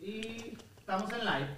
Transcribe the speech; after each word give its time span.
Estamos 0.00 1.12
en 1.12 1.24
live. 1.24 1.48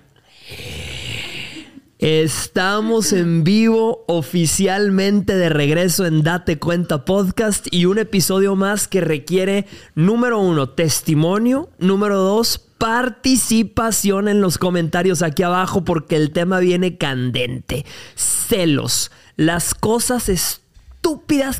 Estamos 1.98 3.13
en 3.13 3.44
vivo 3.44 4.04
oficialmente 4.09 5.37
de 5.37 5.51
regreso 5.51 6.07
en 6.07 6.23
Date 6.23 6.59
Cuenta 6.59 7.05
Podcast 7.05 7.67
y 7.71 7.85
un 7.85 7.99
episodio 7.99 8.57
más 8.57 8.89
que 8.89 9.03
requiere, 9.03 9.67
número 9.95 10.39
uno, 10.39 10.71
testimonio, 10.71 11.69
número 11.79 12.19
dos, 12.19 12.59
participación 12.79 14.26
en 14.29 14.41
los 14.41 14.57
comentarios 14.57 15.21
aquí 15.21 15.43
abajo 15.43 15.85
porque 15.85 16.16
el 16.16 16.32
tema 16.32 16.61
viene 16.61 16.96
candente. 16.96 17.84
Celos, 18.14 19.11
las 19.36 19.75
cosas 19.75 20.30
estúpidas 20.30 20.59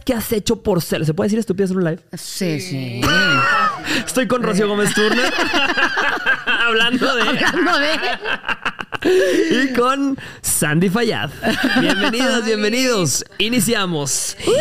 que 0.04 0.14
has 0.14 0.32
hecho 0.32 0.62
por 0.62 0.82
celos. 0.82 1.07
¿Se 1.07 1.14
puede 1.14 1.27
decir 1.27 1.38
estúpidas 1.38 1.70
en 1.70 1.79
un 1.79 1.84
live? 1.84 2.00
Sí, 2.12 2.61
sí. 2.61 3.00
Estoy 4.07 4.29
con 4.29 4.43
Rocío 4.43 4.68
Gómez 4.68 4.93
Turner. 4.95 5.32
Hablando 6.46 7.14
de... 7.16 7.22
Hablando 7.22 7.79
de. 7.79 7.95
y 9.64 9.72
con 9.72 10.18
Sandy 10.43 10.90
Fayad. 10.90 11.31
Bienvenidas, 11.81 12.45
bienvenidos. 12.45 13.25
Iniciamos. 13.39 14.36
Uy, 14.46 14.53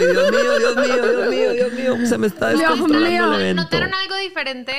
Dios 0.00 0.30
mío, 0.30 0.58
Dios 0.58 0.76
mío, 0.76 0.96
Dios 0.96 1.28
mío, 1.28 1.52
Dios 1.52 1.72
mío. 1.72 2.06
Se 2.06 2.18
me 2.18 2.26
está 2.26 2.50
Dios 2.50 2.60
descontrolando 2.60 3.08
mío. 3.08 3.34
el 3.34 3.40
evento. 3.40 3.62
¿Notaron 3.62 3.94
algo 3.94 4.16
diferente? 4.16 4.72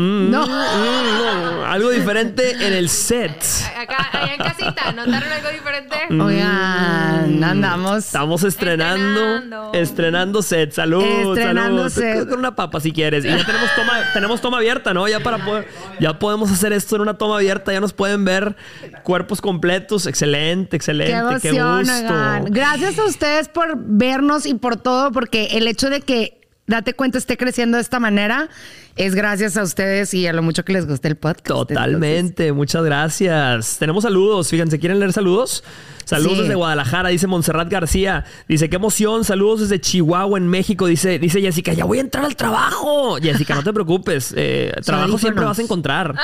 Mm, 0.00 0.30
No. 0.30 0.46
mm, 0.46 0.50
no. 0.50 1.66
Algo 1.66 1.90
diferente 1.90 2.52
en 2.66 2.72
el 2.72 2.88
set. 2.88 3.36
Acá, 3.78 4.08
allá 4.12 4.32
en 4.34 4.38
casita, 4.40 4.92
¿notaron 4.92 5.30
algo 5.30 5.48
diferente? 5.50 5.96
Mm. 6.08 6.20
Oigan, 6.22 7.44
andamos. 7.44 7.98
Estamos 8.06 8.42
estrenando, 8.44 9.20
estrenando, 9.36 9.72
Estrenando. 9.74 10.42
set. 10.42 10.72
Salud, 10.72 11.04
Estrenando 11.04 11.90
salud. 11.90 12.14
set. 12.18 12.28
Con 12.30 12.38
una 12.38 12.54
papa 12.56 12.80
si 12.80 12.92
quieres. 12.92 13.24
Y 13.26 13.28
ya 13.28 13.44
tenemos 13.44 13.68
toma, 13.76 13.92
tenemos 14.14 14.40
toma 14.40 14.56
abierta, 14.56 14.94
¿no? 14.94 15.06
Ya 15.06 15.20
para 15.20 15.44
poder, 15.44 15.68
ya 16.00 16.18
podemos 16.18 16.50
hacer 16.50 16.72
esto 16.72 16.96
en 16.96 17.02
una 17.02 17.18
toma 17.18 17.36
abierta. 17.36 17.70
Ya 17.72 17.80
nos 17.80 17.92
pueden 17.92 18.24
ver 18.24 18.56
cuerpos 19.02 19.42
completos. 19.42 20.06
Excelente, 20.06 20.76
excelente. 20.76 21.12
Qué 21.12 21.40
Qué, 21.42 21.48
emoción, 21.50 21.78
gusto. 21.80 21.94
oigan. 21.94 22.44
Gracias 22.46 22.98
a 22.98 23.04
ustedes 23.04 23.48
por 23.48 23.74
vernos 23.76 24.46
y 24.46 24.54
por 24.54 24.76
todo, 24.76 25.12
porque 25.12 25.48
el 25.58 25.68
hecho 25.68 25.90
de 25.90 26.00
que 26.00 26.39
Date 26.70 26.94
cuenta 26.94 27.18
esté 27.18 27.36
creciendo 27.36 27.78
de 27.78 27.82
esta 27.82 27.98
manera 27.98 28.48
es 28.94 29.16
gracias 29.16 29.56
a 29.56 29.64
ustedes 29.64 30.14
y 30.14 30.28
a 30.28 30.32
lo 30.32 30.40
mucho 30.40 30.64
que 30.64 30.72
les 30.72 30.86
guste 30.86 31.08
el 31.08 31.16
podcast. 31.16 31.48
Totalmente, 31.48 32.52
muchas 32.52 32.84
gracias. 32.84 33.76
Tenemos 33.80 34.04
saludos, 34.04 34.48
fíjense, 34.50 34.78
¿quieren 34.78 35.00
leer 35.00 35.12
saludos? 35.12 35.64
Saludos 36.04 36.34
Sí. 36.36 36.42
desde 36.42 36.54
Guadalajara, 36.54 37.08
dice 37.08 37.26
Montserrat 37.26 37.68
García. 37.68 38.24
Dice, 38.48 38.70
qué 38.70 38.76
emoción, 38.76 39.24
saludos 39.24 39.60
desde 39.62 39.80
Chihuahua, 39.80 40.38
en 40.38 40.46
México. 40.48 40.86
Dice, 40.86 41.18
dice 41.18 41.40
Jessica, 41.40 41.72
ya 41.72 41.84
voy 41.84 41.98
a 41.98 42.02
entrar 42.02 42.24
al 42.24 42.36
trabajo. 42.36 43.16
Jessica, 43.20 43.56
no 43.56 43.64
te 43.64 43.72
preocupes, 43.72 44.32
eh, 44.36 44.72
trabajo 44.84 45.18
siempre 45.18 45.44
vas 45.44 45.58
a 45.58 45.62
encontrar. 45.62 46.14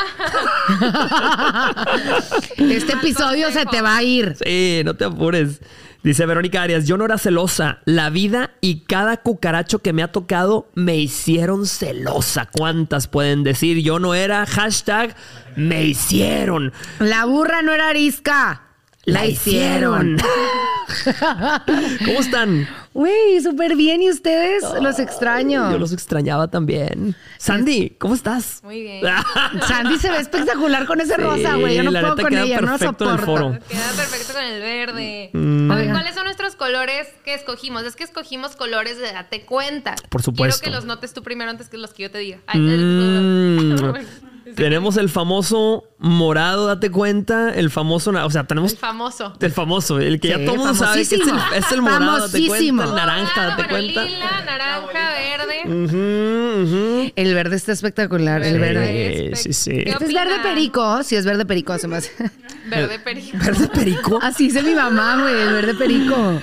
Este 2.56 2.92
episodio 2.92 3.50
se 3.50 3.64
te 3.66 3.80
va 3.82 3.96
a 3.96 4.02
ir. 4.02 4.36
Sí, 4.44 4.82
no 4.84 4.94
te 4.94 5.04
apures. 5.04 5.60
Dice 6.06 6.24
Verónica 6.24 6.62
Arias, 6.62 6.86
yo 6.86 6.96
no 6.96 7.04
era 7.04 7.18
celosa. 7.18 7.80
La 7.84 8.10
vida 8.10 8.52
y 8.60 8.84
cada 8.84 9.16
cucaracho 9.16 9.80
que 9.80 9.92
me 9.92 10.04
ha 10.04 10.12
tocado 10.12 10.70
me 10.76 10.94
hicieron 10.94 11.66
celosa. 11.66 12.46
¿Cuántas 12.46 13.08
pueden 13.08 13.42
decir? 13.42 13.82
Yo 13.82 13.98
no 13.98 14.14
era. 14.14 14.46
Hashtag 14.46 15.16
me 15.56 15.82
hicieron. 15.82 16.72
La 17.00 17.24
burra 17.24 17.60
no 17.62 17.72
era 17.72 17.88
arisca. 17.88 18.62
La, 19.04 19.26
hicieron. 19.26 20.16
¿Cómo 22.04 22.20
están? 22.20 22.68
Uy, 22.98 23.40
súper 23.42 23.76
bien. 23.76 24.00
¿Y 24.00 24.08
ustedes? 24.10 24.64
Los 24.80 24.98
extraño. 24.98 25.70
Yo 25.70 25.78
los 25.78 25.92
extrañaba 25.92 26.48
también. 26.48 27.14
Sandy, 27.36 27.90
¿cómo 27.98 28.14
estás? 28.14 28.60
Muy 28.62 28.80
bien. 28.80 29.02
Sandy 29.68 29.98
se 29.98 30.10
ve 30.10 30.18
espectacular 30.18 30.86
con 30.86 31.00
ese 31.02 31.16
rosa, 31.18 31.56
güey. 31.56 31.76
Yo 31.76 31.82
no 31.82 31.90
la 31.90 32.00
puedo 32.00 32.16
con 32.16 32.28
queda 32.30 32.44
ella, 32.44 32.60
no 32.60 32.72
lo 32.72 32.78
perfecto 32.78 33.04
en 33.04 33.10
el 33.10 33.18
soporto. 33.18 33.42
foro. 33.50 33.58
Queda 33.68 33.92
perfecto 33.96 34.32
con 34.32 34.42
el 34.44 34.60
verde. 34.62 35.30
Mm. 35.34 35.70
A 35.70 35.76
ver. 35.76 35.90
¿cuáles 35.90 36.14
son 36.14 36.24
nuestros 36.24 36.56
colores 36.56 37.06
que 37.22 37.34
escogimos? 37.34 37.84
Es 37.84 37.96
que 37.96 38.04
escogimos 38.04 38.56
colores 38.56 38.96
de 38.98 39.12
date 39.12 39.42
cuenta. 39.44 39.94
Por 40.08 40.22
supuesto. 40.22 40.60
Quiero 40.62 40.72
que 40.72 40.76
los 40.76 40.86
notes 40.86 41.12
tú 41.12 41.22
primero 41.22 41.50
antes 41.50 41.68
que 41.68 41.76
los 41.76 41.92
que 41.92 42.04
yo 42.04 42.10
te 42.10 42.18
diga. 42.18 42.38
Ay, 42.46 42.60
Mm, 42.60 43.76
tenemos 44.54 44.96
el 44.96 45.08
famoso 45.08 45.84
morado, 45.98 46.66
date 46.66 46.90
cuenta. 46.90 47.52
El 47.54 47.70
famoso, 47.70 48.10
o 48.10 48.30
sea, 48.30 48.44
tenemos 48.44 48.72
el 48.72 48.78
famoso. 48.78 49.32
el 49.40 49.52
famoso, 49.52 49.98
el 49.98 50.20
que 50.20 50.28
ya 50.28 50.36
Sí, 50.38 50.44
todo 50.44 50.54
el 50.54 50.58
mundo 50.60 50.74
sabe 50.74 50.94
que 51.06 51.14
es 51.16 51.26
el, 51.26 51.38
es 51.54 51.72
el 51.72 51.82
morado, 51.82 52.18
date 52.28 52.46
cuenta. 52.46 52.84
El 52.84 52.94
naranja, 52.94 53.46
date 53.46 53.68
cuenta. 53.68 54.04
Lila, 54.04 54.42
naranja, 54.44 55.10
verde. 55.18 57.12
El 57.16 57.34
verde 57.34 57.56
está 57.56 57.72
espectacular. 57.72 58.42
El 58.42 58.58
verde. 58.60 58.80
Verde. 58.80 59.36
Sí, 59.36 59.52
sí, 59.52 59.52
sí. 59.52 59.70
¿Qué 59.84 59.90
Este 59.90 60.04
es 60.06 60.14
verde 60.14 60.34
perico. 60.42 61.02
Sí, 61.02 61.16
es 61.16 61.24
verde 61.24 61.44
perico, 61.44 61.76
se 61.78 61.88
me 61.88 61.96
hace. 61.96 62.12
Verde 62.68 62.98
perico. 62.98 63.38
¿Verde 63.44 63.68
perico? 63.68 64.18
Así 64.20 64.44
dice 64.48 64.62
mi 64.62 64.74
mamá, 64.74 65.22
güey, 65.22 65.40
el 65.40 65.52
verde 65.52 65.74
perico. 65.74 66.40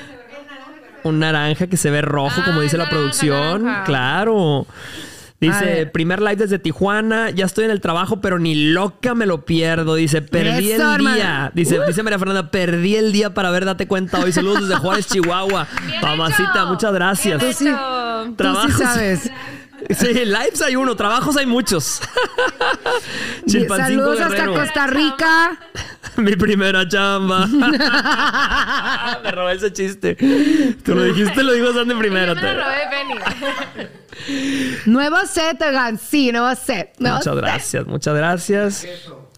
Un 1.03 1.19
naranja 1.19 1.67
que 1.67 1.75
se 1.75 1.91
ve 1.91 2.01
rojo, 2.01 2.41
Ah, 2.41 2.45
como 2.45 2.61
dice 2.61 2.77
la 2.77 2.89
producción. 2.89 3.63
naranja. 3.65 3.83
Claro. 3.83 4.65
Dice, 5.47 5.85
primer 5.87 6.21
live 6.21 6.35
desde 6.37 6.59
Tijuana, 6.59 7.29
ya 7.29 7.45
estoy 7.45 7.65
en 7.65 7.71
el 7.71 7.81
trabajo, 7.81 8.21
pero 8.21 8.39
ni 8.39 8.55
loca 8.55 9.13
me 9.15 9.25
lo 9.25 9.45
pierdo. 9.45 9.95
Dice, 9.95 10.21
perdí 10.21 10.71
Eso, 10.71 10.95
el 10.95 11.01
día. 11.01 11.51
Dice, 11.53 11.79
dice 11.85 12.03
María 12.03 12.19
Fernanda, 12.19 12.49
perdí 12.49 12.95
el 12.95 13.11
día 13.11 13.33
para 13.33 13.51
ver, 13.51 13.65
date 13.65 13.87
cuenta 13.87 14.19
hoy. 14.19 14.31
Saludos 14.31 14.67
desde 14.67 14.75
Juárez, 14.75 15.07
Chihuahua. 15.11 15.67
Bien 15.85 16.01
Mamacita, 16.01 16.51
hecho. 16.55 16.65
muchas 16.67 16.93
gracias. 16.93 17.43
Sí. 17.55 17.65
Tú 17.65 18.35
Trabajos. 18.35 18.71
sí 18.73 18.83
sabes. 18.83 19.31
Sí, 19.89 20.13
lives 20.13 20.61
hay 20.61 20.77
uno, 20.77 20.95
trabajos 20.95 21.35
hay 21.35 21.45
muchos. 21.45 21.99
Chilpancingo 23.45 24.15
Saludos 24.15 24.21
hasta. 24.21 24.45
Costa 24.45 24.87
Rica. 24.87 25.59
Mi 26.15 26.37
primera 26.37 26.87
chamba. 26.87 27.47
me 29.23 29.31
robé 29.31 29.53
ese 29.55 29.73
chiste. 29.73 30.15
Tú 30.83 30.95
lo 30.95 31.03
dijiste, 31.03 31.43
lo 31.43 31.51
dijo 31.51 31.73
Sandy 31.73 31.95
primero. 31.95 32.33
Yo 32.33 32.41
me 32.41 32.53
lo 32.53 32.63
robé 32.63 32.75
de 32.75 32.87
Penny. 32.89 33.89
Nuevo 34.85 35.17
set, 35.25 35.61
oigan. 35.61 35.97
Sí, 35.97 36.31
nuevo 36.31 36.53
set. 36.55 36.95
Nuevo 36.99 37.17
Muchas 37.17 37.33
set. 37.33 37.43
gracias, 37.43 37.87
muchas 37.87 38.15
gracias. 38.15 38.87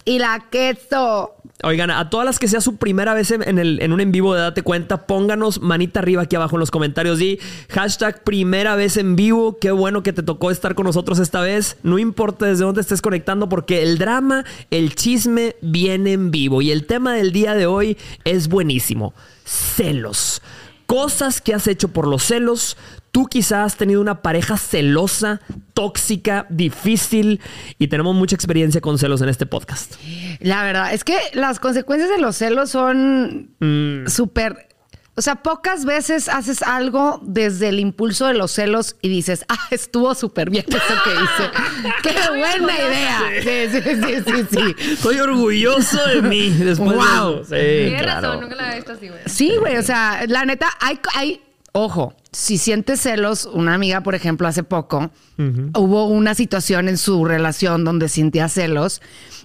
Y 0.05 0.19
la 0.19 0.45
queso. 0.51 1.31
Oigan, 1.63 1.89
a 1.89 2.09
todas 2.09 2.25
las 2.25 2.37
que 2.37 2.47
sea 2.47 2.61
su 2.61 2.75
primera 2.75 3.13
vez 3.13 3.31
en, 3.31 3.41
en 3.47 3.57
el, 3.57 3.81
en 3.81 3.91
un 3.93 4.01
en 4.01 4.11
vivo 4.11 4.35
de 4.35 4.41
Date 4.41 4.61
Cuenta, 4.61 5.07
pónganos 5.07 5.61
manita 5.61 5.99
arriba 6.01 6.23
aquí 6.23 6.35
abajo 6.35 6.57
en 6.57 6.59
los 6.59 6.69
comentarios 6.69 7.19
y 7.21 7.39
hashtag 7.69 8.23
primera 8.23 8.75
vez 8.75 8.97
en 8.97 9.15
vivo. 9.15 9.57
Qué 9.57 9.71
bueno 9.71 10.03
que 10.03 10.13
te 10.13 10.21
tocó 10.21 10.51
estar 10.51 10.75
con 10.75 10.85
nosotros 10.85 11.17
esta 11.17 11.39
vez. 11.41 11.77
No 11.81 11.97
importa 11.97 12.45
desde 12.45 12.65
dónde 12.65 12.81
estés 12.81 13.01
conectando 13.01 13.49
porque 13.49 13.81
el 13.81 13.97
drama, 13.97 14.43
el 14.69 14.93
chisme 14.95 15.55
viene 15.61 16.11
en 16.11 16.29
vivo. 16.29 16.61
Y 16.61 16.71
el 16.71 16.85
tema 16.85 17.13
del 17.13 17.31
día 17.31 17.55
de 17.55 17.65
hoy 17.65 17.97
es 18.25 18.47
buenísimo. 18.47 19.13
Celos. 19.45 20.41
Cosas 20.85 21.41
que 21.41 21.53
has 21.55 21.67
hecho 21.67 21.87
por 21.87 22.05
los 22.07 22.21
celos. 22.23 22.77
Tú 23.15 23.27
quizás 23.27 23.65
has 23.73 23.77
tenido 23.77 24.01
una 24.01 24.21
pareja 24.21 24.57
celosa, 24.57 25.39
tóxica, 25.73 26.47
difícil 26.49 27.39
y 27.79 27.87
tenemos 27.87 28.13
mucha 28.13 28.35
experiencia 28.35 28.81
con 28.81 28.97
celos 28.99 29.21
en 29.21 29.29
este 29.29 29.45
podcast. 29.45 29.93
La 30.41 30.63
verdad 30.63 30.93
es 30.93 31.05
que 31.05 31.17
las 31.31 31.61
consecuencias 31.61 32.09
de 32.09 32.17
los 32.17 32.35
celos 32.35 32.71
son 32.71 33.51
Mm. 33.61 34.07
súper. 34.09 34.67
O 35.15 35.21
sea, 35.21 35.35
pocas 35.43 35.85
veces 35.85 36.27
haces 36.27 36.61
algo 36.61 37.21
desde 37.23 37.69
el 37.69 37.79
impulso 37.79 38.27
de 38.27 38.33
los 38.33 38.51
celos 38.51 38.97
y 39.01 39.07
dices, 39.07 39.45
ah, 39.47 39.59
estuvo 39.71 40.13
súper 40.13 40.49
bien 40.49 40.65
eso 40.67 40.77
que 41.05 41.11
hice. 41.11 41.51
¡Qué 42.03 42.37
buena 42.37 42.73
idea! 42.73 43.21
Sí, 43.41 43.81
sí, 43.81 43.95
sí, 43.95 44.23
sí, 44.27 44.45
sí. 44.51 44.91
Estoy 44.91 45.19
orgulloso 45.19 46.05
de 46.07 46.21
mí 46.21 46.49
después 46.49 46.97
Wow. 46.97 47.35
de 47.35 47.41
eso. 47.41 47.45
Sí, 47.45 47.85
Tienes 47.85 48.01
claro. 48.03 48.27
razón, 48.27 48.41
nunca 48.41 48.55
la 48.57 48.63
había 48.63 48.75
visto 48.75 48.91
así, 48.91 49.07
güey. 49.07 49.21
Sí, 49.27 49.55
güey, 49.57 49.77
o 49.77 49.83
sea, 49.83 50.25
la 50.27 50.43
neta, 50.43 50.67
hay, 50.81 50.99
hay, 51.15 51.41
ojo, 51.75 52.15
si 52.31 52.57
sientes 52.57 53.01
celos, 53.01 53.45
una 53.51 53.73
amiga, 53.73 54.01
por 54.01 54.15
ejemplo, 54.15 54.47
hace 54.47 54.63
poco, 54.63 55.11
hubo 55.37 56.07
una 56.07 56.33
situación 56.33 56.87
en 56.87 56.97
su 56.97 57.25
relación 57.25 57.83
donde 57.83 58.07
sentía 58.07 58.47
celos 58.47 59.01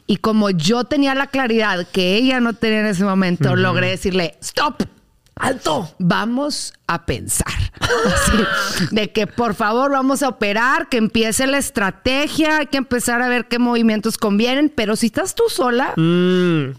y 0.06 0.19
como 0.19 0.50
yo 0.50 0.85
tenía 0.85 1.17
la 1.17 1.27
claridad 1.27 1.88
que 1.88 2.15
ella 2.15 2.38
no 2.38 2.53
tenía 2.53 2.81
en 2.81 2.87
ese 2.87 3.05
momento, 3.05 3.56
logré 3.56 3.88
decirle, 3.91 4.37
stop. 4.41 4.82
Alto, 5.35 5.91
vamos 5.99 6.75
a 6.87 7.06
pensar. 7.06 7.47
Así, 7.81 8.87
de 8.91 9.11
que 9.11 9.26
por 9.26 9.55
favor 9.55 9.91
vamos 9.91 10.23
a 10.23 10.29
operar, 10.29 10.91
que 10.91 10.99
empiece 10.99 11.47
la 11.47 11.56
estrategia, 11.56 12.59
hay 12.59 12.67
que 12.67 12.76
empezar 12.76 13.23
a 13.23 13.29
ver 13.29 13.49
qué 13.49 13.59
movimientos 13.59 14.19
convienen, 14.19 14.71
pero 14.75 14.97
si 14.97 15.06
estás 15.06 15.35
tú 15.35 15.44
sola, 15.49 15.94
Mm. 15.97 16.73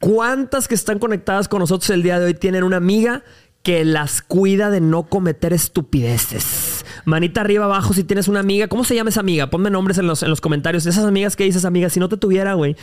¿Cuántas 0.00 0.68
que 0.68 0.76
están 0.76 0.98
conectadas 1.00 1.48
con 1.48 1.58
nosotros 1.58 1.90
el 1.90 2.02
día 2.02 2.20
de 2.20 2.26
hoy 2.26 2.34
tienen 2.34 2.62
una 2.62 2.76
amiga 2.76 3.24
que 3.62 3.84
las 3.84 4.22
cuida 4.22 4.70
de 4.70 4.80
no 4.80 5.04
cometer 5.04 5.52
estupideces? 5.52 6.84
Manita 7.04 7.40
arriba, 7.40 7.64
abajo, 7.64 7.94
si 7.94 8.04
tienes 8.04 8.28
una 8.28 8.40
amiga. 8.40 8.68
¿Cómo 8.68 8.84
se 8.84 8.94
llama 8.94 9.10
esa 9.10 9.20
amiga? 9.20 9.50
Ponme 9.50 9.70
nombres 9.70 9.98
en 9.98 10.06
los, 10.06 10.22
en 10.22 10.30
los 10.30 10.40
comentarios. 10.40 10.86
Esas 10.86 11.04
amigas 11.04 11.36
que 11.36 11.44
dices, 11.44 11.64
amiga, 11.64 11.90
si 11.90 12.00
no 12.00 12.08
te 12.08 12.16
tuviera, 12.16 12.54
güey, 12.54 12.76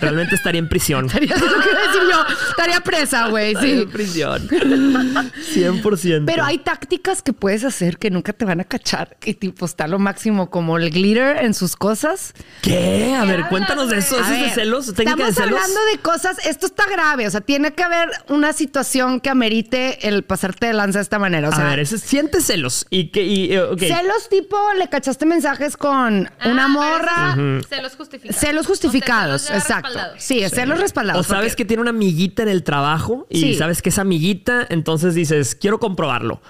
realmente 0.00 0.34
estaría 0.34 0.58
en 0.58 0.68
prisión. 0.68 1.06
Estaría, 1.06 1.36
lo 1.36 1.40
que 1.62 1.70
iba 1.70 1.78
a 1.80 1.86
decir 1.86 2.02
yo, 2.10 2.24
estaría 2.50 2.80
presa, 2.80 3.28
güey, 3.28 3.52
Estaría 3.52 3.74
sí. 3.76 3.82
en 3.82 3.90
prisión. 3.90 4.48
100%. 4.48 6.24
Pero 6.26 6.44
hay 6.44 6.58
tácticas 6.58 7.22
que 7.22 7.32
puedes 7.32 7.64
hacer 7.64 7.98
que 7.98 8.10
nunca 8.10 8.32
te 8.32 8.44
van 8.44 8.60
a 8.60 8.64
cachar. 8.64 9.16
Y 9.24 9.34
tipo, 9.34 9.64
está 9.66 9.86
lo 9.86 9.98
máximo 9.98 10.50
como 10.50 10.78
el 10.78 10.90
glitter 10.90 11.38
en 11.44 11.54
sus 11.54 11.76
cosas. 11.76 12.34
¿Qué? 12.62 13.14
A 13.14 13.24
ver, 13.24 13.46
cuéntanos 13.48 13.88
de 13.90 13.98
eso. 13.98 14.16
¿Eso 14.18 14.24
A 14.24 14.34
es 14.34 14.40
de 14.42 14.50
celos? 14.50 14.86
¿Técnica 14.94 15.24
de 15.24 15.30
Estamos 15.30 15.34
celos? 15.34 15.60
hablando 15.60 15.80
de 15.92 15.98
cosas, 15.98 16.46
esto 16.46 16.66
está 16.66 16.84
grave, 16.90 17.26
o 17.26 17.30
sea, 17.30 17.40
tiene 17.40 17.72
que 17.72 17.82
haber 17.82 18.10
una 18.28 18.52
situación 18.52 19.20
que 19.20 19.30
amerite 19.30 20.08
el 20.08 20.22
pasarte 20.24 20.66
de 20.66 20.72
lanza 20.72 20.98
de 20.98 21.02
esta 21.04 21.18
manera. 21.18 21.48
O 21.48 21.52
sea, 21.52 21.66
a 21.66 21.70
ver, 21.70 21.80
ese, 21.80 21.98
sientes 21.98 22.44
celos. 22.46 22.86
Y 22.90 23.08
que, 23.08 23.24
y, 23.24 23.52
eh, 23.54 23.60
celos 23.78 24.28
tipo, 24.28 24.56
le 24.78 24.88
cachaste 24.88 25.26
mensajes 25.26 25.76
con 25.76 26.28
Ah, 26.40 26.48
una 26.48 26.66
pero 26.66 26.68
morra. 26.68 27.36
Celos 27.68 27.96
justificados. 27.96 28.40
Celos 28.40 28.66
justificados, 28.66 29.42
O 29.42 29.46
sea, 29.46 29.60
celos 29.60 29.68
ya 29.68 29.74
exacto. 29.74 29.81
Respaldados. 29.82 30.22
Sí, 30.22 30.48
celos 30.48 30.78
respaldados. 30.80 31.26
O 31.26 31.28
sabes 31.28 31.52
porque- 31.52 31.62
que 31.62 31.64
tiene 31.66 31.80
una 31.82 31.90
amiguita 31.90 32.42
en 32.42 32.48
el 32.48 32.62
trabajo 32.62 33.26
y 33.30 33.40
Sí. 33.40 33.54
sabes 33.54 33.82
que 33.82 33.88
es 33.90 33.98
amiguita, 33.98 34.66
entonces 34.70 35.14
dices, 35.14 35.54
quiero 35.54 35.78
comprobarlo. 35.78 36.40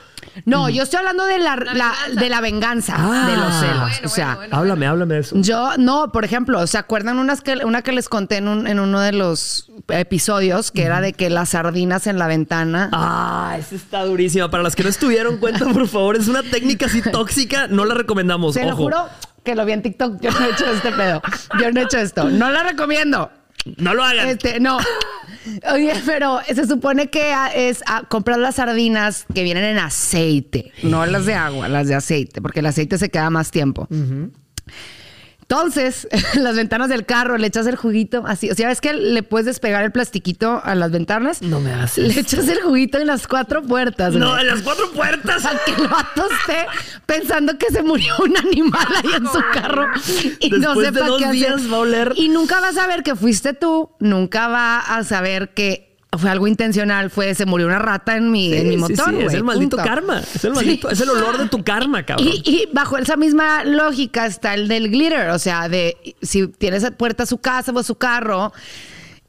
No, 0.47 0.69
yo 0.71 0.85
estoy 0.85 0.99
hablando 0.99 1.25
de 1.27 1.39
la, 1.39 1.57
la- 1.57 1.65
venganza. 1.65 2.21
de 2.21 2.31
la 2.31 2.41
venganza 2.41 2.95
Ah. 2.97 3.27
de 3.29 3.37
los 3.37 3.55
celos. 3.55 3.79
Bueno, 3.91 4.01
o 4.05 4.09
sea, 4.09 4.27
bueno, 4.27 4.39
bueno. 4.39 4.57
háblame, 4.57 4.87
háblame 4.87 5.15
de 5.15 5.21
eso. 5.21 5.37
Yo, 5.39 5.71
no, 5.79 6.11
por 6.13 6.25
ejemplo, 6.25 6.67
¿se 6.67 6.79
acuerdan 6.79 7.19
unas 7.19 7.41
que, 7.43 7.57
una 7.65 7.83
que 7.83 7.93
les 7.93 8.09
conté 8.09 8.37
en, 8.37 8.49
un- 8.49 8.67
en 8.67 8.79
uno 8.81 9.01
de 9.01 9.13
los 9.13 9.71
episodios 9.89 10.71
que 10.71 10.85
era 10.85 11.01
de 11.01 11.13
que 11.13 11.29
las 11.29 11.51
sardinas 11.51 12.07
en 12.07 12.19
la 12.19 12.29
ventana? 12.29 12.89
Ah, 12.93 13.57
esa 13.59 13.75
está 13.75 14.05
durísima. 14.05 14.51
Para 14.51 14.63
los 14.63 14.75
que 14.77 14.83
no 14.85 14.89
estuvieron 14.89 15.37
cuenta, 15.39 15.67
por 15.67 15.87
favor, 15.89 16.17
es 16.17 16.29
una 16.29 16.43
técnica 16.43 16.87
así 16.87 17.03
tóxica, 17.13 17.67
no 17.69 17.85
la 17.85 17.95
recomendamos. 17.95 18.55
Se 18.55 18.63
lo 18.65 18.69
Ojo. 18.75 18.85
juro 18.85 19.09
que 19.45 19.55
lo 19.55 19.65
vi 19.65 19.73
en 19.73 19.83
TikTok. 19.83 20.21
Yo 20.21 20.31
no 20.31 20.47
he 20.47 20.51
hecho 20.51 20.67
este 20.73 20.93
pedo. 20.93 21.23
Yo 21.61 21.71
no 21.73 21.81
he 21.81 21.85
hecho 21.85 21.99
esto. 21.99 22.29
No 22.29 22.51
la 22.51 22.63
recomiendo. 22.63 23.31
No 23.77 23.95
lo 23.95 24.03
hagan. 24.03 24.29
Este, 24.29 24.61
no. 24.61 24.79
Oye, 25.73 25.95
pero 26.07 26.41
se 26.47 26.67
supone 26.67 27.11
que 27.11 27.35
es 27.55 27.83
ah, 27.87 28.05
comprar 28.09 28.39
las 28.39 28.57
sardinas 28.57 29.27
que 29.35 29.43
vienen 29.43 29.65
en 29.65 29.79
aceite, 29.79 30.73
no 30.83 31.05
las 31.07 31.27
de 31.27 31.35
agua, 31.35 31.69
las 31.69 31.89
de 31.89 31.95
aceite, 31.95 32.41
porque 32.41 32.61
el 32.61 32.67
aceite 32.67 32.99
se 32.99 33.09
queda 33.09 33.31
más 33.31 33.51
tiempo. 33.51 33.89
Entonces, 35.53 36.09
las 36.35 36.57
ventanas 36.57 36.89
del 36.89 37.05
carro, 37.05 37.37
le 37.37 37.47
echas 37.47 37.67
el 37.67 37.77
juguito 37.77 38.25
así. 38.27 38.51
O 38.51 38.55
sea, 38.55 38.69
¿ves 38.69 38.81
que 38.81 38.95
le 38.95 39.23
puedes 39.23 39.45
despegar 39.45 39.85
el 39.85 39.93
plastiquito 39.93 40.63
a 40.65 40.75
las 40.75 40.91
ventanas? 40.91 41.43
No 41.43 41.61
me 41.61 41.75
haces. 41.75 42.15
Le 42.15 42.19
echas 42.23 42.49
el 42.49 42.63
juguito 42.63 42.97
en 42.97 43.07
las 43.07 43.29
cuatro 43.29 43.63
puertas. 43.63 44.15
No, 44.15 44.39
en 44.39 44.47
las 44.47 44.63
cuatro 44.63 44.91
puertas. 44.93 45.43
Para 45.43 45.59
que 45.65 45.73
el 45.83 45.89
vato 45.89 46.27
esté 46.41 46.67
pensando 47.05 47.59
que 47.59 47.67
se 47.67 47.83
murió 47.83 48.15
un 48.25 48.35
animal 48.39 48.87
ahí 48.97 49.13
en 49.15 49.27
su 49.27 49.41
carro 49.53 49.89
y 50.41 50.49
no 50.53 50.75
Después 50.75 50.79
de 50.79 50.99
sepa 51.01 51.07
dos 51.07 51.19
qué 51.19 51.25
hacer. 51.27 51.37
días 51.37 51.71
va 51.71 51.77
a 51.77 51.81
oler. 51.81 52.13
Y 52.17 52.31
nunca 52.31 52.61
va 52.61 52.69
a 52.69 52.73
saber 52.73 53.03
que 53.03 53.15
fuiste 53.15 53.53
tú, 53.53 53.91
nunca 54.01 54.49
va 54.49 54.79
a 54.79 55.05
saber 55.05 55.51
que 55.51 55.92
fue 56.19 56.29
algo 56.29 56.47
intencional, 56.47 57.11
fue 57.11 57.35
se 57.35 57.47
murió 57.47 57.67
una 57.67 57.79
rata 57.79 58.17
en 58.17 58.31
mi, 58.31 58.53
en 58.53 58.69
mi 58.69 58.77
motor. 58.77 59.11
sí, 59.11 59.17
sí, 59.19 59.27
es 59.27 59.35
el 59.35 59.45
maldito 59.45 59.77
punto. 59.77 59.89
karma. 59.91 60.21
Es 60.21 60.45
el 60.45 60.53
maldito, 60.53 60.91
es 60.91 61.01
el 61.01 61.09
olor 61.09 61.39
de 61.39 61.49
tu 61.49 61.65
karma, 61.65 62.05
cabrón. 62.05 62.29
Y, 62.29 62.43
y 62.45 62.69
bajo 62.73 62.99
esa 62.99 63.17
misma 63.17 63.65
lógica 63.65 64.27
está 64.27 64.55
el 64.55 64.69
del 64.69 64.91
glitter, 64.91 65.31
o 65.31 65.39
sea, 65.39 65.69
de 65.69 65.97
si 66.21 66.49
tienes 66.49 66.89
puerta 66.93 67.23
a 67.23 67.27
su 67.27 67.39
casa 67.39 67.73
o 67.73 67.79
a 67.79 67.83
su 67.83 67.95
carro, 67.95 68.53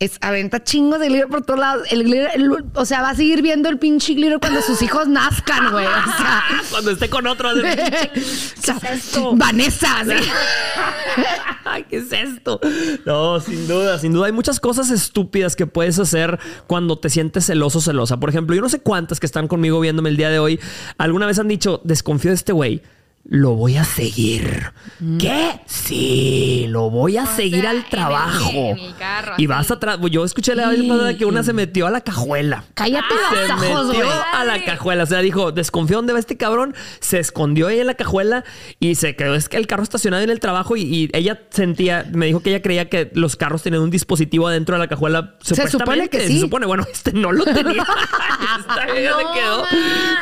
es 0.04 0.18
aventa 0.22 0.64
chingos 0.64 1.00
de 1.00 1.08
glitter 1.08 1.28
por 1.28 1.44
todos 1.46 1.60
lados. 1.60 1.88
El 1.92 2.04
glitter, 2.04 2.30
el- 2.36 2.52
o 2.74 2.86
sea, 2.86 3.02
va 3.02 3.12
a 3.12 3.16
seguir 3.16 3.42
viendo 3.42 3.70
el 3.70 3.78
pinche 3.80 4.14
glitter 4.14 4.40
cuando 4.40 4.62
sus 4.62 4.82
hijos 4.82 5.08
nazcan, 5.08 5.72
güey. 5.72 5.86
O 5.86 6.18
sea, 6.18 6.44
Cuando 6.72 6.92
esté 6.92 7.10
con 7.10 7.26
otro. 7.28 7.50
hace- 7.50 8.12
o 8.58 8.62
sea, 8.62 8.94
esto? 8.94 9.32
Vanessa, 9.36 10.04
¿qué 11.90 11.98
es 11.98 12.12
esto? 12.12 12.60
No, 13.06 13.40
sin 13.40 13.68
duda, 13.68 13.98
sin 14.00 14.14
duda. 14.14 14.28
Hay 14.28 14.32
muchas 14.32 14.60
cosas 14.60 14.90
estúpidas 14.90 15.56
que 15.56 15.68
puedes 15.68 16.00
hacer 16.00 16.40
cuando 16.68 16.98
te 16.98 17.10
sientes 17.10 17.46
celoso 17.46 17.80
o 17.80 17.82
celosa. 17.82 18.20
Por 18.20 18.30
ejemplo, 18.30 18.56
yo 18.56 18.62
no 18.62 18.70
sé 18.70 18.80
cuántas 18.80 19.20
que 19.20 19.26
están 19.26 19.48
conmigo 19.48 19.80
viéndome 19.80 20.10
el 20.10 20.18
día 20.18 20.30
de 20.30 20.40
hoy 20.40 20.60
alguna 20.98 21.26
vez 21.26 21.40
han 21.40 21.48
dicho, 21.48 21.82
desconfío 21.84 22.32
de 22.32 22.36
este 22.36 22.52
güey. 22.54 22.82
Lo 23.26 23.52
voy 23.52 23.78
a 23.78 23.86
seguir. 23.86 24.74
¿Qué? 25.18 25.62
Sí, 25.66 26.66
lo 26.68 26.90
voy 26.90 27.16
a 27.18 27.24
O 27.24 27.36
seguir 27.36 27.62
sea, 27.62 27.70
al 27.70 27.78
en 27.78 27.84
el- 27.84 27.90
trabajo. 27.90 28.52
en 28.52 28.78
el 28.80 28.96
carro, 28.98 29.34
y 29.38 29.48
vas 29.48 29.72
atrás. 29.72 29.98
Yo 30.12 30.26
escuché 30.26 30.56
la 30.56 30.68
vez 30.68 30.84
pasada 30.84 31.18
que 31.18 31.24
una 31.26 31.42
se 31.42 31.54
metió 31.54 31.88
a 31.88 31.90
la 31.92 32.02
cajuela. 32.02 32.66
Cállate 32.74 33.08
Se 33.30 33.48
los 33.48 33.62
ojos, 33.62 33.88
metió 33.88 34.10
a 34.34 34.44
la 34.44 34.66
cajuela. 34.66 35.04
O 35.04 35.06
sea, 35.06 35.20
dijo, 35.22 35.54
desconfío 35.54 35.98
dónde 35.98 36.12
va 36.12 36.20
este 36.20 36.36
cabrón. 36.36 36.76
Se 37.00 37.18
escondió 37.20 37.68
ahí 37.68 37.80
en 37.80 37.88
la 37.88 37.94
cajuela 37.94 38.44
y 38.82 38.96
se 38.96 39.16
quedó. 39.16 39.36
Es 39.36 39.48
que 39.48 39.56
el 39.56 39.68
carro 39.68 39.84
estacionado 39.84 40.22
en 40.22 40.30
el 40.30 40.42
trabajo 40.42 40.76
y, 40.76 40.82
y 40.82 41.10
ella 41.14 41.42
sentía, 41.50 42.06
me 42.14 42.26
dijo 42.26 42.42
que 42.42 42.50
ella 42.50 42.62
creía 42.62 42.90
que 42.90 43.10
los 43.14 43.38
carros 43.38 43.64
tenían 43.64 43.84
un 43.84 43.90
dispositivo 43.90 44.50
adentro 44.50 44.76
de 44.76 44.80
la 44.80 44.88
cajuela. 44.90 45.36
Se 45.42 45.56
supone 45.70 46.10
que 46.10 46.28
sí. 46.28 46.34
Se 46.36 46.40
supone, 46.42 46.66
bueno, 46.66 46.86
este 46.92 47.14
no 47.14 47.32
lo 47.32 47.46
tenía. 47.46 47.84
Esta 48.60 48.86
No, 48.86 49.18
se 49.18 49.40
quedó 49.40 49.64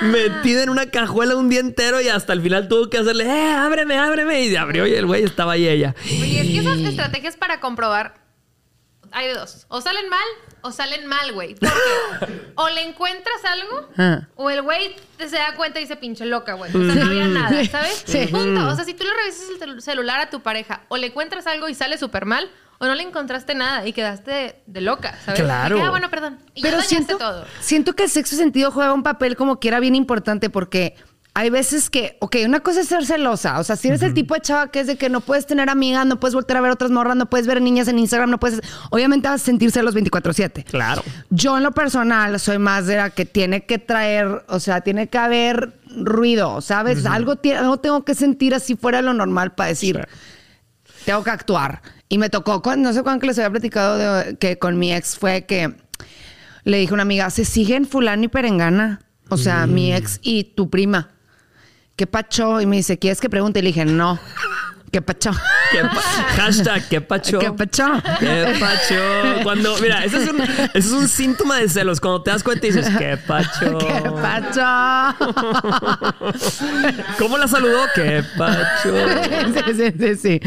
man. 0.02 0.12
metida 0.12 0.64
en 0.64 0.70
una 0.70 0.86
cajuela 0.92 1.36
un 1.36 1.50
día 1.50 1.60
entero 1.62 2.00
y 2.00 2.08
hasta 2.08 2.34
el 2.34 2.42
final 2.42 2.68
tuvo 2.68 2.90
que 2.92 3.00
hacerle, 3.00 3.26
eh, 3.26 3.52
ábreme, 3.54 3.98
ábreme. 3.98 4.44
Y 4.44 4.56
abrió 4.56 4.86
y 4.86 4.94
el 4.94 5.08
güey 5.08 5.24
estaba 5.24 5.54
ahí 5.54 5.68
ella. 5.68 5.96
Oye, 6.06 6.42
es 6.42 6.48
que 6.48 6.60
esas 6.60 6.78
estrategias 6.78 7.36
para 7.38 7.60
comprobar 7.60 8.22
hay 9.14 9.28
de 9.28 9.34
dos. 9.34 9.66
O 9.68 9.82
salen 9.82 10.08
mal 10.10 10.24
o 10.62 10.72
salen 10.72 11.06
mal, 11.08 11.34
güey. 11.34 11.56
Porque 11.56 12.34
o 12.56 12.70
le 12.70 12.84
encuentras 12.84 13.44
algo 13.46 13.90
Ah. 13.98 14.28
o 14.36 14.50
el 14.50 14.62
güey 14.62 14.96
se 15.18 15.36
da 15.36 15.56
cuenta 15.56 15.80
y 15.80 15.84
dice 15.84 15.96
pinche 15.98 16.26
loca, 16.26 16.54
güey. 16.54 16.70
O 16.70 16.86
sea, 16.94 16.96
no 17.04 17.08
había 17.10 17.26
nada, 17.28 17.66
¿sabes? 17.66 18.04
Sí. 18.06 18.28
Punto. 18.28 18.68
O 18.68 18.76
sea, 18.76 18.86
si 18.86 18.94
tú 18.94 19.04
le 19.04 19.10
revisas 19.14 19.62
el 19.62 19.82
celular 19.82 20.20
a 20.20 20.30
tu 20.30 20.42
pareja 20.42 20.84
o 20.88 20.98
le 20.98 21.08
encuentras 21.08 21.48
algo 21.48 21.68
y 21.68 21.74
sale 21.76 21.98
súper 21.98 22.26
mal 22.26 22.50
o 22.78 22.86
no 22.86 22.96
le 22.96 23.04
encontraste 23.04 23.54
nada 23.54 23.86
y 23.86 23.94
quedaste 23.94 24.32
de, 24.32 24.56
de 24.66 24.82
loca, 24.82 25.16
¿sabes? 25.26 25.42
Claro. 25.42 25.76
Que, 25.78 25.84
ah, 25.84 25.90
bueno, 25.90 26.10
perdón. 26.10 26.40
Y 26.56 26.62
Pero 26.62 26.78
ya 26.78 26.84
dañaste 26.84 26.96
siento, 26.96 27.18
todo. 27.18 27.46
siento 27.60 27.94
que 27.94 28.04
el 28.04 28.10
sexto 28.10 28.36
sentido 28.38 28.72
juega 28.72 28.94
un 28.94 29.04
papel 29.04 29.36
como 29.36 29.60
que 29.60 29.68
era 29.68 29.80
bien 29.80 29.94
importante 29.94 30.50
porque 30.50 30.96
hay 31.34 31.50
veces 31.50 31.90
que, 31.90 32.18
ok, 32.20 32.36
una 32.46 32.60
cosa 32.60 32.82
es 32.82 32.88
ser 32.90 33.06
celosa. 33.06 33.60
O 33.60 33.64
sea, 33.64 33.78
si 33.78 33.88
eres 33.88 34.02
el 34.02 34.14
tipo 34.14 34.34
de 34.34 34.42
chava 34.42 34.70
que 34.70 34.82
es 34.82 34.88
de 34.88 34.98
que 34.98 35.08
no 35.10 35.22
puedes 35.22 35.46
tener 35.46 35.70
amigas, 35.70 36.06
no 36.06 36.20
puedes 36.20 36.36
volver 36.36 36.58
a 36.58 36.62
ver 36.62 36.72
otras 36.72 36.92
morras, 36.92 37.16
no 37.16 37.30
puedes 37.30 37.48
ver 37.48 37.62
niñas 37.62 37.88
en 37.88 38.00
Instagram, 38.00 38.30
no 38.30 38.38
puedes. 38.40 38.60
Obviamente 38.90 39.30
vas 39.30 39.42
a 39.42 39.46
sentir 39.46 39.72
celos 39.72 39.96
24-7. 39.96 40.66
Claro. 40.66 41.02
Yo 41.30 41.56
en 41.58 41.64
lo 41.64 41.72
personal 41.72 42.38
soy 42.40 42.58
más 42.58 42.86
de 42.86 42.98
la 42.98 43.12
que 43.12 43.26
tiene 43.26 43.66
que 43.66 43.78
traer, 43.78 44.44
o 44.50 44.60
sea, 44.60 44.82
tiene 44.82 45.08
que 45.08 45.18
haber 45.18 45.80
ruido, 45.96 46.60
¿sabes? 46.60 47.06
Algo, 47.06 47.38
tie- 47.38 47.58
algo 47.58 47.78
tengo 47.78 48.04
que 48.04 48.14
sentir 48.14 48.54
así 48.54 48.76
fuera 48.76 48.98
de 48.98 49.04
lo 49.04 49.14
normal 49.14 49.54
para 49.56 49.70
decir, 49.70 50.06
tengo 51.06 51.24
que 51.24 51.30
actuar. 51.32 51.82
Y 52.10 52.18
me 52.18 52.30
tocó, 52.30 52.62
no 52.76 52.92
sé 52.92 53.04
cuándo 53.04 53.22
que 53.22 53.28
les 53.28 53.38
había 53.40 53.52
platicado 53.52 53.98
de- 53.98 54.36
que 54.38 54.60
con 54.60 54.78
mi 54.78 54.94
ex 54.94 55.18
fue 55.18 55.46
que 55.46 55.74
le 56.66 56.78
dije 56.78 56.92
a 56.92 56.96
una 56.96 57.04
amiga, 57.04 57.30
se 57.30 57.46
siguen 57.46 57.88
fulano 57.88 58.24
y 58.26 58.28
perengana. 58.28 59.00
O 59.30 59.38
sea, 59.38 59.66
mi 59.66 59.94
ex 59.94 60.20
y 60.22 60.44
tu 60.44 60.70
prima. 60.70 61.10
¿Qué 62.02 62.08
pacho? 62.08 62.60
Y 62.60 62.66
me 62.66 62.78
dice, 62.78 62.98
¿quieres 62.98 63.22
que 63.22 63.30
pregunte? 63.30 63.60
Y 63.60 63.62
le 63.62 63.68
dije, 63.68 63.86
no. 63.86 64.18
¿Qué 64.92 65.04
pacho? 65.04 65.30
¿Qué 65.72 65.82
pa- 65.84 66.02
Hashtag, 66.36 66.90
¿qué 66.90 67.00
pacho? 67.00 67.38
¿Qué 67.38 67.52
pacho? 67.52 67.86
¿Qué 68.20 68.56
pacho? 68.60 69.44
Cuando, 69.44 69.78
mira, 69.78 70.04
eso 70.04 70.18
es, 70.18 70.28
un, 70.28 70.42
eso 70.42 70.72
es 70.74 70.92
un 70.92 71.08
síntoma 71.08 71.60
de 71.60 71.70
celos. 71.70 72.02
Cuando 72.02 72.24
te 72.24 72.32
das 72.32 72.42
cuenta 72.42 72.66
y 72.66 72.72
dices, 72.72 72.90
¿qué 72.98 73.18
pacho? 73.18 73.78
¿Qué 73.78 74.02
pacho? 74.20 74.66
¿Cómo 77.20 77.38
la 77.38 77.48
saludó? 77.48 77.82
¿Qué 77.94 78.24
pacho? 78.36 78.96
sí, 79.54 79.62
sí, 79.76 79.94
sí, 80.00 80.16
sí. 80.16 80.42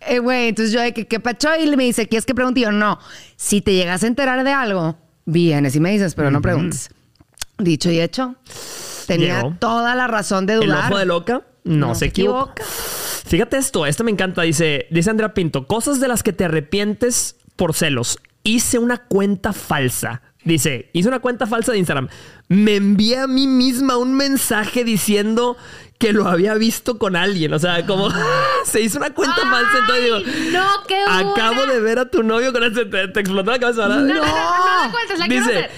Eh, 0.00 0.18
Güey, 0.18 0.48
entonces 0.48 0.72
yo 0.72 0.80
de 0.80 0.92
que, 0.92 1.06
¿qué 1.06 1.20
pacho? 1.20 1.50
Y 1.56 1.76
me 1.76 1.84
dice, 1.84 2.08
¿quieres 2.08 2.26
que 2.26 2.34
pregunte? 2.34 2.58
Y 2.58 2.62
yo, 2.64 2.72
no. 2.72 2.98
Si 3.36 3.60
te 3.60 3.74
llegas 3.74 4.02
a 4.02 4.08
enterar 4.08 4.42
de 4.42 4.50
algo, 4.52 4.98
vienes 5.24 5.76
y 5.76 5.78
me 5.80 5.92
dices, 5.92 6.16
pero 6.16 6.32
no 6.32 6.42
preguntes. 6.42 6.90
Dicho 7.58 7.92
y 7.92 8.00
hecho, 8.00 8.34
tenía 9.06 9.42
Llegó. 9.42 9.54
toda 9.58 9.94
la 9.94 10.06
razón 10.06 10.46
de 10.46 10.54
El 10.54 10.60
dudar. 10.60 10.90
ojo 10.90 10.98
de 10.98 11.06
loca 11.06 11.42
no, 11.64 11.94
se 11.94 12.06
equivoca. 12.06 12.62
Fíjate 12.64 13.56
esto, 13.56 13.86
esto 13.86 14.04
me 14.04 14.12
encanta. 14.12 14.42
Dice, 14.42 14.86
dice 14.90 15.10
Andrea 15.10 15.34
Pinto, 15.34 15.66
cosas 15.66 15.98
de 15.98 16.06
las 16.08 16.22
que 16.22 16.32
te 16.32 16.44
arrepientes 16.44 17.36
por 17.56 17.74
celos. 17.74 18.18
Hice 18.44 18.78
una 18.78 18.98
cuenta 18.98 19.52
falsa. 19.52 20.22
Dice, 20.44 20.90
hice 20.92 21.08
una 21.08 21.18
cuenta 21.18 21.46
falsa 21.48 21.72
de 21.72 21.78
Instagram. 21.78 22.08
Me 22.48 22.76
envié 22.76 23.18
a 23.18 23.26
mí 23.26 23.48
misma 23.48 23.96
un 23.96 24.14
mensaje 24.14 24.84
diciendo 24.84 25.56
que 25.98 26.12
lo 26.12 26.28
había 26.28 26.54
visto 26.54 26.98
con 26.98 27.16
alguien. 27.16 27.52
O 27.52 27.58
sea, 27.58 27.84
como 27.84 28.10
se 28.64 28.80
hizo 28.82 28.98
una 28.98 29.10
cuenta 29.10 29.34
falsa. 29.40 29.78
Entonces 29.80 30.04
digo, 30.04 30.18
no, 30.52 30.66
qué 30.86 31.02
acabo 31.08 31.56
buena. 31.56 31.72
de 31.72 31.80
ver 31.80 31.98
a 31.98 32.08
tu 32.08 32.22
novio 32.22 32.52
con 32.52 32.62
ese. 32.62 32.84
Te, 32.84 33.08
te 33.08 33.20
explotó 33.20 33.50
la 33.50 33.58
cabeza, 33.58 33.88
¿verdad? 33.88 34.02
No, 34.02 34.14
no, 34.14 34.20
no, 34.20 34.24
no, 34.24 34.84
me 34.86 34.92
cuentes, 34.92 35.18
la 35.18 35.26
quiero 35.26 35.46
Dice, 35.46 35.68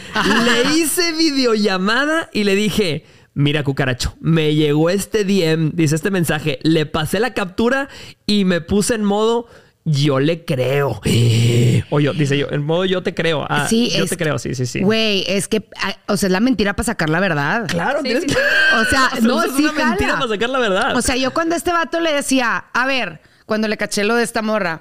le 0.44 0.72
hice 0.78 1.12
videollamada 1.12 2.28
y 2.34 2.44
le 2.44 2.54
dije, 2.54 3.06
mira 3.38 3.62
cucaracho, 3.62 4.16
me 4.20 4.56
llegó 4.56 4.90
este 4.90 5.22
DM, 5.24 5.70
dice 5.72 5.94
este 5.94 6.10
mensaje, 6.10 6.58
le 6.64 6.86
pasé 6.86 7.20
la 7.20 7.34
captura 7.34 7.88
y 8.26 8.44
me 8.44 8.60
puse 8.60 8.96
en 8.96 9.04
modo, 9.04 9.46
yo 9.84 10.18
le 10.18 10.44
creo. 10.44 11.00
O 11.90 12.00
yo, 12.00 12.12
dice 12.12 12.36
yo, 12.36 12.48
en 12.50 12.64
modo 12.64 12.84
yo 12.84 13.02
te 13.04 13.14
creo. 13.14 13.46
Ah, 13.48 13.68
sí, 13.70 13.90
yo 13.96 14.02
es- 14.04 14.10
te 14.10 14.16
creo, 14.16 14.38
sí, 14.40 14.54
sí, 14.56 14.66
sí. 14.66 14.80
Güey, 14.80 15.24
es 15.28 15.46
que, 15.46 15.68
ah, 15.80 15.94
o 16.08 16.16
sea, 16.16 16.26
es 16.26 16.32
la 16.32 16.40
mentira 16.40 16.74
para 16.74 16.84
sacar 16.84 17.08
la 17.08 17.20
verdad. 17.20 17.66
Claro, 17.68 18.00
Sí, 18.00 18.04
tienes 18.06 18.24
sí, 18.24 18.28
que-. 18.30 18.34
O 18.80 18.84
sea, 18.86 19.10
no, 19.22 19.42
es 19.44 19.52
sí, 19.56 19.62
una 19.64 19.72
mentira 19.72 20.14
para 20.18 20.28
sacar 20.28 20.50
la 20.50 20.58
verdad. 20.58 20.96
O 20.96 21.00
sea, 21.02 21.14
yo 21.16 21.32
cuando 21.32 21.54
a 21.54 21.58
este 21.58 21.72
vato 21.72 22.00
le 22.00 22.12
decía, 22.12 22.56
a 22.74 22.86
ver, 22.86 23.20
cuando 23.46 23.68
le 23.68 23.76
caché 23.76 24.02
lo 24.04 24.16
de 24.16 24.24
esta 24.24 24.42
morra, 24.42 24.80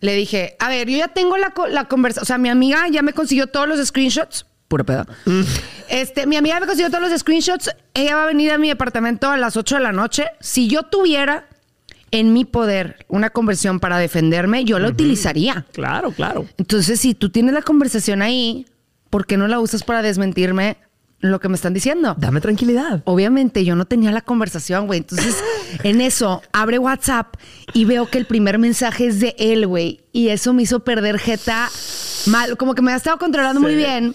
le 0.00 0.14
dije, 0.16 0.56
a 0.58 0.68
ver, 0.70 0.88
yo 0.88 0.96
ya 0.96 1.08
tengo 1.08 1.36
la, 1.36 1.52
la 1.70 1.84
conversación. 1.84 2.22
O 2.22 2.26
sea, 2.26 2.38
mi 2.38 2.48
amiga 2.48 2.88
ya 2.90 3.02
me 3.02 3.12
consiguió 3.12 3.46
todos 3.48 3.68
los 3.68 3.86
screenshots. 3.86 4.46
Pura 4.68 4.84
pedo. 4.84 5.06
Mm. 5.26 5.42
Este, 5.88 6.26
mi 6.26 6.36
amiga 6.36 6.58
me 6.60 6.66
consiguió 6.66 6.90
todos 6.90 7.08
los 7.08 7.20
screenshots. 7.20 7.70
Ella 7.92 8.16
va 8.16 8.24
a 8.24 8.26
venir 8.26 8.50
a 8.50 8.58
mi 8.58 8.68
departamento 8.68 9.30
a 9.30 9.36
las 9.36 9.56
8 9.56 9.76
de 9.76 9.80
la 9.82 9.92
noche. 9.92 10.26
Si 10.40 10.68
yo 10.68 10.84
tuviera 10.84 11.48
en 12.10 12.32
mi 12.32 12.44
poder 12.44 13.04
una 13.08 13.30
conversión 13.30 13.80
para 13.80 13.98
defenderme, 13.98 14.64
yo 14.64 14.78
la 14.78 14.88
utilizaría. 14.88 15.66
claro, 15.72 16.12
claro. 16.12 16.46
Entonces, 16.58 17.00
si 17.00 17.14
tú 17.14 17.30
tienes 17.30 17.54
la 17.54 17.62
conversación 17.62 18.22
ahí, 18.22 18.66
¿por 19.10 19.26
qué 19.26 19.36
no 19.36 19.48
la 19.48 19.58
usas 19.58 19.82
para 19.82 20.00
desmentirme 20.00 20.76
lo 21.18 21.40
que 21.40 21.48
me 21.48 21.56
están 21.56 21.74
diciendo? 21.74 22.14
Dame 22.18 22.40
tranquilidad. 22.40 23.02
Obviamente 23.04 23.64
yo 23.64 23.74
no 23.74 23.84
tenía 23.84 24.12
la 24.12 24.20
conversación, 24.20 24.86
güey. 24.86 25.00
Entonces, 25.00 25.36
en 25.82 26.00
eso, 26.00 26.40
abre 26.52 26.78
WhatsApp 26.78 27.34
y 27.72 27.84
veo 27.84 28.06
que 28.08 28.18
el 28.18 28.26
primer 28.26 28.58
mensaje 28.58 29.06
es 29.06 29.20
de 29.20 29.34
él, 29.38 29.66
güey. 29.66 30.00
Y 30.12 30.28
eso 30.28 30.52
me 30.52 30.62
hizo 30.62 30.80
perder 30.84 31.18
jeta 31.18 31.68
mal. 32.26 32.56
Como 32.56 32.74
que 32.74 32.82
me 32.82 32.92
ha 32.92 32.96
estado 32.96 33.18
controlando 33.18 33.60
muy 33.60 33.74
bien. 33.74 34.14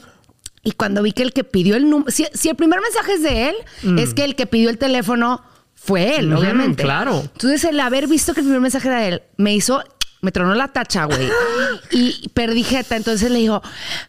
Y 0.70 0.74
cuando 0.74 1.02
vi 1.02 1.14
que 1.14 1.24
el 1.24 1.34
que 1.34 1.44
pidió 1.44 1.76
el 1.76 1.90
número... 1.90 2.12
Si, 2.12 2.28
si 2.32 2.48
el 2.48 2.56
primer 2.56 2.80
mensaje 2.80 3.14
es 3.14 3.24
de 3.24 3.50
él, 3.50 3.56
es 3.98 4.14
que 4.14 4.24
el 4.24 4.36
que 4.36 4.46
pidió 4.46 4.70
el 4.70 4.78
teléfono 4.78 5.42
fue 5.74 6.18
él, 6.18 6.32
obviamente. 6.32 6.84
claro. 6.84 7.22
Entonces, 7.22 7.64
el 7.64 7.80
haber 7.80 8.06
visto 8.06 8.36
que 8.36 8.42
el 8.42 8.46
primer 8.46 8.62
mensaje 8.62 8.88
era 8.88 9.00
de 9.00 9.08
él, 9.08 9.24
me 9.38 9.56
hizo... 9.56 9.84
Me 10.22 10.32
tronó 10.32 10.54
la 10.54 10.68
tacha, 10.68 11.06
güey. 11.06 11.30
Y 11.92 12.28
perdí 12.30 12.64
jeta. 12.64 12.98
Entonces 12.98 13.32
le 13.32 13.40
digo, 13.40 13.62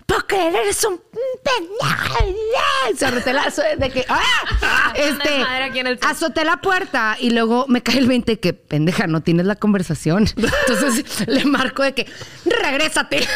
porque 0.06 0.48
eres 0.48 0.84
un 0.84 1.00
pendejo. 1.42 2.96
Se 2.96 3.06
azoté 3.06 3.32
la... 3.32 3.52
De 3.78 3.90
que... 3.90 4.04
¡ah! 4.08 4.92
Este, 4.94 5.38
madre 5.38 5.64
aquí 5.64 5.78
en 5.78 5.86
el 5.86 5.94
centro. 5.94 6.10
azoté 6.10 6.44
la 6.44 6.60
puerta 6.60 7.16
y 7.18 7.30
luego 7.30 7.66
me 7.68 7.82
cae 7.82 7.98
el 7.98 8.08
20 8.08 8.40
que, 8.40 8.52
pendeja, 8.52 9.06
no 9.06 9.22
tienes 9.22 9.46
la 9.46 9.56
conversación. 9.56 10.26
Entonces 10.36 11.04
le 11.28 11.44
marco 11.44 11.82
de 11.82 11.94
que, 11.94 12.06
regrésate. 12.44 13.20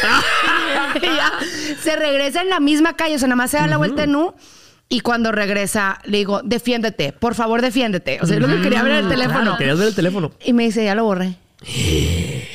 Y 0.97 1.07
ya, 1.07 1.33
se 1.83 1.97
regresa 1.97 2.43
en 2.43 2.49
la 2.49 2.61
misma 2.61 2.97
calle, 2.97 3.16
o 3.16 3.19
sea, 3.19 3.28
nada 3.28 3.37
más 3.37 3.50
se 3.50 3.57
da 3.57 3.66
la 3.66 3.76
vuelta 3.76 4.04
en 4.04 4.14
U. 4.16 4.35
Y 4.88 5.00
cuando 5.00 5.33
regresa, 5.33 6.00
le 6.04 6.19
digo, 6.19 6.40
defiéndete, 6.45 7.12
por 7.12 7.35
favor, 7.35 7.62
defiéndete. 7.62 8.19
O 8.21 8.26
sea, 8.26 8.38
yo 8.38 8.47
lo 8.47 8.54
que 8.54 8.62
quería 8.62 8.83
ver 8.83 8.93
el 8.97 9.09
teléfono. 9.09 9.40
Claro, 9.40 9.57
querías 9.59 9.78
ver 9.78 9.88
el 9.88 9.95
teléfono. 9.95 10.33
Y 10.45 10.52
me 10.52 10.64
dice, 10.64 10.85
ya 10.85 10.95
lo 10.95 11.04
borré. 11.04 11.37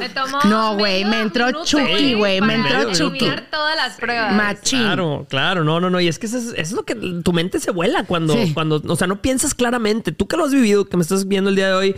Me 0.00 0.08
tomó 0.10 0.38
No, 0.44 0.76
güey, 0.76 1.04
me 1.04 1.20
entró 1.20 1.46
minuto, 1.46 1.64
Chucky, 1.64 2.14
güey, 2.14 2.40
me 2.40 2.54
entró 2.54 2.92
Chucky. 2.92 3.26
todas 3.50 3.76
las 3.76 3.94
pruebas. 3.96 4.32
Machín. 4.34 4.78
Claro, 4.80 5.26
claro, 5.28 5.64
no, 5.64 5.80
no, 5.80 5.90
no. 5.90 6.00
Y 6.00 6.06
es 6.08 6.18
que 6.18 6.26
eso 6.26 6.38
es, 6.38 6.44
eso 6.46 6.54
es 6.56 6.72
lo 6.72 6.84
que 6.84 6.94
tu 6.94 7.32
mente 7.32 7.58
se 7.58 7.70
vuela 7.72 8.04
cuando, 8.04 8.34
Sí. 8.34 8.52
cuando, 8.54 8.80
o 8.86 8.96
sea, 8.96 9.06
no 9.08 9.20
piensas 9.20 9.54
claramente. 9.54 10.12
Tú 10.12 10.28
que 10.28 10.36
lo 10.36 10.44
has 10.44 10.52
vivido, 10.52 10.84
que 10.88 10.96
me 10.96 11.02
estás 11.02 11.26
viendo 11.26 11.50
el 11.50 11.56
día 11.56 11.68
de 11.68 11.74
hoy, 11.74 11.96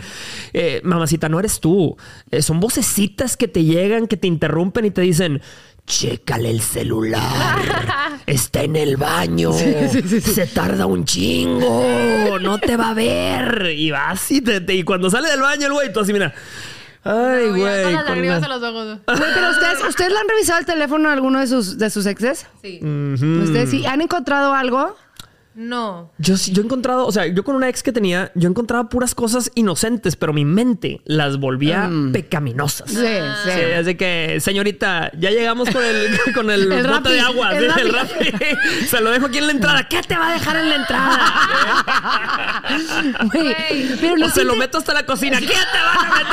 eh, 0.53 0.81
mamacita, 0.83 1.29
no 1.29 1.39
eres 1.39 1.59
tú. 1.59 1.95
Eh, 2.31 2.41
son 2.41 2.59
vocecitas 2.59 3.37
que 3.37 3.47
te 3.47 3.63
llegan, 3.63 4.07
que 4.07 4.17
te 4.17 4.27
interrumpen 4.27 4.85
y 4.85 4.91
te 4.91 5.01
dicen. 5.01 5.41
Chécale 5.85 6.49
el 6.49 6.59
celular. 6.59 8.19
Está 8.25 8.63
en 8.63 8.75
el 8.75 8.97
baño. 8.97 9.53
Se 9.53 10.47
tarda 10.53 10.85
un 10.85 11.05
chingo. 11.05 12.37
No 12.41 12.57
te 12.57 12.75
va 12.75 12.89
a 12.89 12.93
ver. 12.93 13.71
Y 13.73 13.91
vas 13.91 14.29
y, 14.31 14.41
te, 14.41 14.59
te- 14.59 14.75
y 14.75 14.83
cuando 14.83 15.09
sale 15.09 15.29
del 15.29 15.39
baño 15.39 15.67
el 15.67 15.71
güey, 15.71 15.93
tú 15.93 16.01
así, 16.01 16.11
mira. 16.11 16.33
Ay, 17.09 17.49
güey. 17.49 17.83
Con 17.83 17.93
las 17.93 18.05
lágrimas 18.05 18.41
la- 18.41 18.45
a 18.45 18.49
los 18.49 18.63
ojos. 18.63 18.85
Güey, 19.07 19.19
pero 19.33 19.49
ustedes, 19.51 19.83
¿ustedes 19.87 20.11
le 20.11 20.17
han 20.19 20.27
revisado 20.27 20.59
el 20.59 20.65
teléfono 20.65 21.09
a 21.09 21.13
alguno 21.13 21.39
de 21.39 21.47
sus, 21.47 21.77
de 21.77 21.89
sus 21.89 22.05
exes? 22.05 22.45
Sí. 22.61 22.79
¿Ustedes 22.81 23.69
sí 23.69 23.85
han 23.85 24.01
encontrado 24.01 24.53
algo? 24.53 24.95
No. 25.57 26.11
Yo 26.19 26.37
sí, 26.37 26.53
yo 26.53 26.61
he 26.61 26.65
encontrado, 26.65 27.07
o 27.07 27.11
sea, 27.11 27.25
yo 27.25 27.43
con 27.43 27.55
una 27.55 27.67
ex 27.67 27.81
que 27.81 27.91
tenía, 27.91 28.31
yo 28.35 28.47
encontraba 28.47 28.89
puras 28.89 29.15
cosas 29.15 29.51
inocentes, 29.55 30.15
pero 30.15 30.31
mi 30.31 30.45
mente 30.45 31.01
las 31.05 31.37
volvía 31.39 31.89
pecaminosas. 32.13 32.91
Sí, 32.91 32.97
sí. 32.97 33.51
Sí, 33.51 33.59
es 33.59 33.87
de 33.87 33.97
que, 33.97 34.37
señorita, 34.39 35.09
ya 35.17 35.31
llegamos 35.31 35.71
con 35.71 35.83
el, 35.83 36.09
con 36.35 36.51
el, 36.51 36.71
El 36.71 36.85
bote 36.85 37.09
de 37.09 37.21
agua. 37.21 37.57
el 37.57 37.73
sí, 37.73 37.79
el. 37.79 37.91
Rappi. 37.91 38.31
Se 38.87 39.01
lo 39.01 39.09
dejo 39.09 39.25
aquí 39.25 39.39
en 39.39 39.47
la 39.47 39.53
entrada. 39.53 39.87
¿Qué 39.87 39.99
te 40.03 40.15
va 40.15 40.29
a 40.29 40.33
dejar 40.33 40.57
en 40.57 40.69
la 40.69 40.75
entrada? 40.75 42.63
Pero 43.99 44.15
no 44.15 44.27
o 44.27 44.29
se 44.29 44.43
lo 44.43 44.55
meto 44.57 44.77
hasta 44.77 44.93
la 44.93 45.07
cocina. 45.07 45.39
¿Qué 45.39 45.47
te 45.47 45.53
van 45.53 46.05
a 46.05 46.09
meter? 46.11 46.27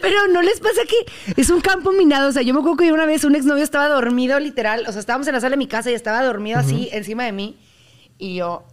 Pero 0.00 0.26
no 0.28 0.42
les 0.42 0.60
pasa 0.60 0.80
que 0.86 1.40
es 1.40 1.50
un 1.50 1.60
campo 1.60 1.92
minado. 1.92 2.28
O 2.28 2.32
sea, 2.32 2.42
yo 2.42 2.54
me 2.54 2.60
acuerdo 2.60 2.76
que 2.78 2.92
una 2.92 3.06
vez 3.06 3.24
un 3.24 3.34
exnovio 3.34 3.64
estaba 3.64 3.88
dormido, 3.88 4.38
literal. 4.40 4.84
O 4.86 4.92
sea, 4.92 5.00
estábamos 5.00 5.26
en 5.28 5.34
la 5.34 5.40
sala 5.40 5.52
de 5.52 5.58
mi 5.58 5.66
casa 5.66 5.90
y 5.90 5.94
estaba 5.94 6.22
dormido 6.24 6.58
así 6.58 6.88
encima 6.92 7.24
de 7.24 7.32
mí. 7.32 7.56
Y 8.18 8.36
yo. 8.36 8.64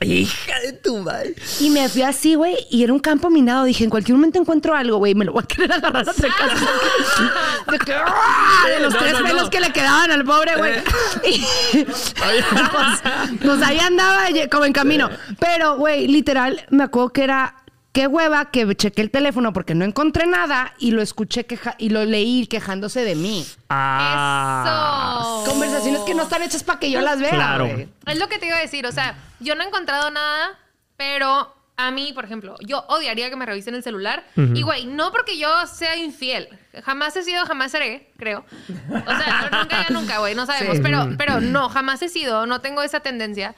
Hija 0.00 0.58
de 0.60 0.72
tu 0.72 0.98
madre. 0.98 1.34
Y 1.60 1.70
me 1.70 1.88
fui 1.88 2.02
así, 2.02 2.34
güey, 2.34 2.56
y 2.68 2.82
era 2.82 2.92
un 2.92 2.98
campo 2.98 3.30
minado. 3.30 3.64
Dije, 3.64 3.84
en 3.84 3.90
cualquier 3.90 4.16
momento 4.16 4.38
encuentro 4.40 4.74
algo, 4.74 4.98
güey, 4.98 5.14
me 5.14 5.24
lo 5.24 5.32
voy 5.32 5.44
a 5.44 5.46
querer 5.46 5.72
agarrar 5.72 6.06
a. 6.08 6.12
De, 7.70 7.78
que, 7.78 7.94
¡ah! 7.94 8.64
de 8.68 8.80
los 8.80 8.92
No, 8.92 8.98
tres 8.98 9.14
pelos 9.14 9.44
no. 9.44 9.50
que 9.50 9.60
le 9.60 9.72
quedaban 9.72 10.10
al 10.10 10.24
pobre, 10.24 10.56
güey. 10.56 10.72
Y, 11.24 11.84
pues, 11.84 13.02
pues 13.40 13.62
ahí 13.62 13.78
andaba 13.78 14.24
como 14.50 14.64
en 14.64 14.72
camino. 14.72 15.08
Pero, 15.38 15.76
güey, 15.76 16.08
literal, 16.08 16.66
me 16.70 16.84
acuerdo 16.84 17.10
que 17.10 17.24
era. 17.24 17.54
Qué 17.94 18.08
hueva 18.08 18.50
que 18.50 18.74
chequé 18.74 19.02
el 19.02 19.10
teléfono 19.12 19.52
porque 19.52 19.74
no 19.76 19.84
encontré 19.84 20.26
nada 20.26 20.74
y 20.78 20.90
lo 20.90 21.00
escuché 21.00 21.46
queja 21.46 21.76
y 21.78 21.90
lo 21.90 22.04
leí 22.04 22.46
quejándose 22.48 23.04
de 23.04 23.14
mí. 23.14 23.46
Ah. 23.70 25.42
Eso. 25.44 25.50
Conversaciones 25.52 26.00
que 26.02 26.14
no 26.14 26.24
están 26.24 26.42
hechas 26.42 26.64
para 26.64 26.80
que 26.80 26.90
yo 26.90 27.00
las 27.00 27.20
vea. 27.20 27.30
Claro. 27.30 27.66
Es 28.06 28.18
lo 28.18 28.28
que 28.28 28.38
te 28.38 28.46
iba 28.46 28.56
a 28.56 28.60
decir. 28.60 28.84
O 28.86 28.92
sea, 28.92 29.16
yo 29.38 29.54
no 29.54 29.62
he 29.62 29.66
encontrado 29.68 30.10
nada, 30.10 30.58
pero 30.96 31.54
a 31.76 31.90
mí, 31.92 32.12
por 32.12 32.24
ejemplo, 32.24 32.56
yo 32.66 32.84
odiaría 32.88 33.30
que 33.30 33.36
me 33.36 33.46
revisen 33.46 33.76
el 33.76 33.82
celular. 33.84 34.24
Y, 34.36 34.62
güey, 34.62 34.86
no 34.86 35.12
porque 35.12 35.38
yo 35.38 35.48
sea 35.68 35.96
infiel. 35.96 36.48
Jamás 36.84 37.14
he 37.16 37.22
sido, 37.22 37.46
jamás 37.46 37.70
seré, 37.70 38.10
creo. 38.18 38.44
O 38.90 39.16
sea, 39.18 39.48
no- 39.52 39.58
nunca, 39.60 39.86
ya 39.88 39.94
nunca, 39.94 40.18
güey. 40.18 40.34
No 40.34 40.46
sabemos. 40.46 40.78
Sí. 40.78 40.82
Pero, 40.82 41.10
pero 41.16 41.40
no, 41.40 41.68
jamás 41.68 42.02
he 42.02 42.08
sido. 42.08 42.46
No 42.46 42.60
tengo 42.60 42.82
esa 42.82 42.98
tendencia. 43.00 43.54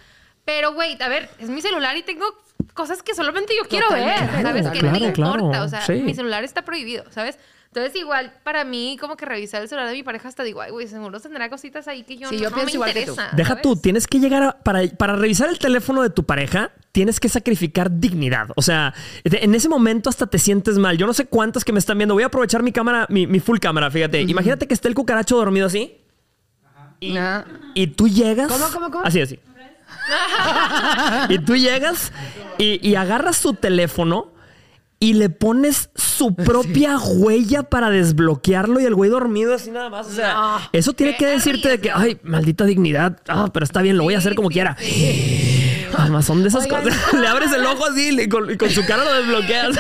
Pero, 0.47 0.73
güey, 0.73 0.97
a 1.03 1.09
ver, 1.11 1.29
es 1.39 1.51
mi 1.51 1.61
celular 1.61 1.95
y 1.99 2.03
tengo 2.03 2.25
cosas 2.73 3.03
que 3.03 3.15
solamente 3.15 3.53
yo 3.61 3.69
quiero 3.69 3.91
ver. 3.91 4.17
¿Sabes? 4.43 4.69
Que 4.71 4.79
Claro, 4.79 4.87
no 4.95 5.01
me 5.01 5.07
importa. 5.07 5.39
claro. 5.53 5.65
O 5.65 5.69
sea, 5.69 5.83
Sí. 5.83 5.95
mi 5.95 6.15
celular 6.15 6.43
está 6.45 6.65
prohibido, 6.65 7.05
¿sabes? 7.11 7.37
Entonces, 7.67 7.95
igual, 8.01 8.33
para 8.43 8.65
mí, 8.65 8.97
como 8.99 9.17
que 9.19 9.27
revisar 9.27 9.61
el 9.61 9.69
celular 9.69 9.89
de 9.91 9.95
mi 9.97 10.03
pareja 10.03 10.29
hasta 10.29 10.43
digo, 10.45 10.63
ay, 10.63 10.71
güey, 10.71 10.89
seguro 10.89 11.21
tendrá 11.21 11.51
cositas 11.51 11.87
ahí 11.89 12.05
que 12.05 12.17
yo, 12.17 12.29
Sí, 12.31 12.37
no, 12.37 12.43
yo 12.45 12.51
no 12.51 12.65
me 12.65 12.71
igual 12.73 12.93
que 12.95 13.05
tú. 13.05 13.11
interesa. 13.13 13.37
Deja 13.37 13.49
¿sabes? 13.51 13.63
tú, 13.63 13.77
tienes 13.77 14.07
que 14.07 14.19
llegar 14.19 14.43
a, 14.43 14.53
para, 14.61 14.87
para 14.97 15.15
revisar 15.17 15.51
el 15.51 15.59
teléfono 15.59 16.01
de 16.03 16.09
tu 16.09 16.25
pareja, 16.25 16.71
tienes 16.93 17.21
que 17.21 17.29
sacrificar 17.29 17.91
dignidad. 17.91 18.49
O 18.57 18.63
sea, 18.63 18.95
en 19.25 19.55
ese 19.55 19.69
momento 19.69 20.09
hasta 20.09 20.27
te 20.27 20.39
sientes 20.39 20.79
mal. 20.79 20.97
Yo 20.97 21.07
no 21.07 21.13
sé 21.13 21.27
cuántas 21.27 21.65
que 21.67 21.73
me 21.73 21.79
están 21.79 21.99
viendo. 21.99 22.15
Voy 22.15 22.23
a 22.23 22.27
aprovechar 22.27 22.63
mi 22.63 22.73
cámara, 22.73 23.05
mi, 23.11 23.27
mi 23.27 23.41
full 23.41 23.59
cámara, 23.59 23.91
fíjate. 23.91 24.23
Imagínate 24.23 24.67
que 24.67 24.73
esté 24.73 24.89
el 24.89 24.95
cucaracho 24.95 25.37
dormido 25.37 25.67
así. 25.67 25.99
Y, 27.01 27.15
Ajá. 27.19 27.45
y 27.75 27.89
tú 27.89 28.09
llegas. 28.09 28.49
¿Cómo, 28.51 28.65
cómo, 28.73 28.91
cómo? 28.91 29.05
Así, 29.05 29.21
así. 29.21 29.39
y 31.29 31.39
tú 31.41 31.57
llegas 31.57 32.13
y, 32.59 32.87
y 32.87 32.95
agarras 32.97 33.37
su 33.37 33.55
teléfono 33.55 34.33
y 34.99 35.13
le 35.15 35.29
pones 35.29 35.91
su 35.95 36.35
propia 36.37 36.99
huella 36.99 37.63
para 37.65 37.91
desbloquearlo 37.91 38.81
y 38.81 38.85
el 38.85 38.95
güey 38.95 39.11
dormido 39.11 39.55
así 39.55 39.71
nada 39.71 39.91
más. 39.91 40.07
O 40.07 40.13
sea, 40.13 40.33
No. 40.35 40.59
eso 40.73 40.93
tiene 40.95 41.17
que 41.17 41.27
decirte 41.27 41.69
de 41.69 41.81
que, 41.81 41.91
ay, 41.91 42.19
maldita 42.23 42.65
dignidad. 42.65 43.19
Ah, 43.29 43.51
pero 43.53 43.65
está 43.65 43.83
bien, 43.83 43.97
lo 43.97 44.05
voy 44.05 44.15
a 44.15 44.19
hacer 44.19 44.35
como 44.35 44.49
quiera. 44.49 44.77
Además, 45.99 46.25
son 46.27 46.43
de 46.43 46.49
esas 46.49 46.65
Oigan. 46.65 46.83
cosas. 46.85 47.13
Le 47.15 47.27
abres 47.27 47.53
el 47.53 47.65
ojo 47.65 47.87
así 47.87 48.09
y 48.21 48.29
con, 48.29 48.51
y 48.51 48.57
con 48.57 48.71
su 48.71 48.85
cara 48.87 49.05
lo 49.05 49.13
desbloqueas. 49.15 49.77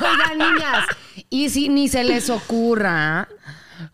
Oigan, 0.00 0.38
niñas, 0.38 0.86
y 1.30 1.48
si 1.50 1.68
ni 1.68 1.88
se 1.88 2.04
les 2.04 2.30
ocurra 2.30 3.28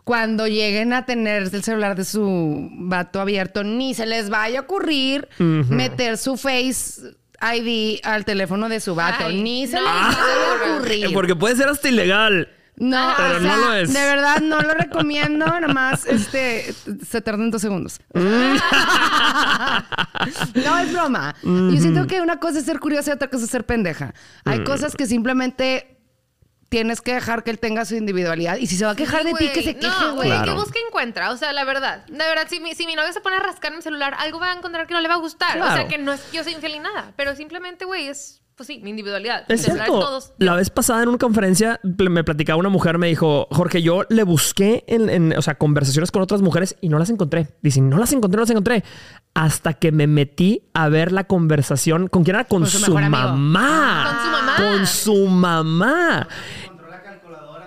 cuando 0.05 0.47
lleguen 0.47 0.93
a 0.93 1.05
tener 1.07 1.43
el 1.53 1.63
celular 1.63 1.97
de 1.97 2.05
su 2.05 2.69
vato 2.73 3.21
abierto, 3.21 3.65
ni 3.65 3.95
se 3.95 4.07
les 4.07 4.31
vaya 4.31 4.61
a 4.61 4.63
ocurrir 4.63 5.29
meter 5.39 6.17
su 6.19 6.37
Face 6.37 7.01
ID 7.43 8.01
al 8.05 8.25
teléfono 8.25 8.69
de 8.69 8.81
su 8.81 8.95
vato, 8.95 9.27
Ay, 9.27 9.43
ni 9.43 9.67
se 9.67 9.77
no. 9.77 9.83
les 9.83 9.93
vaya 9.93 10.17
a 10.17 10.75
ocurrir. 10.77 11.13
Porque 11.13 11.37
puede 11.37 11.57
ser 11.57 11.69
hasta 11.69 11.89
ilegal. 11.89 12.49
No, 12.77 13.13
Pero 13.17 13.37
o 13.37 13.41
no 13.41 13.49
sea, 13.49 13.57
lo 13.57 13.73
es. 13.75 13.93
de 13.93 14.01
verdad 14.01 14.41
no 14.41 14.61
lo 14.61 14.75
recomiendo, 14.75 15.47
nada 15.47 15.69
más 15.69 16.07
este 16.07 16.75
se 17.09 17.21
tardan 17.21 17.53
dos 17.53 17.63
segundos. 17.63 18.01
no 20.55 20.79
es 20.79 20.93
broma. 20.93 21.35
Yo 21.43 21.77
siento 21.81 22.07
que 22.07 22.21
una 22.21 22.39
cosa 22.41 22.59
es 22.59 22.65
ser 22.65 22.81
curiosa 22.81 23.11
y 23.11 23.15
otra 23.15 23.29
cosa 23.29 23.45
es 23.45 23.51
ser 23.51 23.65
pendeja. 23.65 24.13
Hay 24.45 24.65
cosas 24.65 24.97
que 24.97 25.07
simplemente 25.07 25.94
tienes 26.75 27.01
que 27.01 27.15
dejar 27.15 27.45
que 27.45 27.51
él 27.53 27.59
tenga 27.61 27.85
su 27.85 27.95
individualidad. 27.95 28.57
Y 28.57 28.67
si 28.67 28.77
se 28.77 28.85
va 28.85 28.91
a 28.93 28.97
quejar 28.97 29.23
Sí, 29.23 29.29
de 29.29 29.35
ti, 29.35 29.47
que 29.49 29.53
güey. 29.61 29.65
se 29.65 29.77
queje, 29.77 30.05
No, 30.05 30.15
güey. 30.17 30.29
Claro. 30.29 30.45
que 30.55 30.59
busque 30.61 30.79
encuentra. 30.89 31.31
O 31.31 31.37
sea, 31.37 31.53
la 31.53 31.65
verdad. 31.65 32.05
De 32.07 32.19
verdad, 32.19 32.47
si 32.51 32.59
mi, 32.59 32.75
si 32.75 32.85
mi 32.87 32.97
novio 32.97 33.13
se 33.13 33.21
pone 33.21 33.37
a 33.37 33.41
rascar 33.41 33.71
en 33.71 33.77
mi 33.79 33.83
celular, 33.83 34.15
algo 34.19 34.41
va 34.41 34.51
a 34.51 34.57
encontrar 34.57 34.87
que 34.89 34.95
no 34.95 35.01
le 35.01 35.07
va 35.07 35.15
a 35.15 35.19
gustar. 35.19 35.61
O 35.61 35.73
sea, 35.73 35.87
que 35.87 35.99
no 35.99 36.13
es 36.13 36.21
que 36.23 36.37
yo 36.39 36.43
soy 36.43 36.53
infiel 36.55 36.73
ni 36.73 36.79
nada. 36.81 37.13
Pero 37.17 37.37
simplemente, 37.37 37.85
güey, 37.85 38.09
es, 38.09 38.41
pues 38.57 38.67
sí, 38.67 38.81
mi 38.83 38.91
individualidad. 38.91 39.45
Es 39.49 39.63
cierto. 39.63 39.85
todos. 40.01 40.33
La 40.39 40.55
vez 40.57 40.71
pasada 40.71 41.03
en 41.05 41.09
una 41.11 41.19
conferencia 41.19 41.79
me 41.83 42.25
platicaba 42.25 42.59
una 42.59 42.69
mujer, 42.71 42.99
me 42.99 43.07
dijo, 43.07 43.47
Jorge, 43.53 43.81
yo 43.83 44.03
le 44.09 44.25
busqué 44.25 44.83
en, 44.89 45.11
en, 45.11 45.37
o 45.39 45.43
sea, 45.43 45.55
conversaciones 45.57 46.11
con 46.11 46.23
otras 46.23 46.43
mujeres 46.43 46.77
y 46.81 46.89
no 46.89 46.99
las 46.99 47.09
encontré. 47.11 47.49
Dice, 47.63 47.81
no 47.81 47.99
las 47.99 48.13
encontré, 48.13 48.37
no 48.37 48.43
las 48.43 48.51
encontré. 48.51 48.83
Hasta 49.37 49.73
que 49.75 49.91
me 49.91 50.07
metí 50.07 50.63
a 50.75 50.89
ver 50.89 51.11
la 51.11 51.25
conversación. 51.25 52.07
¿Con 52.07 52.23
quién 52.23 52.37
era? 52.37 52.45
Con, 52.45 52.63
Con 52.63 52.71
su 52.71 52.95
mamá. 52.95 53.33
Con 53.33 53.37
su 54.23 54.31
mamá. 54.31 54.57
Con 54.57 54.87
su 54.87 55.27
mamá. 55.27 56.29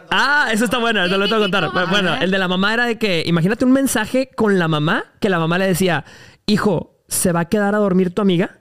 Ah, 0.09 0.49
eso 0.51 0.65
está 0.65 0.77
bueno, 0.77 1.03
te 1.09 1.17
lo 1.17 1.27
tengo 1.27 1.45
que 1.45 1.51
contar. 1.51 1.89
Bueno, 1.89 2.15
el 2.15 2.31
de 2.31 2.37
la 2.37 2.47
mamá 2.47 2.73
era 2.73 2.85
de 2.85 2.97
que, 2.97 3.23
imagínate 3.25 3.65
un 3.65 3.71
mensaje 3.71 4.29
con 4.35 4.59
la 4.59 4.67
mamá, 4.67 5.05
que 5.19 5.29
la 5.29 5.39
mamá 5.39 5.57
le 5.57 5.67
decía, 5.67 6.05
hijo, 6.45 6.95
¿se 7.07 7.31
va 7.31 7.41
a 7.41 7.45
quedar 7.45 7.75
a 7.75 7.79
dormir 7.79 8.13
tu 8.13 8.21
amiga? 8.21 8.59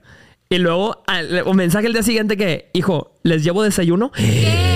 Y 0.49 0.59
luego 0.59 1.03
un 1.45 1.57
mensaje 1.57 1.87
el 1.87 1.93
día 1.93 2.03
siguiente 2.03 2.37
que, 2.37 2.69
hijo, 2.73 3.15
¿les 3.23 3.43
llevo 3.43 3.63
desayuno? 3.63 4.11
¿Qué? 4.11 4.66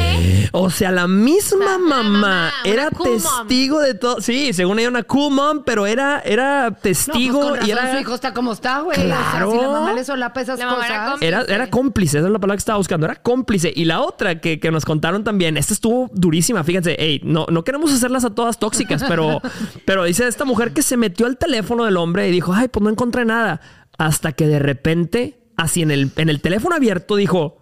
O 0.54 0.70
sea, 0.70 0.92
la 0.92 1.08
misma 1.08 1.64
La 1.66 1.78
mamá, 1.78 2.54
era 2.66 2.90
cool 2.92 3.12
mom. 3.12 3.22
testigo 3.48 3.80
de 3.80 3.94
todo. 3.94 4.20
Sí, 4.20 4.52
según 4.52 4.80
ella 4.80 4.90
una 4.90 5.04
cool 5.04 5.34
mom, 5.34 5.64
pero 5.66 5.86
era, 5.86 6.20
era 6.26 6.66
No, 6.66 6.72
pues 6.72 6.82
testigo 6.82 7.40
con 7.40 7.54
razón 7.56 7.68
y 7.68 7.72
era... 7.72 7.92
su 7.94 8.00
hijo 8.02 8.14
está 8.16 8.34
como 8.34 8.52
está, 8.52 8.82
güey. 8.82 8.98
O 9.00 9.02
sea, 9.02 9.16
Claro. 9.32 9.52
si 9.52 9.58
la 9.58 9.70
mamá 9.70 9.94
le 9.94 10.04
solapa 10.04 10.42
esas 10.42 10.60
La 10.60 10.66
mamá 10.66 10.86
era 10.86 10.96
cosas. 10.96 11.10
cómplice. 11.12 11.28
Era, 11.28 11.42
era 11.44 11.70
cómplice, 11.70 12.18
esa 12.18 12.28
es 12.28 12.34
la 12.34 12.40
palabra 12.40 12.58
que 12.58 12.60
estaba 12.60 12.78
buscando. 12.78 13.06
Era 13.06 13.16
cómplice. 13.16 13.72
Y 13.74 13.86
la 13.86 14.02
otra 14.02 14.42
que, 14.42 14.60
que 14.60 14.72
nos 14.72 14.84
contaron 14.84 15.24
también, 15.24 15.56
esta 15.56 15.74
estuvo 15.74 16.10
durísima. 16.14 16.64
Fíjense, 16.66 16.96
hey, 17.00 17.22
no, 17.24 17.46
no 17.50 17.64
queremos 17.64 17.92
hacerlas 17.94 18.26
a 18.26 18.32
todas 18.36 18.60
tóxicas, 18.60 19.04
pero, 19.08 19.42
pero 19.86 20.04
dice 20.04 20.28
esta 20.28 20.44
mujer 20.44 20.74
que 20.74 20.82
se 20.82 20.98
metió 20.98 21.28
al 21.28 21.38
teléfono 21.38 21.86
del 21.86 21.96
hombre 21.96 22.28
y 22.28 22.32
dijo, 22.32 22.54
ay, 22.54 22.68
pues 22.68 22.84
no 22.84 22.90
encontré 22.90 23.24
nada. 23.24 23.62
Hasta 23.98 24.34
que 24.34 24.48
de 24.48 24.60
repente, 24.60 25.40
así 25.56 25.82
en 25.82 25.92
el, 25.92 26.12
en 26.18 26.28
el 26.28 26.42
teléfono 26.42 26.76
abierto, 26.76 27.16
dijo, 27.16 27.61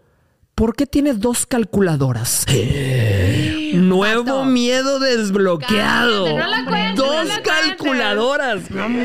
¿por 0.60 0.76
qué 0.76 0.86
tienes 0.86 1.22
dos 1.22 1.46
calculadoras? 1.46 2.46
Nuevo 3.74 4.44
miedo 4.44 5.00
desbloqueado. 5.00 6.26
Cállate, 6.26 6.38
no 6.42 6.48
la 6.50 6.66
cuentes, 6.66 6.96
no 6.98 7.06
dos 7.14 7.28
la 7.30 7.42
calculadoras. 7.42 8.62
¿Pero 8.68 8.84
por 8.88 9.04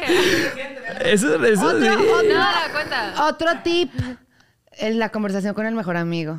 qué? 0.00 1.12
Eso, 1.12 1.44
eso 1.44 1.66
Otro, 1.68 1.80
sí. 1.80 1.88
otro- 1.88 2.22
No, 2.24 2.34
la 2.34 2.68
cuenta. 2.72 3.28
Otro 3.28 3.46
tip. 3.62 3.92
En 4.72 4.98
la 4.98 5.10
conversación 5.10 5.54
con 5.54 5.66
el 5.66 5.74
mejor 5.76 5.96
amigo. 5.96 6.38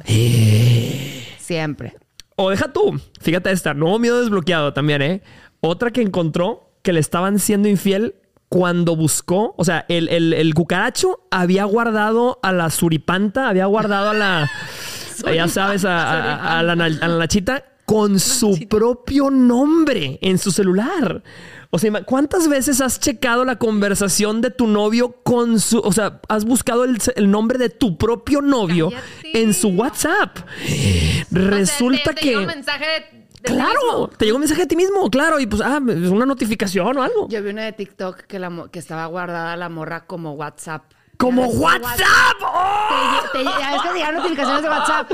Siempre. 1.39 1.95
O 2.35 2.49
deja 2.49 2.71
tú. 2.73 2.99
Fíjate 3.21 3.49
esta. 3.51 3.73
Nuevo 3.73 3.97
miedo 3.99 4.19
desbloqueado 4.21 4.73
también, 4.73 5.01
¿eh? 5.01 5.21
Otra 5.61 5.91
que 5.91 6.01
encontró 6.01 6.71
que 6.81 6.91
le 6.93 6.99
estaban 6.99 7.39
siendo 7.39 7.67
infiel 7.69 8.15
cuando 8.49 8.95
buscó. 8.95 9.53
O 9.57 9.63
sea, 9.63 9.85
el, 9.89 10.09
el- 10.09 10.33
el 10.33 10.53
cucaracho 10.53 11.21
había 11.31 11.63
guardado 11.65 12.39
a 12.43 12.51
la 12.51 12.69
suripanta, 12.69 13.47
había 13.47 13.65
guardado 13.67 14.09
a 14.09 14.13
la. 14.13 14.51
ya 15.35 15.47
sabes, 15.47 15.85
a, 15.85 16.01
a- 16.35 16.59
a 16.59 16.63
la, 16.63 16.73
a 16.73 16.89
la 16.89 17.17
nachita 17.17 17.63
con 17.85 18.19
su 18.19 18.67
propio 18.69 19.29
nombre 19.31 20.19
en 20.21 20.37
su 20.37 20.51
celular. 20.51 21.23
O 21.71 21.77
sea, 21.77 21.91
¿cuántas 22.03 22.47
veces 22.47 22.81
has 22.81 22.99
checado 22.99 23.45
la 23.45 23.57
conversación 23.57 24.41
de 24.41 24.49
tu 24.49 24.65
novio 24.65 25.11
con 25.23 25.59
su... 25.59 25.77
O 25.79 25.91
sea, 25.91 26.19
has 26.27 26.43
buscado 26.45 26.83
el, 26.83 26.97
el 27.15 27.29
nombre 27.29 27.59
de 27.59 27.69
tu 27.69 27.95
propio 27.97 28.41
novio 28.41 28.89
Cállate. 28.89 29.41
en 29.43 29.53
su 29.53 29.69
WhatsApp? 29.69 30.35
Resulta 31.31 32.01
O 32.01 32.03
sea, 32.05 32.13
te- 32.15 32.21
te 32.21 32.21
que... 32.31 32.37
mensaje 32.45 32.85
de, 32.85 33.18
Claro, 33.43 34.09
te 34.17 34.25
llegó 34.25 34.35
un 34.37 34.41
mensaje 34.41 34.61
de 34.61 34.67
ti 34.67 34.75
mismo, 34.75 35.09
claro, 35.09 35.39
y 35.39 35.47
pues, 35.47 35.61
ah, 35.61 35.79
es 35.87 36.09
una 36.09 36.25
notificación 36.25 36.97
o 36.97 37.03
algo. 37.03 37.27
Yo 37.29 37.41
vi 37.41 37.49
una 37.51 37.63
de 37.63 37.71
TikTok 37.73 38.21
que, 38.23 38.39
la, 38.39 38.67
que 38.71 38.79
estaba 38.79 39.05
guardada 39.05 39.55
la 39.55 39.69
morra 39.69 40.05
como 40.05 40.33
WhatsApp. 40.33 40.83
¡Como 41.17 41.47
WhatsApp! 41.47 42.37
¡Oh! 42.41 42.87
Te, 43.33 43.39
que 43.39 43.93
llegan 43.93 44.15
notificaciones 44.15 44.63
de 44.63 44.69
WhatsApp. 44.69 45.11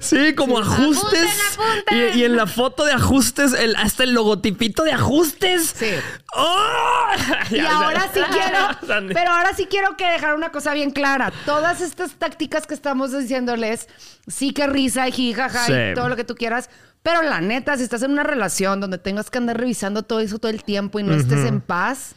Sí, 0.00 0.34
como 0.34 0.58
ajustes. 0.58 1.28
Apunten, 1.58 1.84
apunten. 1.92 2.18
Y, 2.18 2.20
y 2.20 2.24
en 2.24 2.36
la 2.36 2.46
foto 2.46 2.86
de 2.86 2.92
ajustes, 2.92 3.52
el, 3.52 3.76
hasta 3.76 4.04
el 4.04 4.14
logotipito 4.14 4.82
de 4.82 4.92
ajustes. 4.92 5.74
Sí. 5.76 5.90
¡Oh! 6.34 6.78
Y 7.50 7.56
Ya, 7.56 7.76
ahora 7.76 8.08
sí 8.14 8.20
quiero, 8.30 9.08
pero 9.12 9.30
ahora 9.30 9.54
sí 9.54 9.66
quiero 9.66 9.94
que 9.98 10.06
dejar 10.06 10.34
una 10.36 10.50
cosa 10.52 10.72
bien 10.72 10.90
clara. 10.90 11.30
Todas 11.44 11.82
estas 11.82 12.12
tácticas 12.12 12.66
que 12.66 12.72
estamos 12.72 13.12
diciéndoles, 13.12 13.88
sí 14.26 14.54
que 14.54 14.66
risa 14.66 15.06
y 15.08 15.12
jijaja 15.12 15.66
Sí. 15.66 15.72
y 15.90 15.94
todo 15.94 16.08
lo 16.08 16.16
que 16.16 16.24
tú 16.24 16.34
quieras. 16.34 16.70
Pero 17.02 17.22
la 17.22 17.40
neta, 17.40 17.76
si 17.76 17.82
estás 17.82 18.02
en 18.02 18.12
una 18.12 18.22
relación 18.22 18.80
donde 18.80 18.98
tengas 18.98 19.28
que 19.30 19.38
andar 19.38 19.58
revisando 19.58 20.02
todo 20.04 20.20
eso 20.20 20.38
todo 20.38 20.50
el 20.52 20.62
tiempo 20.62 21.00
y 21.00 21.02
no 21.02 21.14
estés 21.14 21.44
en 21.46 21.60
paz, 21.60 22.14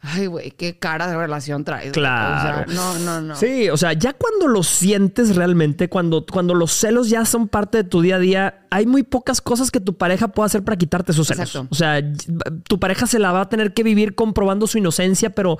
ay, 0.00 0.26
güey, 0.26 0.50
qué 0.52 0.78
cara 0.78 1.08
de 1.08 1.16
relación 1.16 1.62
traes. 1.64 1.92
Claro. 1.92 2.64
O 2.64 2.72
sea, 2.72 2.74
no, 2.74 2.98
no, 3.00 3.20
no. 3.20 3.36
Sí, 3.36 3.68
o 3.68 3.76
sea, 3.76 3.92
ya 3.92 4.14
cuando 4.14 4.46
lo 4.48 4.62
sientes 4.62 5.36
realmente, 5.36 5.88
cuando, 5.90 6.24
cuando 6.24 6.54
los 6.54 6.72
celos 6.72 7.10
ya 7.10 7.26
son 7.26 7.48
parte 7.48 7.78
de 7.78 7.84
tu 7.84 8.00
día 8.00 8.16
a 8.16 8.18
día, 8.18 8.60
hay 8.70 8.86
muy 8.86 9.02
pocas 9.02 9.42
cosas 9.42 9.70
que 9.70 9.80
tu 9.80 9.94
pareja 9.98 10.28
pueda 10.28 10.46
hacer 10.46 10.62
para 10.64 10.78
quitarte 10.78 11.12
esos 11.12 11.26
celos. 11.26 11.48
Exacto. 11.50 11.68
O 11.70 11.74
sea, 11.74 12.00
tu 12.66 12.80
pareja 12.80 13.06
se 13.06 13.18
la 13.18 13.32
va 13.32 13.42
a 13.42 13.48
tener 13.50 13.74
que 13.74 13.82
vivir 13.82 14.14
comprobando 14.14 14.66
su 14.66 14.78
inocencia, 14.78 15.30
pero 15.30 15.58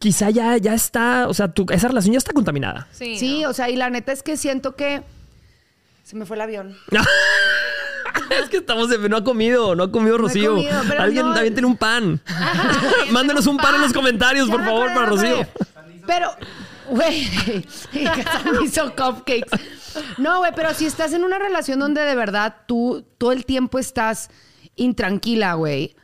quizá 0.00 0.30
ya, 0.30 0.56
ya 0.56 0.74
está, 0.74 1.28
o 1.28 1.34
sea, 1.34 1.48
tu- 1.52 1.66
esa 1.70 1.86
relación 1.88 2.12
ya 2.14 2.18
está 2.18 2.32
contaminada. 2.32 2.88
Sí. 2.90 3.16
Sí, 3.18 3.42
no. 3.42 3.50
o 3.50 3.52
sea, 3.52 3.68
y 3.70 3.76
la 3.76 3.88
neta 3.90 4.10
es 4.10 4.22
que 4.24 4.36
siento 4.36 4.74
que 4.74 5.02
se 6.08 6.16
me 6.16 6.24
fue 6.24 6.36
el 6.36 6.40
avión. 6.40 6.74
es 8.30 8.48
que 8.48 8.56
estamos 8.56 8.88
de, 8.88 8.96
no 9.10 9.18
ha 9.18 9.24
comido, 9.24 9.74
no 9.74 9.82
ha 9.84 9.92
comido 9.92 10.16
Rocío. 10.16 10.54
comido, 10.54 10.80
Alguien 10.98 11.26
no- 11.26 11.34
también 11.34 11.52
tiene 11.52 11.66
un 11.68 11.76
pan. 11.76 12.18
Mándenos 13.10 13.46
un 13.46 13.58
pan 13.58 13.74
en 13.74 13.82
los 13.82 13.92
comentarios, 13.92 14.46
Ya 14.48 14.52
por 14.54 14.64
favor, 14.64 14.86
para 14.94 15.04
Rocío. 15.04 15.46
Pero, 16.06 16.30
güey, 16.88 17.28
hizo 18.64 18.90
cupcakes. 18.96 19.50
No, 20.16 20.38
güey, 20.38 20.52
pero 20.56 20.72
si 20.72 20.86
estás 20.86 21.12
en 21.12 21.24
una 21.24 21.38
relación 21.38 21.78
donde 21.78 22.00
de 22.00 22.14
verdad 22.14 22.56
tú 22.66 23.04
todo 23.18 23.32
el 23.32 23.44
tiempo 23.44 23.78
estás 23.78 24.30
intranquila, 24.76 25.54
güey. 25.54 25.94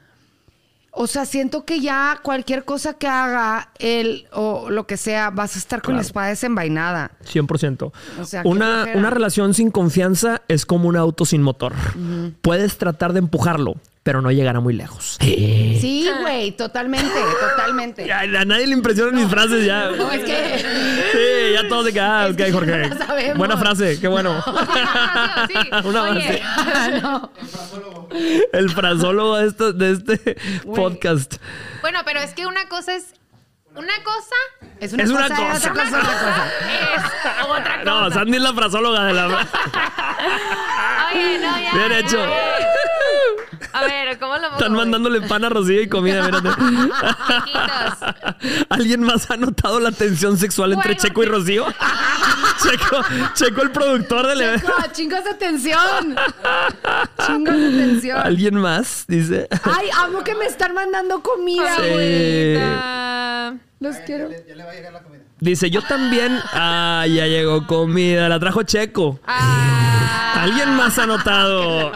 O 0.96 1.06
sea, 1.08 1.24
siento 1.26 1.64
que 1.64 1.80
ya 1.80 2.20
cualquier 2.22 2.64
cosa 2.64 2.94
que 2.94 3.08
haga 3.08 3.70
él 3.78 4.26
o 4.32 4.70
lo 4.70 4.86
que 4.86 4.96
sea, 4.96 5.30
vas 5.30 5.56
a 5.56 5.58
estar 5.58 5.82
con 5.82 5.94
la 5.94 5.98
Claro. 6.00 6.06
espada 6.06 6.28
desenvainada. 6.28 7.10
100%. 7.24 7.92
O 8.20 8.24
sea, 8.24 8.42
una, 8.44 8.86
una 8.94 9.10
relación 9.10 9.54
sin 9.54 9.70
confianza 9.70 10.42
es 10.48 10.64
como 10.66 10.88
un 10.88 10.96
auto 10.96 11.24
sin 11.24 11.42
motor. 11.42 11.72
Puedes 12.42 12.78
tratar 12.78 13.12
de 13.12 13.18
empujarlo, 13.18 13.74
pero 14.04 14.20
no 14.20 14.30
llegará 14.30 14.60
muy 14.60 14.74
lejos. 14.74 15.16
Sí, 15.18 16.06
güey, 16.20 16.52
totalmente, 16.52 17.18
totalmente. 17.40 18.06
Ya, 18.06 18.20
a 18.20 18.44
nadie 18.44 18.66
le 18.66 18.74
impresionan 18.74 19.14
mis 19.14 19.26
frases 19.28 19.64
ya. 19.64 19.88
No, 19.92 20.12
es 20.12 20.22
que... 20.22 20.58
Sí, 21.12 21.54
ya 21.54 21.66
todos 21.68 21.86
de 21.86 21.92
que, 21.94 22.00
ah, 22.00 22.26
Es 22.28 22.34
ok, 22.34 22.40
no 22.48 22.52
Jorge. 22.52 23.32
Buena 23.34 23.56
frase, 23.56 23.98
qué 23.98 24.06
bueno. 24.06 24.44
Sí, 25.48 25.54
Una 25.88 26.02
Oye, 26.02 26.42
frase. 26.42 27.00
no. 27.02 27.32
El 28.52 28.68
frasólogo 28.70 29.38
de 29.38 29.48
este, 29.48 29.72
de 29.72 29.92
este 29.92 30.36
podcast. 30.66 31.36
bueno, 31.80 32.00
pero 32.04 32.20
es 32.20 32.34
que 32.34 32.46
una 32.46 32.68
cosa 32.68 32.94
es... 32.94 33.14
Una 33.74 33.94
cosa 34.04 34.36
Es 34.80 34.92
una 34.92 35.02
Es 35.02 35.10
una 35.10 35.28
cosa, 35.28 35.34
y 35.34 35.46
cosa. 35.48 35.56
otra 35.56 35.72
cosa, 35.72 35.84
es 35.84 35.94
otra 35.94 36.18
cosa. 36.18 36.46
es 36.94 37.44
otra 37.44 37.78
cosa. 37.80 37.84
No, 37.84 38.10
Sandy 38.10 38.36
es 38.36 38.42
la 38.42 38.52
frasóloga 38.52 39.04
de 39.06 39.12
la. 39.14 39.26
Oye, 41.12 41.38
no, 41.40 41.58
ya. 41.58 41.72
Bien 41.74 41.88
ya, 41.90 41.98
hecho. 41.98 42.18
ya. 42.24 42.43
A 43.84 44.04
ver, 44.04 44.18
¿cómo 44.18 44.34
lo 44.36 44.42
pongo? 44.42 44.54
Están 44.56 44.72
mandándole 44.72 45.20
pan 45.22 45.44
a 45.44 45.48
Rocío 45.48 45.80
y 45.82 45.88
comida, 45.88 46.22
mírate. 46.24 46.48
¿Alguien 48.68 49.02
más 49.02 49.30
ha 49.30 49.36
notado 49.36 49.80
la 49.80 49.92
tensión 49.92 50.36
sexual 50.38 50.72
entre 50.72 50.96
Checo 50.96 51.22
y 51.22 51.26
Rocío? 51.26 51.66
Checo, 52.62 53.00
Checo, 53.34 53.62
el 53.62 53.70
productor 53.70 54.26
del 54.26 54.40
evento. 54.40 54.72
Chingos 54.92 55.24
de 55.24 55.30
atención. 55.30 56.16
Chingos 57.26 57.56
de 57.56 57.66
atención. 57.66 58.18
¿Alguien 58.18 58.54
más? 58.56 59.04
Dice. 59.08 59.48
Ay, 59.64 59.88
amo 59.98 60.22
que 60.24 60.34
me 60.34 60.46
están 60.46 60.74
mandando 60.74 61.22
comida, 61.22 61.76
güey. 61.78 62.54
Los 63.80 63.96
quiero. 64.06 64.28
Dice, 65.40 65.70
yo 65.70 65.82
también. 65.82 66.38
Ah, 66.52 67.04
ya 67.08 67.26
llegó 67.26 67.66
comida. 67.66 68.28
La 68.28 68.38
trajo 68.40 68.62
Checo. 68.62 69.20
ah. 69.26 69.70
¿Alguien 70.36 70.74
más 70.74 70.98
ha 70.98 71.06
notado? 71.06 71.92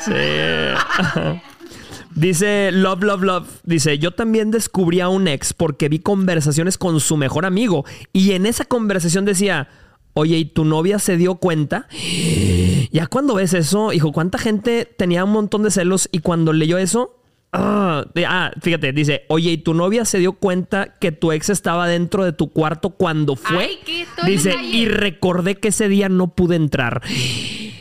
Sí. 0.00 0.12
Dice 2.14 2.70
Love, 2.72 3.02
Love, 3.02 3.22
Love. 3.22 3.48
Dice, 3.64 3.98
yo 3.98 4.12
también 4.12 4.50
descubrí 4.50 5.00
a 5.00 5.08
un 5.08 5.28
ex 5.28 5.52
porque 5.52 5.90
vi 5.90 5.98
conversaciones 5.98 6.78
con 6.78 6.98
su 7.00 7.16
mejor 7.16 7.44
amigo. 7.44 7.84
Y 8.12 8.32
en 8.32 8.46
esa 8.46 8.64
conversación 8.64 9.26
decía, 9.26 9.68
oye, 10.14 10.38
¿y 10.38 10.44
tu 10.46 10.64
novia 10.64 10.98
se 10.98 11.16
dio 11.16 11.36
cuenta? 11.36 11.88
Ya 12.92 13.08
cuando 13.08 13.34
ves 13.34 13.52
eso, 13.52 13.92
hijo, 13.92 14.10
¿cuánta 14.12 14.38
gente 14.38 14.86
tenía 14.96 15.24
un 15.24 15.32
montón 15.32 15.64
de 15.64 15.70
celos? 15.70 16.08
Y 16.12 16.20
cuando 16.20 16.54
leyó 16.54 16.78
eso, 16.78 17.16
Ah, 17.52 18.04
ah, 18.26 18.52
fíjate, 18.60 18.92
dice, 18.92 19.22
oye, 19.28 19.52
¿y 19.52 19.56
tu 19.56 19.72
novia 19.72 20.04
se 20.04 20.18
dio 20.18 20.34
cuenta 20.34 20.96
que 20.98 21.10
tu 21.10 21.32
ex 21.32 21.48
estaba 21.48 21.86
dentro 21.86 22.24
de 22.24 22.32
tu 22.32 22.50
cuarto 22.50 22.90
cuando 22.90 23.34
fue? 23.34 23.78
Ay, 23.86 24.06
dice, 24.26 24.54
y 24.62 24.86
recordé 24.86 25.54
que 25.54 25.68
ese 25.68 25.88
día 25.88 26.08
no 26.08 26.34
pude 26.34 26.56
entrar. 26.56 27.02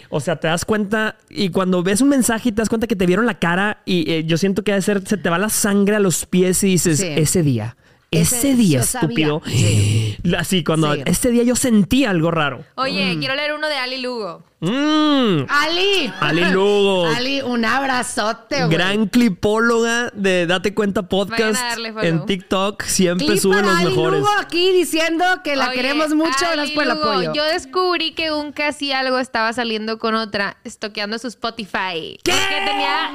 O 0.10 0.20
sea, 0.20 0.36
te 0.38 0.48
das 0.48 0.66
cuenta 0.66 1.18
y 1.30 1.50
cuando 1.50 1.84
ves 1.84 2.02
un 2.02 2.10
mensaje 2.10 2.50
y 2.50 2.52
te 2.52 2.62
das 2.62 2.70
cuenta 2.70 2.88
que 2.88 2.96
te 2.96 3.06
vieron 3.06 3.26
la 3.26 3.40
cara 3.40 3.82
y 3.86 4.10
eh, 4.12 4.24
yo 4.26 4.38
siento 4.38 4.64
que 4.64 4.80
ser, 4.82 5.08
se 5.08 5.18
te 5.18 5.30
va 5.30 5.38
la 5.38 5.50
sangre 5.50 5.96
a 5.96 6.00
los 6.00 6.26
pies 6.26 6.64
y 6.64 6.68
dices, 6.68 7.00
Sí. 7.00 7.08
ese 7.16 7.44
día, 7.44 7.76
ese, 8.12 8.52
Ese- 8.52 8.56
día, 8.56 8.80
estúpido. 8.82 9.42
Sí. 9.46 10.18
Así, 10.38 10.64
cuando 10.64 10.94
Sí. 10.96 11.02
ese 11.06 11.32
día 11.32 11.44
yo 11.44 11.56
sentí 11.56 12.06
algo 12.06 12.32
raro. 12.32 12.64
Oye, 12.76 13.16
quiero 13.20 13.36
leer 13.36 13.54
uno 13.54 13.68
de 13.68 13.76
Ali 13.76 14.00
Lugo. 14.02 14.44
Mm. 14.60 15.46
Ali. 15.50 16.14
Ali 16.20 16.46
Lugo. 16.52 17.08
Ali, 17.08 17.42
un 17.42 17.66
abrazote, 17.66 18.66
güey. 18.66 18.70
Gran 18.70 19.08
clipóloga 19.08 20.12
de 20.14 20.48
Date 20.48 20.74
Cuenta 20.74 21.04
Podcast 21.04 21.62
en 22.02 22.26
TikTok. 22.26 22.84
Siempre 22.84 23.28
Clip 23.28 23.40
sube 23.40 23.56
para 23.56 23.68
los 23.68 23.76
Ali 23.78 23.90
mejores. 23.90 24.20
Lugo 24.22 24.32
aquí 24.40 24.72
diciendo 24.72 25.26
que 25.44 25.56
la 25.56 25.70
Oye, 25.70 25.76
queremos 25.76 26.14
mucho, 26.14 26.46
Ali 26.50 26.72
por 26.72 26.84
el 26.84 26.90
Lugo, 26.90 27.04
apoyo. 27.04 27.34
Yo 27.34 27.44
descubrí 27.44 28.14
que 28.14 28.32
un 28.32 28.52
casi 28.54 28.92
algo 28.92 29.20
estaba 29.20 29.52
saliendo 29.54 30.00
con 30.00 30.16
otra, 30.16 30.58
estoqueando 30.64 31.20
su 31.20 31.28
Spotify. 31.28 32.18
¿Qué? 32.24 32.32
Que 32.32 32.66
tenía 32.66 33.12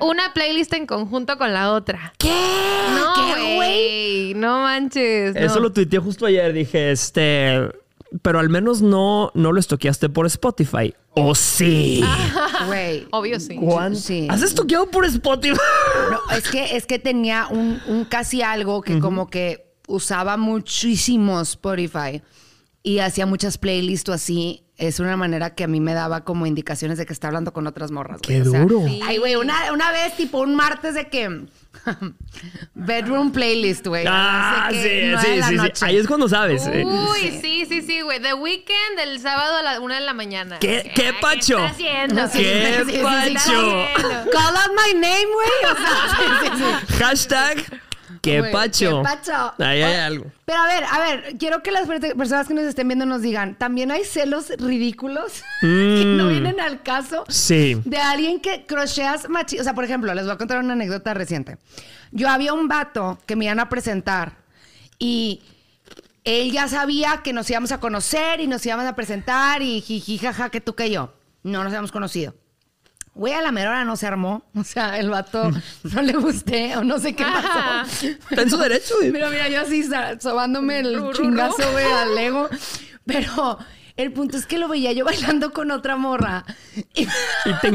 una 0.00 0.32
playlist 0.34 0.72
en 0.74 0.86
conjunto 0.86 1.38
con 1.38 1.52
la 1.52 1.72
otra. 1.72 2.12
¿Qué? 2.18 2.32
No, 2.94 3.14
¿Qué, 3.14 3.54
güey. 3.54 4.34
No 4.34 4.60
manches. 4.60 5.34
Eso 5.36 5.56
no. 5.56 5.62
lo 5.62 5.72
tuiteé 5.72 5.98
justo 5.98 6.26
ayer. 6.26 6.52
Dije, 6.52 6.92
este. 6.92 7.81
Pero 8.20 8.40
al 8.40 8.50
menos 8.50 8.82
no, 8.82 9.30
no 9.34 9.52
lo 9.52 9.58
estoqueaste 9.60 10.08
por 10.10 10.26
Spotify. 10.26 10.94
¿O 11.14 11.34
sí? 11.34 12.02
Güey. 12.66 13.06
Obvio 13.10 13.40
sí. 13.40 13.56
¿Cuán- 13.56 13.96
Sí. 13.96 14.26
¿Has 14.30 14.42
estoqueado 14.42 14.90
por 14.90 15.04
Spotify? 15.06 15.56
No, 16.10 16.36
es 16.36 16.48
que, 16.48 16.76
es 16.76 16.84
que 16.86 16.98
tenía 16.98 17.46
un, 17.50 17.80
un 17.88 18.04
casi 18.04 18.42
algo 18.42 18.82
que 18.82 18.98
como 18.98 19.28
que 19.30 19.72
usaba 19.88 20.36
muchísimo 20.36 21.40
Spotify 21.40 22.22
y 22.82 22.98
hacía 22.98 23.26
muchas 23.26 23.58
playlists 23.58 24.08
o 24.08 24.12
así. 24.12 24.64
Es 24.76 25.00
una 25.00 25.16
manera 25.16 25.54
que 25.54 25.64
a 25.64 25.68
mí 25.68 25.80
me 25.80 25.94
daba 25.94 26.24
como 26.24 26.46
indicaciones 26.46 26.98
de 26.98 27.06
que 27.06 27.12
está 27.12 27.28
hablando 27.28 27.52
con 27.52 27.66
otras 27.66 27.90
morras. 27.92 28.20
güey. 28.26 28.38
Qué 28.42 28.44
duro. 28.44 28.82
Sí. 28.86 29.00
Ay, 29.04 29.18
güey, 29.18 29.36
una, 29.36 29.72
una 29.72 29.92
vez, 29.92 30.16
tipo 30.16 30.38
un 30.40 30.54
martes 30.54 30.94
de 30.94 31.08
que... 31.08 31.46
Bedroom 32.74 33.32
playlist, 33.32 33.86
güey. 33.86 34.04
Ah, 34.08 34.68
sí, 34.70 34.78
sí, 35.22 35.42
sí, 35.42 35.58
sí. 35.74 35.84
Ahí 35.84 35.96
es 35.96 36.06
cuando 36.06 36.28
sabes. 36.28 36.66
eh. 36.66 36.84
Uy, 36.84 37.38
sí, 37.40 37.66
sí, 37.68 37.82
sí, 37.82 38.00
güey. 38.02 38.20
The 38.20 38.34
Weekend 38.34 38.98
el 39.00 39.20
sábado 39.20 39.56
a 39.58 39.62
la 39.62 39.80
una 39.80 39.96
de 39.96 40.00
la 40.02 40.14
mañana. 40.14 40.58
¿Qué- 40.58 40.90
qué 40.94 41.02
¿Qué 41.02 41.14
pacho? 41.20 41.58
está 41.58 41.70
haciendo? 41.70 42.30
¿Qué 42.32 43.00
pacho? 43.02 43.86
Call 44.32 44.56
out 44.56 44.72
my 44.76 44.92
name, 44.94 45.26
güey. 45.32 45.72
O 45.72 45.76
sea, 45.76 46.16
sí, 46.16 46.46
sí, 46.46 46.62
sí. 46.88 46.94
Hashtag. 47.02 47.82
¿Qué 48.22 48.42
pacho? 48.52 49.02
¿Qué 49.02 49.02
pacho? 49.02 49.52
Ahí 49.58 49.82
hay 49.82 49.96
algo. 49.96 50.26
Pero 50.44 50.58
a 50.58 50.66
ver, 50.68 50.84
a 50.84 50.98
ver, 51.00 51.36
quiero 51.38 51.62
que 51.62 51.72
las 51.72 51.86
per- 51.88 52.16
personas 52.16 52.46
que 52.48 52.54
nos 52.54 52.64
estén 52.64 52.86
viendo 52.88 53.04
nos 53.04 53.20
digan, 53.20 53.56
¿también 53.56 53.90
hay 53.90 54.04
celos 54.04 54.50
ridículos 54.58 55.42
que 55.60 56.04
no 56.06 56.24
Mm. 56.26 56.28
vienen 56.28 56.60
al 56.60 56.82
caso? 56.82 57.24
Sí. 57.28 57.80
De 57.84 57.98
alguien 57.98 58.40
que 58.40 58.64
crocheas 58.64 59.28
machi... 59.28 59.58
O 59.58 59.64
sea, 59.64 59.74
por 59.74 59.84
ejemplo, 59.84 60.14
les 60.14 60.24
voy 60.24 60.34
a 60.34 60.38
contar 60.38 60.58
una 60.58 60.74
anécdota 60.74 61.14
reciente. 61.14 61.58
Yo 62.12 62.28
había 62.28 62.52
un 62.52 62.68
vato 62.68 63.18
que 63.26 63.34
me 63.36 63.46
iban 63.46 63.58
a 63.58 63.68
presentar 63.68 64.36
y 64.98 65.42
él 66.24 66.52
ya 66.52 66.68
sabía 66.68 67.22
que 67.24 67.32
nos 67.32 67.50
íbamos 67.50 67.72
a 67.72 67.80
conocer 67.80 68.40
y 68.40 68.46
nos 68.46 68.64
íbamos 68.64 68.86
a 68.86 68.94
presentar 68.94 69.62
y 69.62 69.80
jiji, 69.80 70.18
jaja, 70.18 70.48
que 70.50 70.60
tú 70.60 70.74
que 70.76 70.90
yo. 70.90 71.12
No 71.42 71.58
nos 71.64 71.68
habíamos 71.72 71.90
conocido. 71.90 72.34
Güey, 73.14 73.34
a 73.34 73.42
la 73.42 73.52
mera 73.52 73.70
hora 73.70 73.84
no 73.84 73.96
se 73.96 74.06
armó. 74.06 74.42
O 74.54 74.64
sea, 74.64 74.98
el 74.98 75.10
vato 75.10 75.50
no 75.82 76.02
le 76.02 76.12
gusté 76.14 76.76
o 76.76 76.84
no 76.84 76.98
sé 76.98 77.14
qué 77.14 77.24
Ah. 77.26 77.84
pasó. 77.84 78.06
Está 78.06 78.42
en 78.42 78.50
su 78.50 78.56
derecho. 78.56 78.94
güey. 78.98 79.10
Mira, 79.12 79.28
mira, 79.30 79.48
yo 79.48 79.60
así 79.60 79.84
sobándome 80.20 80.80
el 80.80 81.12
chingazo, 81.12 81.70
güey, 81.72 81.84
al 81.84 82.16
ego. 82.18 82.48
Pero 83.04 83.58
el 83.96 84.12
punto 84.12 84.36
es 84.38 84.46
que 84.46 84.58
lo 84.58 84.68
veía 84.68 84.92
yo 84.92 85.04
bailando 85.04 85.52
con 85.52 85.70
otra 85.70 85.96
morra. 85.96 86.44
Y, 86.94 87.02
Y 87.02 87.52
te 87.60 87.68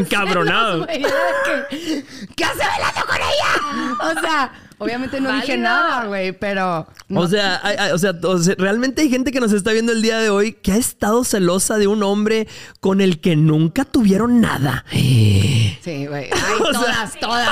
que, 1.70 2.06
¿Qué 2.36 2.44
hace 2.44 2.58
bailando 2.60 3.06
con 3.06 3.18
ella? 3.18 4.12
O 4.18 4.20
sea, 4.22 4.52
obviamente 4.80 5.20
no 5.22 5.32
dije 5.32 5.58
nada, 5.58 6.06
güey, 6.06 6.32
pero... 6.34 6.88
no- 7.08 7.22
O, 7.22 7.28
sea, 7.28 7.60
hay- 7.64 7.76
hay- 7.78 7.92
o, 7.92 7.98
sea, 7.98 8.14
o 8.24 8.38
sea, 8.38 8.56
realmente 8.58 9.02
hay 9.02 9.10
gente 9.10 9.32
que 9.32 9.40
nos 9.40 9.52
está 9.54 9.72
viendo 9.72 9.92
el 9.92 10.02
día 10.02 10.18
de 10.20 10.30
hoy 10.30 10.54
que 10.54 10.72
ha 10.74 10.78
estado 10.78 11.24
celosa 11.24 11.78
de 11.78 11.88
un 11.88 12.04
hombre 12.04 12.48
con 12.80 13.02
el 13.02 13.20
que 13.22 13.36
nunca 13.36 13.86
tuvieron 13.86 14.40
nada. 14.42 14.86
Sí, 14.92 16.06
güey. 16.08 16.26
Ay, 16.32 16.54
O 16.62 16.72
sea- 16.74 16.82
todas, 16.82 17.20
todas. 17.20 17.48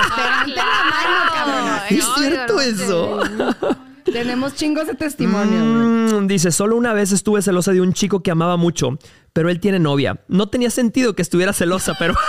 Levante 0.48 0.56
la 0.56 0.64
mano, 0.66 1.32
cabrón. 1.34 1.80
¿Es 1.90 2.08
no, 2.08 2.16
cierto 2.16 2.62
eso? 2.62 3.20
Tenemos 4.06 4.54
chingos 4.54 4.86
de 4.86 4.94
testimonio, 4.94 5.60
güey. 5.60 6.22
Mm, 6.22 6.28
dice, 6.28 6.52
solo 6.52 6.76
una 6.78 6.94
vez 6.94 7.12
estuve 7.12 7.42
celosa 7.42 7.72
de 7.72 7.82
un 7.82 7.92
chico 7.92 8.22
que 8.22 8.30
amaba 8.30 8.56
mucho, 8.56 9.00
pero 9.34 9.50
él 9.50 9.60
tiene 9.60 9.80
novia. 9.80 10.20
No 10.28 10.48
tenía 10.48 10.70
sentido 10.70 11.16
que 11.16 11.24
estuviera 11.24 11.54
celosa, 11.54 11.96
pero 11.98 12.14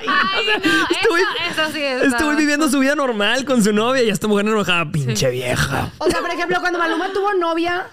Ay, 0.00 0.06
no, 0.06 0.14
Estuve- 0.54 0.91
eso, 1.52 1.62
eso 1.62 1.72
sí 1.72 1.82
es. 1.82 2.02
estuve 2.02 2.36
viviendo 2.36 2.68
su 2.68 2.78
vida 2.80 2.94
normal 2.94 3.44
con 3.44 3.62
su 3.62 3.72
novia 3.72 4.02
y 4.02 4.08
esta 4.10 4.26
mujer 4.28 4.46
enojada, 4.46 4.90
pinche 4.90 5.30
vieja. 5.30 5.90
O 5.98 6.10
sea, 6.10 6.20
por 6.20 6.30
ejemplo, 6.30 6.58
cuando 6.60 6.78
Maluma 6.78 7.12
tuvo 7.12 7.32
novia, 7.34 7.86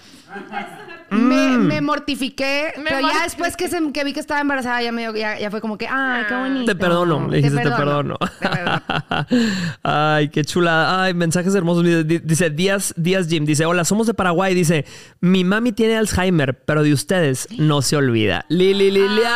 me, 1.10 1.58
me 1.58 1.80
mortifiqué. 1.80 2.72
Me 2.76 2.84
pero 2.84 2.96
ya 2.96 3.02
mortifiqué. 3.02 3.24
después 3.24 3.56
que, 3.56 3.68
se- 3.68 3.92
que 3.92 4.04
vi 4.04 4.12
que 4.12 4.20
estaba 4.20 4.40
embarazada, 4.40 4.80
ya, 4.80 4.92
me, 4.92 5.02
dio- 5.02 5.16
ya, 5.16 5.38
ya 5.38 5.50
fue 5.50 5.60
como 5.60 5.76
que, 5.76 5.88
ay, 5.88 6.24
qué 6.28 6.34
bonito. 6.36 6.66
Te 6.66 6.76
perdono, 6.76 7.26
le 7.28 7.38
dijiste 7.38 7.56
te 7.62 7.68
perdono. 7.70 8.16
Te 8.38 8.48
perdono. 8.48 8.82
Ay, 9.82 10.28
qué 10.28 10.44
chula. 10.44 11.02
Ay, 11.02 11.14
mensajes 11.14 11.52
hermosos. 11.54 11.82
Dice- 11.84 12.20
Dice 12.24 12.50
Díaz, 12.50 12.94
Díaz 12.96 13.26
Jim, 13.28 13.44
dice, 13.44 13.64
hola, 13.66 13.84
somos 13.84 14.06
de 14.06 14.14
Paraguay. 14.14 14.54
Dice, 14.54 14.84
mi 15.20 15.42
mami 15.42 15.72
tiene 15.72 15.96
Alzheimer, 15.96 16.54
pero 16.64 16.82
de 16.84 16.92
ustedes 16.92 17.48
no 17.58 17.82
se 17.82 17.96
olvida. 17.96 18.44
Lili 18.48 18.90
Lilian. 18.92 19.26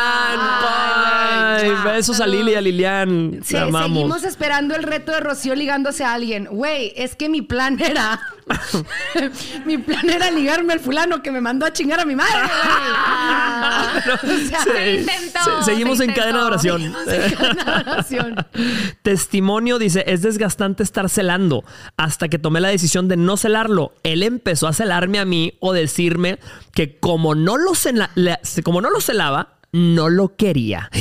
Ay, 1.27 1.71
besos 1.83 2.19
a 2.21 2.27
Lili 2.27 2.51
y 2.51 2.55
a 2.55 2.61
Lilian. 2.61 3.39
Se- 3.43 3.57
amamos. 3.57 3.97
seguimos 3.97 4.23
esperando 4.23 4.75
el 4.75 4.83
reto 4.83 5.11
de 5.11 5.19
Rocío 5.19 5.55
ligándose 5.55 6.03
a 6.03 6.13
alguien. 6.13 6.45
Güey, 6.45 6.93
es 6.95 7.15
que 7.15 7.29
mi 7.29 7.41
plan 7.41 7.79
era. 7.79 8.19
mi 9.65 9.77
plan 9.79 10.07
era 10.09 10.29
ligarme 10.31 10.73
al 10.73 10.79
fulano 10.79 11.23
que 11.23 11.31
me 11.31 11.41
mandó 11.41 11.65
a 11.65 11.73
chingar 11.73 11.99
a 11.99 12.05
mi 12.05 12.15
madre. 12.15 12.33
güey. 14.23 14.35
o 14.45 14.49
sea, 14.49 14.61
Se 14.63 14.93
intentó, 14.99 15.39
se- 15.59 15.71
seguimos 15.71 15.97
se 15.97 16.03
en 16.05 16.13
cadena 16.13 16.39
de 16.39 16.45
oración. 16.45 16.95
Testimonio 19.01 19.79
dice, 19.79 20.03
es 20.07 20.21
desgastante 20.21 20.83
estar 20.83 21.09
celando. 21.09 21.63
Hasta 21.97 22.27
que 22.29 22.39
tomé 22.39 22.61
la 22.61 22.69
decisión 22.69 23.07
de 23.07 23.17
no 23.17 23.37
celarlo, 23.37 23.93
él 24.03 24.23
empezó 24.23 24.67
a 24.67 24.73
celarme 24.73 25.19
a 25.19 25.25
mí 25.25 25.53
o 25.59 25.73
decirme 25.73 26.39
que 26.73 26.97
como 26.99 27.35
no 27.35 27.57
lo, 27.57 27.71
cela- 27.71 28.09
como 28.63 28.81
no 28.81 28.89
lo 28.89 29.01
celaba, 29.01 29.54
no 29.75 30.09
lo 30.09 30.35
quería. 30.35 30.89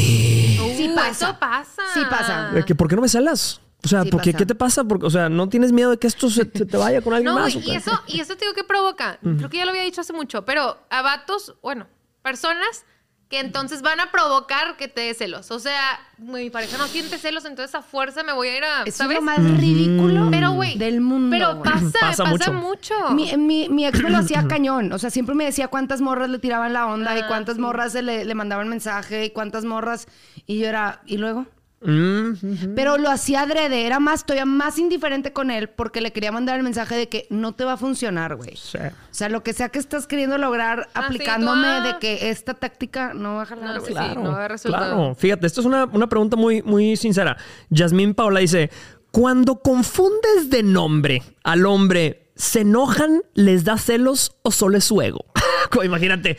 Sí 0.76 0.90
pasa. 0.94 1.38
Pasa. 1.38 1.82
Sí 1.94 2.00
pasa. 2.10 2.50
De 2.52 2.64
que, 2.64 2.74
¿Por 2.74 2.88
qué 2.88 2.96
no 2.96 3.02
me 3.02 3.08
celas? 3.08 3.60
O 3.84 3.88
sea, 3.88 4.02
Sí 4.02 4.10
¿por 4.10 4.20
qué, 4.20 4.32
pasa. 4.32 4.38
¿qué 4.38 4.46
te 4.46 4.54
pasa? 4.54 4.84
Porque, 4.84 5.06
o 5.06 5.10
sea, 5.10 5.28
¿no 5.28 5.48
tienes 5.48 5.72
miedo 5.72 5.90
de 5.90 5.98
que 5.98 6.06
esto 6.06 6.28
se, 6.28 6.42
se 6.52 6.66
te 6.66 6.76
vaya 6.76 7.00
con 7.00 7.14
alguien 7.14 7.32
No, 7.34 7.40
más? 7.40 7.54
o 7.54 7.58
y 7.58 7.62
qué? 7.62 7.76
eso, 7.76 7.92
y 8.06 8.20
eso 8.20 8.34
te 8.36 8.44
digo 8.44 8.54
que 8.54 8.64
provoca. 8.64 9.18
Creo 9.22 9.48
que 9.48 9.56
ya 9.58 9.64
lo 9.64 9.70
había 9.70 9.82
dicho 9.82 10.00
hace 10.00 10.12
mucho, 10.12 10.44
pero 10.44 10.78
a 10.90 11.02
vatos, 11.02 11.54
bueno, 11.62 11.86
personas 12.22 12.84
que 13.28 13.40
entonces 13.40 13.82
van 13.82 14.00
a 14.00 14.10
provocar 14.10 14.76
que 14.76 14.88
te 14.88 15.02
dé 15.02 15.14
celos. 15.14 15.50
O 15.50 15.58
sea, 15.58 16.00
mi 16.18 16.50
pareja 16.50 16.76
no 16.76 16.86
siente 16.86 17.18
celos, 17.18 17.44
entonces 17.44 17.74
a 17.74 17.82
fuerza 17.82 18.22
me 18.22 18.32
voy 18.32 18.48
a 18.48 18.56
ir 18.58 18.64
a, 18.64 18.80
Eso 18.82 18.88
es 18.88 18.94
¿sabes? 18.96 19.16
lo 19.16 19.22
más 19.22 19.38
ridículo 19.38 20.28
Pero, 20.30 20.52
güey, 20.76 20.90
del 20.90 21.00
mundo. 21.00 21.30
Pero 21.30 21.56
güey. 21.56 21.72
pasa, 21.72 21.90
Pasa 22.00 22.24
pasa, 22.24 22.50
mucho. 22.52 22.52
mucho. 22.52 22.94
Mi, 23.14 23.36
mi, 23.36 23.68
mi 23.68 23.86
ex 23.86 24.02
me 24.02 24.10
lo 24.10 24.18
hacía 24.18 24.44
cañón. 24.48 24.92
O 24.92 24.98
sea, 24.98 25.10
siempre 25.10 25.34
me 25.34 25.44
decía 25.44 25.68
cuántas 25.68 26.00
morras 26.00 26.28
le 26.30 26.38
tiraban 26.38 26.72
la 26.72 26.86
onda 26.86 27.16
y 27.16 27.20
Ah, 27.22 27.26
cuántas 27.28 27.56
sí. 27.56 27.60
morras 27.60 27.92
se 27.92 28.02
le, 28.02 28.24
le 28.24 28.34
mandaban 28.34 28.68
mensaje 28.68 29.24
y 29.26 29.30
cuántas 29.30 29.64
morras. 29.64 30.06
Y 30.46 30.58
yo 30.58 30.66
era, 30.68 31.00
¿y 31.06 31.16
luego? 31.18 31.46
Mm, 31.86 32.74
Pero 32.74 32.96
lo 32.96 33.10
hacía 33.10 33.42
adrede. 33.42 33.84
Era 33.86 34.00
más, 34.00 34.24
todavía 34.24 34.46
más 34.46 34.78
indiferente 34.78 35.34
con 35.34 35.50
él 35.50 35.68
porque 35.68 36.00
le 36.00 36.12
quería 36.12 36.32
mandar 36.32 36.56
el 36.56 36.62
mensaje 36.62 36.94
de 36.96 37.10
que 37.10 37.26
no 37.28 37.52
te 37.52 37.64
va 37.66 37.74
a 37.74 37.76
funcionar, 37.76 38.36
güey. 38.36 38.56
sí. 38.56 38.78
O 38.78 39.16
sea, 39.16 39.28
lo 39.28 39.42
que 39.42 39.52
sea 39.52 39.68
que 39.68 39.78
estás 39.78 40.06
queriendo 40.06 40.38
lograr 40.38 40.88
Ah, 40.94 41.04
aplicándome 41.06 41.62
tú, 41.66 41.68
ah. 41.68 41.80
de 41.92 41.98
que 41.98 42.30
esta 42.30 42.54
táctica 42.54 43.12
no 43.14 43.34
va 43.36 43.42
a 43.42 43.46
jalar, 43.46 43.74
No, 43.74 43.80
güey. 43.80 43.86
sí, 43.86 43.92
Claro, 43.92 44.22
no 44.22 44.30
da 44.32 44.48
resultado. 44.48 44.94
claro. 44.96 45.14
Fíjate, 45.14 45.46
esto 45.46 45.60
es 45.60 45.66
una, 45.66 45.84
una 45.84 46.08
pregunta 46.08 46.36
muy, 46.36 46.62
muy 46.62 46.96
sincera. 46.96 47.36
Yasmín 47.68 48.14
Paola 48.14 48.40
dice, 48.40 48.70
cuando 49.14 49.60
confundes 49.60 50.50
de 50.50 50.64
nombre 50.64 51.22
al 51.44 51.66
hombre, 51.66 52.32
¿se 52.34 52.62
enojan, 52.62 53.22
les 53.34 53.62
da 53.62 53.78
celos 53.78 54.34
o 54.42 54.50
solo 54.50 54.76
es 54.76 54.84
su 54.84 55.00
ego? 55.00 55.24
imagínate, 55.84 56.36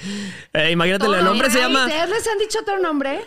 eh, 0.52 0.72
imagínate, 0.72 1.06
el 1.06 1.26
hombre 1.26 1.50
se 1.50 1.60
llama... 1.60 1.86
¿Ustedes 1.86 2.10
les 2.10 2.28
han 2.28 2.38
dicho 2.38 2.60
otro 2.60 2.78
nombre? 2.80 3.22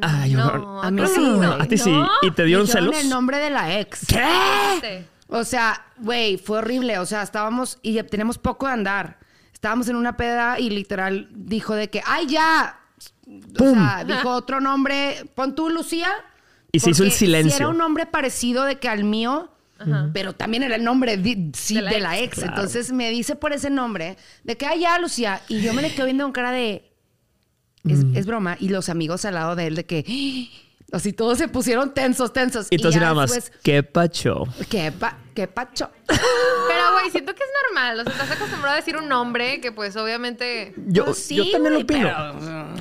Ay, 0.00 0.34
No, 0.34 0.82
A 0.82 0.90
mí 0.90 1.00
sí, 1.06 1.20
no. 1.20 1.52
A 1.52 1.64
ti 1.66 1.78
sí. 1.78 1.92
¿No? 1.92 2.10
¿Y 2.22 2.32
te 2.32 2.42
dieron 2.42 2.66
celos? 2.66 2.98
el 2.98 3.08
nombre 3.08 3.38
de 3.38 3.50
la 3.50 3.78
ex. 3.78 4.04
¿Qué? 4.04 5.06
O 5.28 5.44
sea, 5.44 5.86
güey, 5.98 6.36
fue 6.36 6.58
horrible. 6.58 6.98
O 6.98 7.06
sea, 7.06 7.22
estábamos 7.22 7.78
y 7.82 8.02
tenemos 8.02 8.36
poco 8.36 8.66
de 8.66 8.72
andar. 8.72 9.20
Estábamos 9.52 9.88
en 9.88 9.94
una 9.94 10.16
peda 10.16 10.58
y 10.58 10.70
literal 10.70 11.28
dijo 11.30 11.76
de 11.76 11.88
que, 11.88 12.02
ay, 12.04 12.26
ya. 12.26 12.80
O 13.28 13.54
Pum. 13.54 13.74
sea, 13.74 14.02
dijo 14.04 14.28
otro 14.30 14.60
nombre. 14.60 15.24
Pon 15.36 15.54
tú, 15.54 15.70
Lucía. 15.70 16.08
Y 16.72 16.80
se 16.80 16.90
hizo 16.90 17.04
el 17.04 17.12
silencio. 17.12 17.56
era 17.56 17.68
un 17.68 17.76
nombre 17.78 18.06
parecido 18.06 18.64
de 18.64 18.78
que 18.78 18.88
al 18.88 19.04
mío, 19.04 19.50
pero 20.12 20.32
también 20.32 20.62
era 20.62 20.76
el 20.76 20.84
nombre 20.84 21.16
de, 21.16 21.50
sí, 21.54 21.74
de 21.74 22.00
la, 22.00 22.18
ex. 22.18 22.36
claro. 22.36 22.52
Entonces 22.52 22.92
me 22.92 23.10
dice 23.10 23.36
por 23.36 23.52
ese 23.52 23.68
nombre 23.68 24.16
de 24.44 24.56
que, 24.56 24.64
ay, 24.66 24.80
ya, 24.80 24.98
Lucía. 24.98 25.42
Y 25.48 25.60
yo 25.60 25.74
me 25.74 25.82
le 25.82 25.92
quedo 25.92 26.06
viendo 26.06 26.24
con 26.24 26.32
cara 26.32 26.50
de, 26.52 26.92
es, 27.84 28.04
Mm. 28.04 28.16
es 28.16 28.26
broma. 28.26 28.56
Y 28.60 28.68
los 28.68 28.88
amigos 28.88 29.24
al 29.24 29.34
lado 29.34 29.56
de 29.56 29.66
él 29.66 29.74
de 29.74 29.84
que, 29.84 30.04
¡Ah! 30.08 30.72
así 30.96 31.12
todos 31.12 31.36
se 31.38 31.48
pusieron 31.48 31.92
tensos, 31.94 32.32
tensos. 32.32 32.68
Y 32.70 32.78
tú 32.78 32.88
así 32.88 32.94
ya 32.94 33.00
nada 33.02 33.14
más, 33.14 33.32
después, 33.34 33.60
qué 33.62 33.82
pacho. 33.82 34.44
¿qué, 34.70 34.92
pa, 34.92 35.18
qué 35.34 35.46
pacho? 35.48 35.90
Pero, 36.06 36.92
güey, 36.92 37.10
siento 37.10 37.34
que 37.34 37.42
es 37.42 37.50
normal. 37.68 38.00
O 38.00 38.02
sea, 38.04 38.12
estás 38.12 38.30
acostumbrado 38.32 38.74
a 38.74 38.76
decir 38.76 38.96
un 38.96 39.08
nombre 39.08 39.60
que, 39.60 39.72
pues, 39.72 39.96
obviamente. 39.96 40.74
Yo, 40.86 41.06
Pues 41.06 41.24
sí, 41.24 41.36
yo 41.36 41.50
también 41.50 41.74
lo 41.74 41.80
opino. 41.80 42.32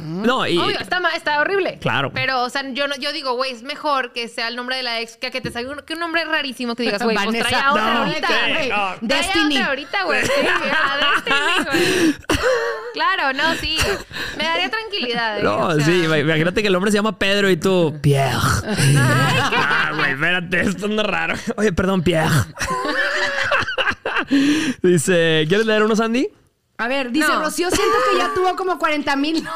No, 0.02 0.46
y 0.46 0.58
Obvio, 0.58 0.80
está, 0.80 1.02
está 1.16 1.40
horrible. 1.40 1.80
Claro. 1.82 2.12
Pero, 2.14 2.44
o 2.44 2.50
sea, 2.50 2.64
yo, 2.74 2.88
no- 2.88 2.96
yo 2.98 3.12
digo, 3.14 3.34
güey, 3.34 3.52
es 3.54 3.64
mejor 3.64 4.12
que 4.14 4.28
sea 4.28 4.48
el 4.50 4.56
nombre 4.56 4.76
de 4.76 4.84
la 4.84 5.00
ex 5.00 5.18
que 5.18 5.28
a 5.28 5.32
que 5.32 5.42
te 5.42 5.50
salga 5.52 5.72
un, 5.72 5.80
que 5.82 5.94
un 5.94 6.00
nombre 6.00 6.24
rarísimo 6.26 6.76
que 6.76 6.84
digas, 6.84 7.02
güey, 7.02 7.16
pues 7.16 7.30
trae 7.40 7.42
Vanessa, 7.44 7.68
a 7.68 7.72
otra 7.72 7.94
no, 7.94 8.00
ahorita. 8.02 8.28
güey. 8.28 8.70
no. 8.70 8.70
Trae 8.70 8.72
a 8.74 8.98
Destiny. 9.02 9.56
otra 9.56 9.68
ahorita, 9.68 10.04
güey. 10.04 10.26
Sí, 10.26 10.32
a 10.72 10.98
Destiny, 11.16 11.66
güey. 11.66 12.16
Claro, 12.94 13.34
no, 13.34 13.56
sí. 13.56 13.78
Me 14.38 14.44
daría 14.44 14.70
tranquilidad. 14.70 15.40
¿eh? 15.40 15.44
No, 15.44 15.58
O 15.68 15.76
sea, 15.76 15.86
sí, 15.86 16.04
imagínate 16.04 16.62
que 16.62 16.68
el 16.68 16.76
hombre 16.76 16.92
se 16.92 16.98
llama 16.98 17.18
Pedro 17.18 17.50
y 17.50 17.58
tú, 17.58 17.98
Pierre. 18.02 18.36
ah, 18.98 19.92
güey, 19.96 20.12
espérate, 20.12 20.62
esto 20.62 20.86
anda 20.86 21.04
raro. 21.04 21.36
Oye, 21.56 21.72
perdón, 21.72 22.04
Pierre. 22.04 22.30
Dice, 24.84 25.46
¿quieres 25.48 25.66
leer 25.66 25.84
uno, 25.84 25.96
Sandy? 25.96 26.28
A 26.78 26.88
ver, 26.88 27.12
dice 27.12 27.28
No. 27.28 27.42
Rocío, 27.44 27.70
siento 27.70 27.96
que 28.12 28.18
ya 28.18 28.30
tuvo 28.34 28.56
como 28.56 28.80
40 28.80 29.16
mil. 29.16 29.48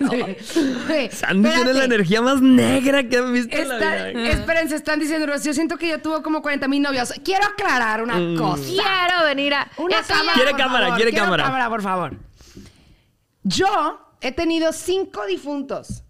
Sandy 1.10 1.50
tiene 1.50 1.74
la 1.74 1.84
energía 1.84 2.22
más 2.22 2.40
negra 2.40 3.06
que 3.06 3.18
han 3.18 3.32
visto 3.32 3.54
en 3.56 3.68
la 3.68 3.76
vida. 3.76 4.30
espérense, 4.30 4.76
están 4.76 4.98
diciendo 4.98 5.26
Rocío, 5.26 5.52
siento 5.52 5.76
que 5.76 5.88
ya 5.88 5.98
tuvo 5.98 6.22
como 6.22 6.40
40 6.40 6.68
mil 6.68 6.80
novios. 6.80 7.12
Quiero 7.24 7.44
aclarar 7.44 8.02
una 8.02 8.14
Mm. 8.16 8.36
cosa. 8.38 8.62
Quiero 8.64 9.24
venir 9.26 9.52
a. 9.54 9.70
Una 9.76 9.98
Eso 10.00 10.14
cámara. 10.14 10.32
Quiere 10.34 10.50
por 10.52 10.60
cámara, 10.60 10.84
favor. 10.86 10.96
quiere 10.96 11.10
Quiero 11.10 11.24
cámara. 11.36 11.68
por 11.68 11.82
favor. 11.82 12.16
Yo 13.42 14.00
he 14.22 14.32
tenido 14.32 14.72
cinco 14.72 15.26
difuntos. 15.26 16.04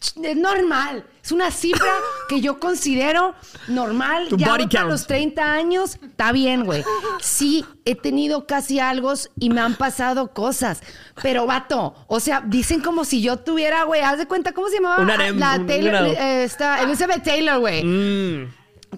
Es 0.00 0.36
normal. 0.36 1.04
Es 1.22 1.32
una 1.32 1.50
cifra 1.50 1.90
que 2.28 2.40
yo 2.40 2.60
considero 2.60 3.34
normal. 3.66 4.28
Tu 4.28 4.36
ya 4.36 4.48
body 4.48 4.68
count. 4.68 4.88
los 4.90 5.06
30 5.06 5.42
años, 5.52 5.98
está 6.02 6.32
bien, 6.32 6.64
güey. 6.64 6.84
Sí, 7.20 7.64
he 7.84 7.94
tenido 7.96 8.46
casi 8.46 8.78
algo 8.78 9.12
y 9.38 9.50
me 9.50 9.60
han 9.60 9.74
pasado 9.74 10.32
cosas. 10.32 10.82
Pero, 11.22 11.46
vato, 11.46 11.94
o 12.06 12.20
sea, 12.20 12.42
dicen 12.46 12.80
como 12.80 13.04
si 13.04 13.20
yo 13.22 13.38
tuviera, 13.38 13.84
güey, 13.84 14.00
haz 14.02 14.18
de 14.18 14.26
cuenta, 14.26 14.52
¿cómo 14.52 14.68
se 14.68 14.76
llamaba? 14.76 15.02
Un 15.02 15.10
harem, 15.10 15.38
La 15.38 15.56
un- 15.56 15.66
Taylor, 15.66 15.94
eh, 16.06 16.44
esta, 16.44 16.82
Elizabeth 16.82 17.24
Taylor, 17.24 17.58
güey. 17.58 17.82
Mm, 17.84 18.52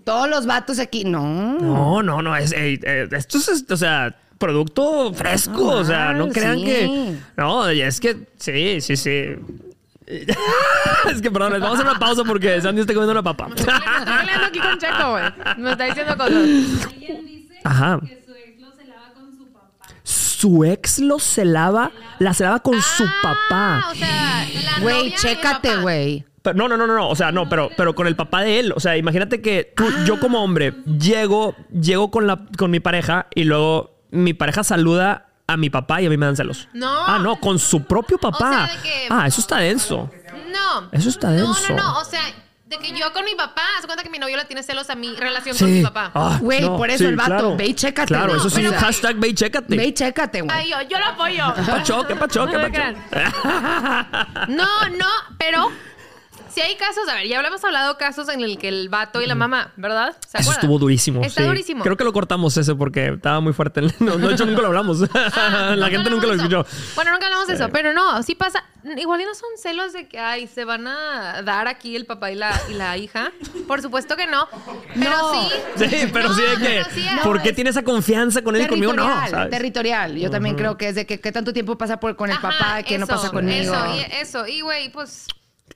Todos 0.04 0.28
los 0.28 0.46
vatos 0.46 0.78
aquí, 0.78 1.04
no. 1.04 1.58
no, 1.58 2.02
no, 2.02 2.22
no, 2.22 2.36
es, 2.36 2.52
eh, 2.52 2.78
eh, 2.82 3.08
esto 3.10 3.38
es, 3.38 3.64
o 3.68 3.76
sea, 3.76 4.14
producto 4.38 5.12
fresco, 5.14 5.66
o 5.66 5.84
sea, 5.84 6.12
no 6.12 6.28
crean 6.28 6.58
sí. 6.58 6.64
que... 6.64 7.14
No, 7.36 7.68
es 7.68 8.00
que, 8.00 8.28
sí, 8.38 8.80
sí, 8.80 8.96
sí. 8.96 9.36
es 11.10 11.22
que, 11.22 11.30
perdón, 11.30 11.52
les 11.52 11.60
vamos 11.60 11.78
a 11.78 11.82
hacer 11.82 11.90
una 11.90 11.98
pausa 11.98 12.24
porque 12.24 12.60
Sandy 12.60 12.80
está 12.82 12.92
comiendo 12.94 13.12
una 13.12 13.22
papa. 13.22 13.48
Estoy 13.54 13.66
peleando 13.66 14.46
aquí 14.46 14.58
con 14.58 14.78
Checo, 14.78 15.10
güey. 15.12 15.24
Me 15.58 15.70
está 15.72 15.84
diciendo 15.84 16.16
cosas. 16.16 16.32
Alguien 16.34 17.26
dice 17.26 17.60
Ajá. 17.64 18.00
que 18.00 18.22
su 18.26 18.34
ex 18.34 18.60
lo 18.60 18.72
celaba 18.72 19.12
con 19.14 19.36
su 19.36 19.52
papá. 19.52 19.86
Su 20.02 20.64
ex 20.64 20.98
lo 20.98 21.18
celaba, 21.18 21.90
la 22.18 22.34
celaba 22.34 22.60
con 22.60 22.80
su 22.82 23.04
Ah, 23.04 23.14
papá. 23.22 23.88
O 23.90 23.94
sea, 23.94 24.46
la 24.64 24.80
Güey, 24.82 24.96
novia 25.04 25.16
chécate, 25.16 25.68
papá. 25.70 25.80
güey. 25.82 26.24
Pero- 26.42 26.56
no, 26.56 26.68
no, 26.68 26.76
no, 26.78 26.86
no, 26.86 26.94
no, 26.94 27.08
o 27.10 27.14
sea, 27.14 27.30
no, 27.32 27.48
pero, 27.50 27.68
pero 27.76 27.94
con 27.94 28.06
el 28.06 28.16
papá 28.16 28.40
de 28.42 28.60
él. 28.60 28.72
O 28.74 28.80
sea, 28.80 28.96
imagínate 28.96 29.42
que 29.42 29.72
tú, 29.76 29.84
yo 30.06 30.18
como 30.18 30.42
hombre, 30.42 30.72
llego, 30.98 31.54
llego 31.70 32.10
con, 32.10 32.26
la, 32.26 32.46
con 32.56 32.70
mi 32.70 32.80
pareja 32.80 33.26
y 33.34 33.44
luego 33.44 33.98
mi 34.10 34.32
pareja 34.32 34.64
saluda 34.64 35.26
a 35.52 35.56
mi 35.56 35.70
papá 35.70 36.00
y 36.02 36.06
a 36.06 36.10
mí 36.10 36.16
me 36.16 36.26
dan 36.26 36.36
celos. 36.36 36.68
No. 36.72 36.88
Ah, 37.06 37.18
no, 37.18 37.36
con 37.36 37.58
su 37.58 37.84
propio 37.84 38.18
papá. 38.18 38.50
O 38.50 38.66
sea, 38.66 38.76
de 38.76 38.82
que- 38.82 39.06
Ah, 39.10 39.26
eso 39.26 39.40
está 39.40 39.58
denso. 39.58 40.10
No. 40.52 40.88
Eso 40.92 41.08
está 41.08 41.30
denso. 41.30 41.54
No, 41.70 41.76
no, 41.76 41.82
no. 41.94 41.98
O 42.00 42.04
sea, 42.04 42.20
de 42.66 42.78
que 42.78 42.96
yo 42.96 43.12
con 43.12 43.24
mi 43.24 43.34
papá, 43.34 43.62
haz 43.78 43.84
cuenta 43.86 44.04
que 44.04 44.10
mi 44.10 44.18
novio 44.20 44.36
le 44.36 44.44
tiene 44.44 44.62
celos 44.62 44.88
a 44.90 44.94
mi 44.94 45.12
relación 45.16 45.56
Sí. 45.56 45.64
con 45.64 45.72
mi 45.72 45.82
papá. 45.82 46.12
Ah, 46.14 46.38
Güey, 46.40 46.64
por 46.66 46.88
eso 46.88 47.08
el 47.08 47.16
vato, 47.16 47.56
ve 47.56 47.66
y 47.66 47.74
chécate, 47.74 48.06
Claro, 48.06 48.26
güey. 48.28 48.36
eso 48.38 48.48
sí, 48.50 48.62
pero- 48.64 48.78
hashtag 48.78 49.16
ve 49.16 49.28
y 49.28 49.34
chécate. 49.34 49.76
Ve 49.76 49.86
y 49.86 49.92
chécate, 49.92 50.40
güey. 50.42 50.56
Ay, 50.56 50.70
yo, 50.70 50.76
yo 50.88 50.98
lo 51.00 51.06
apoyo. 51.06 51.52
¿Qué 51.56 51.62
pacho? 51.62 52.06
¿Qué 52.06 52.14
pacho? 52.14 52.46
¿Qué 52.46 52.58
pacho? 52.58 52.82
No, 54.48 54.88
no, 54.96 55.06
pero 55.38 55.68
si 56.52 56.60
hay 56.60 56.76
casos, 56.76 57.08
a 57.08 57.14
ver, 57.14 57.26
ya 57.28 57.36
hablamos 57.38 57.64
hablado 57.64 57.96
casos 57.98 58.28
en 58.28 58.40
el 58.42 58.58
que 58.58 58.68
el 58.68 58.88
vato 58.88 59.20
y 59.22 59.26
la 59.26 59.34
mamá, 59.34 59.72
¿verdad? 59.76 60.16
¿Se 60.26 60.38
Eso 60.38 60.50
acuerdan? 60.50 60.54
estuvo 60.64 60.78
durísimo. 60.78 61.22
Está 61.22 61.42
sí. 61.42 61.46
durísimo. 61.48 61.82
Creo 61.84 61.96
que 61.96 62.04
lo 62.04 62.12
cortamos 62.12 62.56
ese 62.56 62.74
porque 62.74 63.08
estaba 63.14 63.40
muy 63.40 63.52
fuerte. 63.52 63.80
No, 64.00 64.16
de 64.16 64.32
hecho, 64.34 64.46
nunca 64.46 64.60
lo 64.62 64.68
hablamos. 64.68 64.98
Ah, 65.14 65.74
la 65.76 65.88
gente 65.88 66.10
nunca 66.10 66.26
lo 66.26 66.34
escuchó. 66.34 66.64
Bueno, 66.94 67.12
nunca 67.12 67.26
hablamos 67.26 67.46
de 67.48 67.54
eso, 67.54 67.68
pero 67.70 67.92
no, 67.92 68.22
sí 68.22 68.34
pasa. 68.34 68.64
Igual 68.96 69.20
y 69.20 69.24
no 69.24 69.34
son 69.34 69.48
celos 69.62 69.92
de 69.92 70.08
que, 70.08 70.18
ay, 70.18 70.46
se 70.46 70.64
van 70.64 70.86
a 70.88 71.42
dar 71.42 71.68
aquí 71.68 71.94
el 71.96 72.06
papá 72.06 72.30
y 72.30 72.34
la, 72.34 72.58
y 72.70 72.72
la 72.74 72.96
hija. 72.96 73.30
Por 73.68 73.82
supuesto 73.82 74.16
que 74.16 74.26
no. 74.26 74.48
Pero 74.94 75.10
No. 75.10 75.32
sí. 75.34 75.54
Sí, 75.88 76.08
pero 76.12 76.30
No, 76.30 76.34
sí 76.34 76.42
de 76.42 76.56
que. 76.56 76.84
sí 76.94 77.06
es- 77.06 77.20
¿Por 77.22 77.42
qué 77.42 77.52
tiene 77.52 77.70
esa 77.70 77.82
confianza 77.82 78.42
con 78.42 78.56
él 78.56 78.62
y 78.62 78.66
conmigo? 78.68 78.92
No. 78.94 79.02
Territorial, 79.04 79.30
¿sabes? 79.30 79.50
territorial. 79.50 80.16
Yo 80.16 80.30
también 80.30 80.56
creo 80.56 80.76
que 80.78 80.88
es 80.88 80.94
de 80.94 81.04
que 81.06 81.20
qué 81.20 81.30
tanto 81.30 81.52
tiempo 81.52 81.76
pasa 81.76 82.00
por, 82.00 82.16
con 82.16 82.30
el 82.30 82.36
Ajá, 82.36 82.50
papá, 82.50 82.82
que 82.82 82.96
no 82.98 83.04
eso, 83.04 83.14
pasa 83.14 83.30
conmigo. 83.30 83.74
Eso, 83.74 83.94
y 83.94 84.00
eso. 84.20 84.46
Y, 84.46 84.60
güey, 84.62 84.90
pues. 84.90 85.26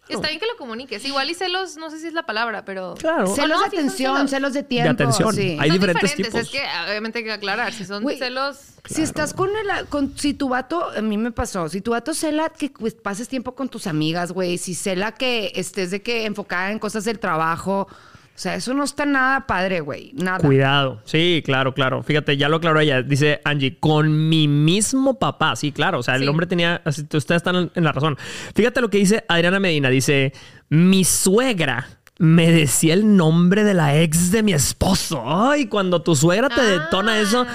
Está 0.08 0.28
bien 0.28 0.38
que 0.38 0.46
lo 0.46 0.56
comuniques. 0.56 1.04
Igual 1.04 1.30
y 1.30 1.34
celos, 1.34 1.76
no 1.76 1.90
sé 1.90 1.98
si 1.98 2.06
es 2.08 2.12
la 2.12 2.26
palabra, 2.26 2.64
pero. 2.64 2.94
Claro. 2.94 3.26
Celos 3.34 3.60
de 3.60 3.66
atención, 3.66 4.28
celos. 4.28 4.52
de 4.52 4.62
tiempo. 4.62 4.90
atención. 4.90 5.34
sí. 5.34 5.56
Hay 5.58 5.70
Son 5.70 5.78
diferentes 5.78 6.10
diferentes, 6.10 6.26
tipos. 6.26 6.40
Es 6.42 6.50
que 6.50 6.90
obviamente 6.90 7.18
hay 7.18 7.24
que 7.24 7.32
aclarar. 7.32 7.72
Si 7.72 7.84
son 7.84 8.04
celos. 8.18 8.58
Si 8.86 9.00
estás 9.00 9.32
con 9.32 9.48
el, 9.50 9.86
con, 9.88 10.16
si 10.18 10.34
tu 10.34 10.50
vato, 10.50 10.90
a 10.90 11.00
mí 11.00 11.16
me 11.16 11.32
pasó, 11.32 11.70
si 11.70 11.80
tu 11.80 11.92
vato 11.92 12.12
cela 12.12 12.50
que 12.50 12.68
pues, 12.68 12.94
pases 12.94 13.28
tiempo 13.28 13.54
con 13.54 13.70
tus 13.70 13.86
amigas, 13.86 14.30
güey, 14.32 14.58
si 14.58 14.74
cela 14.74 15.12
que 15.12 15.52
estés 15.54 15.90
de 15.90 16.02
que 16.02 16.26
enfocada 16.26 16.70
en 16.70 16.78
cosas 16.78 17.04
del 17.04 17.18
trabajo, 17.18 17.88
o 18.34 18.38
sea, 18.38 18.56
eso 18.56 18.74
no 18.74 18.82
está 18.82 19.06
nada 19.06 19.46
padre, 19.46 19.80
güey, 19.80 20.12
nada. 20.14 20.38
Cuidado. 20.38 21.00
Sí, 21.04 21.40
claro, 21.44 21.72
claro. 21.72 22.02
Fíjate, 22.02 22.36
ya 22.36 22.48
lo 22.48 22.56
aclaró 22.56 22.80
ella. 22.80 23.00
Dice 23.02 23.40
Angie, 23.44 23.78
con 23.78 24.28
mi 24.28 24.48
mismo 24.48 25.18
papá. 25.18 25.54
Sí, 25.54 25.70
claro. 25.70 26.00
O 26.00 26.02
sea, 26.02 26.16
el 26.16 26.22
Sí. 26.22 26.28
hombre 26.28 26.46
tenía. 26.46 26.82
así, 26.84 27.02
Ustedes 27.02 27.30
están 27.30 27.70
en 27.74 27.84
la 27.84 27.92
razón. 27.92 28.16
Fíjate 28.54 28.80
lo 28.80 28.90
que 28.90 28.98
dice 28.98 29.24
Adriana 29.28 29.60
Medina. 29.60 29.88
Dice: 29.88 30.32
Mi 30.68 31.04
suegra 31.04 31.86
me 32.18 32.50
decía 32.53 32.94
el 32.94 33.16
nombre 33.16 33.64
de 33.64 33.74
la 33.74 33.96
ex 34.00 34.31
de 34.31 34.42
mi 34.44 34.53
esposo. 34.53 35.22
Ay, 35.27 35.66
cuando 35.66 36.00
tu 36.03 36.14
suegra 36.14 36.48
te 36.48 36.62
detona 36.62 37.14
Ah. 37.14 37.18
eso. 37.20 37.46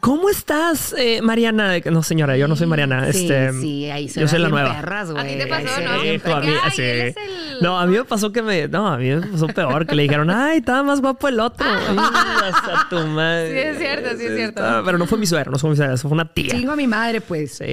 ¿Cómo 0.00 0.28
estás, 0.28 0.94
eh, 0.96 1.20
Mariana? 1.22 1.78
No, 1.90 2.02
señora, 2.04 2.36
yo 2.36 2.46
no 2.46 2.54
soy 2.54 2.66
Mariana. 2.68 3.12
Sí, 3.12 3.22
este, 3.22 3.52
sí, 3.60 3.90
ahí 3.90 4.08
se 4.08 4.20
Yo 4.20 4.28
soy 4.28 4.38
la 4.38 4.48
nueva. 4.48 4.74
perras, 4.74 5.10
A 5.10 5.24
ti 5.24 5.36
te 5.36 5.46
pasó, 5.48 5.80
¿no? 5.80 6.04
hijo, 6.04 6.32
a 6.34 6.40
mí, 6.40 6.52
Ay, 6.62 6.70
sí. 6.70 6.82
el- 6.82 7.14
No, 7.60 7.78
a 7.80 7.86
mí 7.86 7.96
me 7.96 8.04
pasó 8.04 8.30
que 8.32 8.40
me. 8.42 8.68
No, 8.68 8.86
a 8.88 8.96
mí 8.96 9.08
me 9.08 9.26
pasó 9.26 9.48
peor, 9.48 9.86
que 9.86 9.96
le 9.96 10.02
dijeron, 10.04 10.30
ay, 10.30 10.58
estaba 10.58 10.82
más 10.84 11.00
guapo 11.00 11.26
el 11.28 11.40
otro. 11.40 11.66
Ay, 11.68 11.96
hasta 11.98 12.88
tu 12.90 13.06
madre. 13.08 13.50
Sí, 13.52 13.68
es 13.70 13.78
cierto, 13.78 14.08
sí 14.18 14.24
es 14.26 14.36
cierto. 14.36 14.60
Estaba- 14.62 14.84
Pero 14.84 14.98
no 14.98 15.06
fue 15.06 15.18
mi 15.18 15.26
suegra, 15.26 15.50
no 15.50 15.58
fue 15.58 15.70
mi 15.70 15.76
suegra, 15.76 15.94
eso 15.94 16.08
fue 16.08 16.14
una 16.14 16.32
tía. 16.32 16.54
Chingo 16.54 16.72
a 16.72 16.76
mi 16.76 16.86
madre, 16.86 17.20
pues. 17.20 17.56
Sí. 17.58 17.64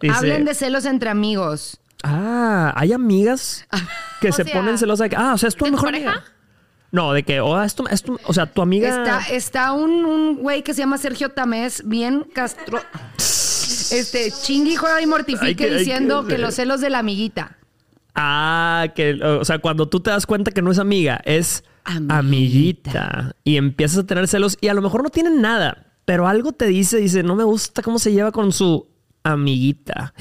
Dice, 0.00 0.14
Hablen 0.14 0.44
de 0.44 0.54
celos 0.54 0.84
entre 0.84 1.08
amigos. 1.10 1.78
Ah, 2.04 2.72
hay 2.76 2.92
amigas 2.92 3.66
que 4.20 4.32
se 4.32 4.44
sea, 4.44 4.54
ponen 4.54 4.78
celosas 4.78 5.04
de 5.04 5.10
que, 5.10 5.16
ah, 5.16 5.32
o 5.34 5.38
sea, 5.38 5.48
es 5.48 5.56
tu 5.56 5.64
¿de 5.64 5.70
tu 5.70 5.76
mejor 5.76 5.88
pareja? 5.90 6.10
amiga. 6.10 6.24
No, 6.90 7.12
de 7.12 7.22
que, 7.22 7.40
oh, 7.40 7.60
es 7.62 7.74
tu, 7.74 7.86
es 7.88 8.02
tu- 8.02 8.18
o 8.24 8.32
sea, 8.32 8.46
tu 8.46 8.62
amiga. 8.62 8.88
Está, 8.88 9.20
está 9.34 9.72
un, 9.72 10.06
un 10.06 10.36
güey 10.36 10.62
que 10.62 10.72
se 10.72 10.80
llama 10.80 10.96
Sergio 10.96 11.28
Tamés, 11.30 11.82
bien 11.86 12.24
castro. 12.32 12.80
Este, 13.18 14.30
chingui, 14.42 14.76
juega 14.76 15.00
y 15.02 15.06
mortifique 15.06 15.44
Hay 15.46 15.54
que- 15.54 15.64
hay 15.64 15.70
que 15.70 15.78
diciendo 15.78 16.26
que, 16.26 16.38
los 16.38 16.54
celos 16.54 16.80
de 16.80 16.88
la 16.90 17.00
amiguita. 17.00 17.58
Ah, 18.14 18.86
que, 18.94 19.14
o 19.22 19.44
sea, 19.44 19.58
cuando 19.58 19.88
tú 19.88 20.00
te 20.00 20.10
das 20.10 20.24
cuenta 20.26 20.50
que 20.50 20.62
no 20.62 20.70
es 20.72 20.78
amiga, 20.78 21.20
es 21.24 21.62
Amiguita. 21.84 22.18
amiguita. 22.18 23.36
Y 23.44 23.56
empiezas 23.58 23.98
a 23.98 24.06
tener 24.06 24.26
celos 24.26 24.56
y 24.60 24.68
a 24.68 24.74
lo 24.74 24.80
mejor 24.82 25.02
no 25.02 25.10
tienen 25.10 25.40
nada, 25.42 25.86
pero 26.06 26.26
algo 26.26 26.52
te 26.52 26.66
dice, 26.66 26.96
dice, 26.96 27.22
no 27.22 27.36
me 27.36 27.44
gusta 27.44 27.82
cómo 27.82 27.98
se 27.98 28.12
lleva 28.12 28.32
con 28.32 28.50
su 28.52 28.88
amiguita. 29.24 30.14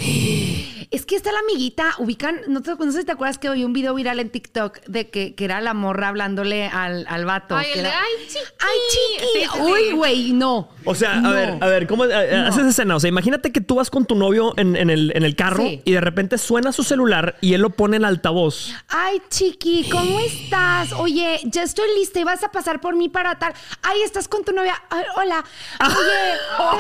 Es 0.90 1.06
que 1.06 1.18
está 1.18 1.34
la 1.34 1.40
amiguita, 1.40 1.96
ubican, 1.98 2.40
no, 2.48 2.62
te, 2.62 2.74
no 2.76 2.92
sé 2.94 3.00
si 3.00 3.06
te 3.06 3.12
acuerdas 3.12 3.38
que 3.38 3.50
vi 3.50 3.66
un 3.66 3.74
video 3.74 3.94
viral 3.94 4.22
en 4.22 4.30
TikTok 4.30 4.80
de 4.88 5.10
que, 5.10 5.36
que 5.36 5.44
era 5.44 5.60
la 5.60 5.74
morra 5.74 6.08
hablándole 6.08 6.68
al, 6.68 7.06
al 7.10 7.26
vato. 7.26 7.58
Ay, 7.58 7.66
que 7.74 7.80
el 7.80 7.84
de, 7.84 7.90
era, 7.90 8.00
ay, 8.00 8.28
chiqui. 8.28 8.46
¡Ay, 8.60 8.78
chiqui! 8.90 9.28
Sí, 9.34 9.50
sí, 9.54 9.60
Uy, 9.62 9.92
güey, 9.92 10.32
no. 10.32 10.70
O 10.86 10.96
sea, 10.96 11.16
No. 11.16 11.28
a 11.30 11.34
ver, 11.34 11.58
a 11.60 11.68
ver, 11.68 11.88
¿cómo 11.88 12.06
eh, 12.06 12.10
eh, 12.14 12.36
haces 12.48 12.66
escena? 12.68 12.96
O 12.96 13.00
sea, 13.02 13.10
imagínate 13.10 13.52
que 13.52 13.60
tú 13.60 13.76
vas 13.76 13.90
con 13.90 14.06
tu 14.06 14.16
novio 14.16 14.54
en, 14.56 14.78
en 14.78 14.90
el, 14.90 15.12
en 15.14 15.24
el 15.24 15.36
carro 15.36 15.64
Sí. 15.64 15.82
y 15.84 15.92
de 15.92 16.00
repente 16.00 16.38
suena 16.38 16.72
su 16.72 16.84
celular 16.84 17.36
y 17.42 17.54
él 17.54 17.60
lo 17.62 17.72
pone 17.72 17.98
en 17.98 18.06
altavoz. 18.06 18.72
Ay, 18.88 19.22
chiqui, 19.30 19.90
¿cómo 19.90 20.22
estás? 20.22 20.94
Oye, 20.94 21.42
ya 21.44 21.64
estoy 21.64 21.90
lista 22.00 22.20
y 22.22 22.24
vas 22.24 22.46
a 22.46 22.52
pasar 22.54 22.80
por 22.80 22.96
mí 22.96 23.10
para 23.10 23.38
tal. 23.38 23.54
Ay, 23.84 24.04
estás 24.04 24.30
con 24.30 24.46
tu 24.46 24.54
novia. 24.54 24.82
Ay, 24.90 25.04
hola. 25.18 25.44
Oye, 25.82 26.38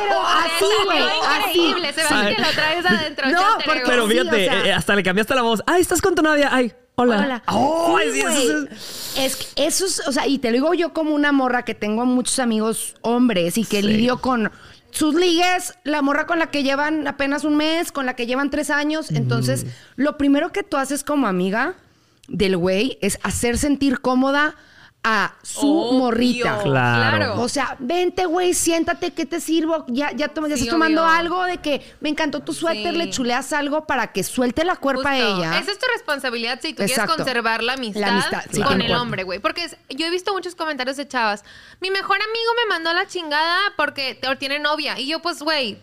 pero 0.08 0.22
así, 0.26 0.66
güey, 0.86 1.00
así. 1.00 1.60
Increíble, 1.60 1.92
se 1.94 2.02
ve 2.02 2.36
que 2.36 2.42
lo 2.42 2.50
traes 2.52 2.86
adentro. 2.90 3.28
No, 3.32 3.42
porque- 3.66 3.97
Pero 4.06 4.08
sí, 4.08 4.20
fíjate, 4.20 4.48
o 4.50 4.52
sea- 4.52 4.66
eh, 4.68 4.74
hasta 4.74 4.96
le 4.96 5.04
cambiaste 5.04 5.36
la 5.36 5.42
voz. 5.42 5.62
Ay, 5.68 5.82
estás 5.82 6.02
con 6.02 6.16
tu 6.16 6.22
novia. 6.22 6.50
Ay, 6.52 6.74
Hola. 7.00 7.44
Oh, 7.48 8.00
Sí, 8.04 8.10
sí, 8.12 8.20
eso 8.22 8.32
güey. 8.62 8.68
es 9.18 9.36
que 9.36 9.66
eso 9.68 9.86
es, 9.86 10.02
o 10.08 10.12
sea, 10.12 10.26
y 10.26 10.40
te 10.40 10.48
lo 10.50 10.54
digo 10.56 10.74
yo 10.74 10.94
como 10.94 11.14
una 11.14 11.32
morra 11.32 11.64
que 11.64 11.76
tengo 11.76 12.06
muchos 12.06 12.40
amigos 12.40 12.96
hombres 13.02 13.60
y 13.60 13.66
que 13.66 13.84
lidio 13.84 14.20
con 14.20 14.52
sus 14.90 15.14
ligues, 15.14 15.76
la 15.84 16.02
morra 16.02 16.26
con 16.26 16.40
la 16.40 16.50
que 16.50 16.64
llevan 16.64 17.08
apenas 17.08 17.44
un 17.44 17.56
mes, 17.56 17.92
con 17.92 18.08
la 18.08 18.16
que 18.16 18.26
llevan 18.26 18.50
tres 18.50 18.72
años. 18.72 19.12
Entonces, 19.12 19.68
lo 19.96 20.18
primero 20.18 20.52
que 20.52 20.64
tú 20.64 20.76
haces 20.78 21.04
como 21.04 21.28
amiga 21.28 21.76
del 22.30 22.58
güey 22.58 22.98
es 23.02 23.20
hacer 23.22 23.60
sentir 23.60 24.00
cómoda 24.02 24.56
a 25.10 25.34
su 25.42 25.68
Obvio. 25.80 26.00
morrita. 26.00 26.60
Claro. 26.64 27.42
O 27.42 27.48
sea, 27.48 27.76
vente, 27.80 28.26
güey, 28.26 28.54
siéntate, 28.54 29.12
¿qué 29.14 29.26
te 29.26 29.40
sirvo? 29.40 29.86
Ya, 29.88 30.12
ya, 30.12 30.28
ya 30.34 30.34
Sí, 30.48 30.54
estás 30.54 30.68
tomando 30.70 31.02
obvio. 31.04 31.14
algo 31.14 31.44
de 31.46 31.58
que 31.60 31.96
me 32.02 32.10
encantó 32.10 32.42
tu 32.42 32.54
suéter, 32.54 32.92
Sí. 32.92 32.98
le 32.98 33.10
chuleas 33.10 33.54
algo 33.54 33.86
para 33.88 34.12
que 34.12 34.24
suelte 34.24 34.66
la 34.66 34.76
cuerpa 34.76 35.12
a 35.12 35.18
ella. 35.18 35.60
Esa 35.60 35.72
es 35.72 35.80
tu 35.80 35.86
responsabilidad 35.96 36.60
si 36.62 36.74
tú 36.74 36.84
Exacto. 36.84 37.14
quieres 37.14 37.16
conservar 37.26 37.64
la 37.64 37.74
amistad, 37.74 38.02
La 38.02 38.08
amistad, 38.10 38.44
sí, 38.52 38.62
con 38.62 38.82
el 38.82 38.94
hombre, 38.94 39.24
güey. 39.24 39.40
Porque 39.40 39.64
es- 39.64 39.78
yo 39.90 40.06
he 40.06 40.10
visto 40.10 40.34
muchos 40.34 40.56
comentarios 40.56 40.98
de 40.98 41.08
chavas. 41.08 41.44
Mi 41.80 41.90
mejor 41.90 42.18
amigo 42.18 42.52
me 42.66 42.70
mandó 42.76 42.90
a 42.90 42.94
la 42.94 43.08
chingada 43.08 43.58
porque 43.78 44.20
tiene 44.40 44.60
novia. 44.60 45.00
Y 45.00 45.08
yo, 45.08 45.20
pues, 45.22 45.42
güey, 45.42 45.78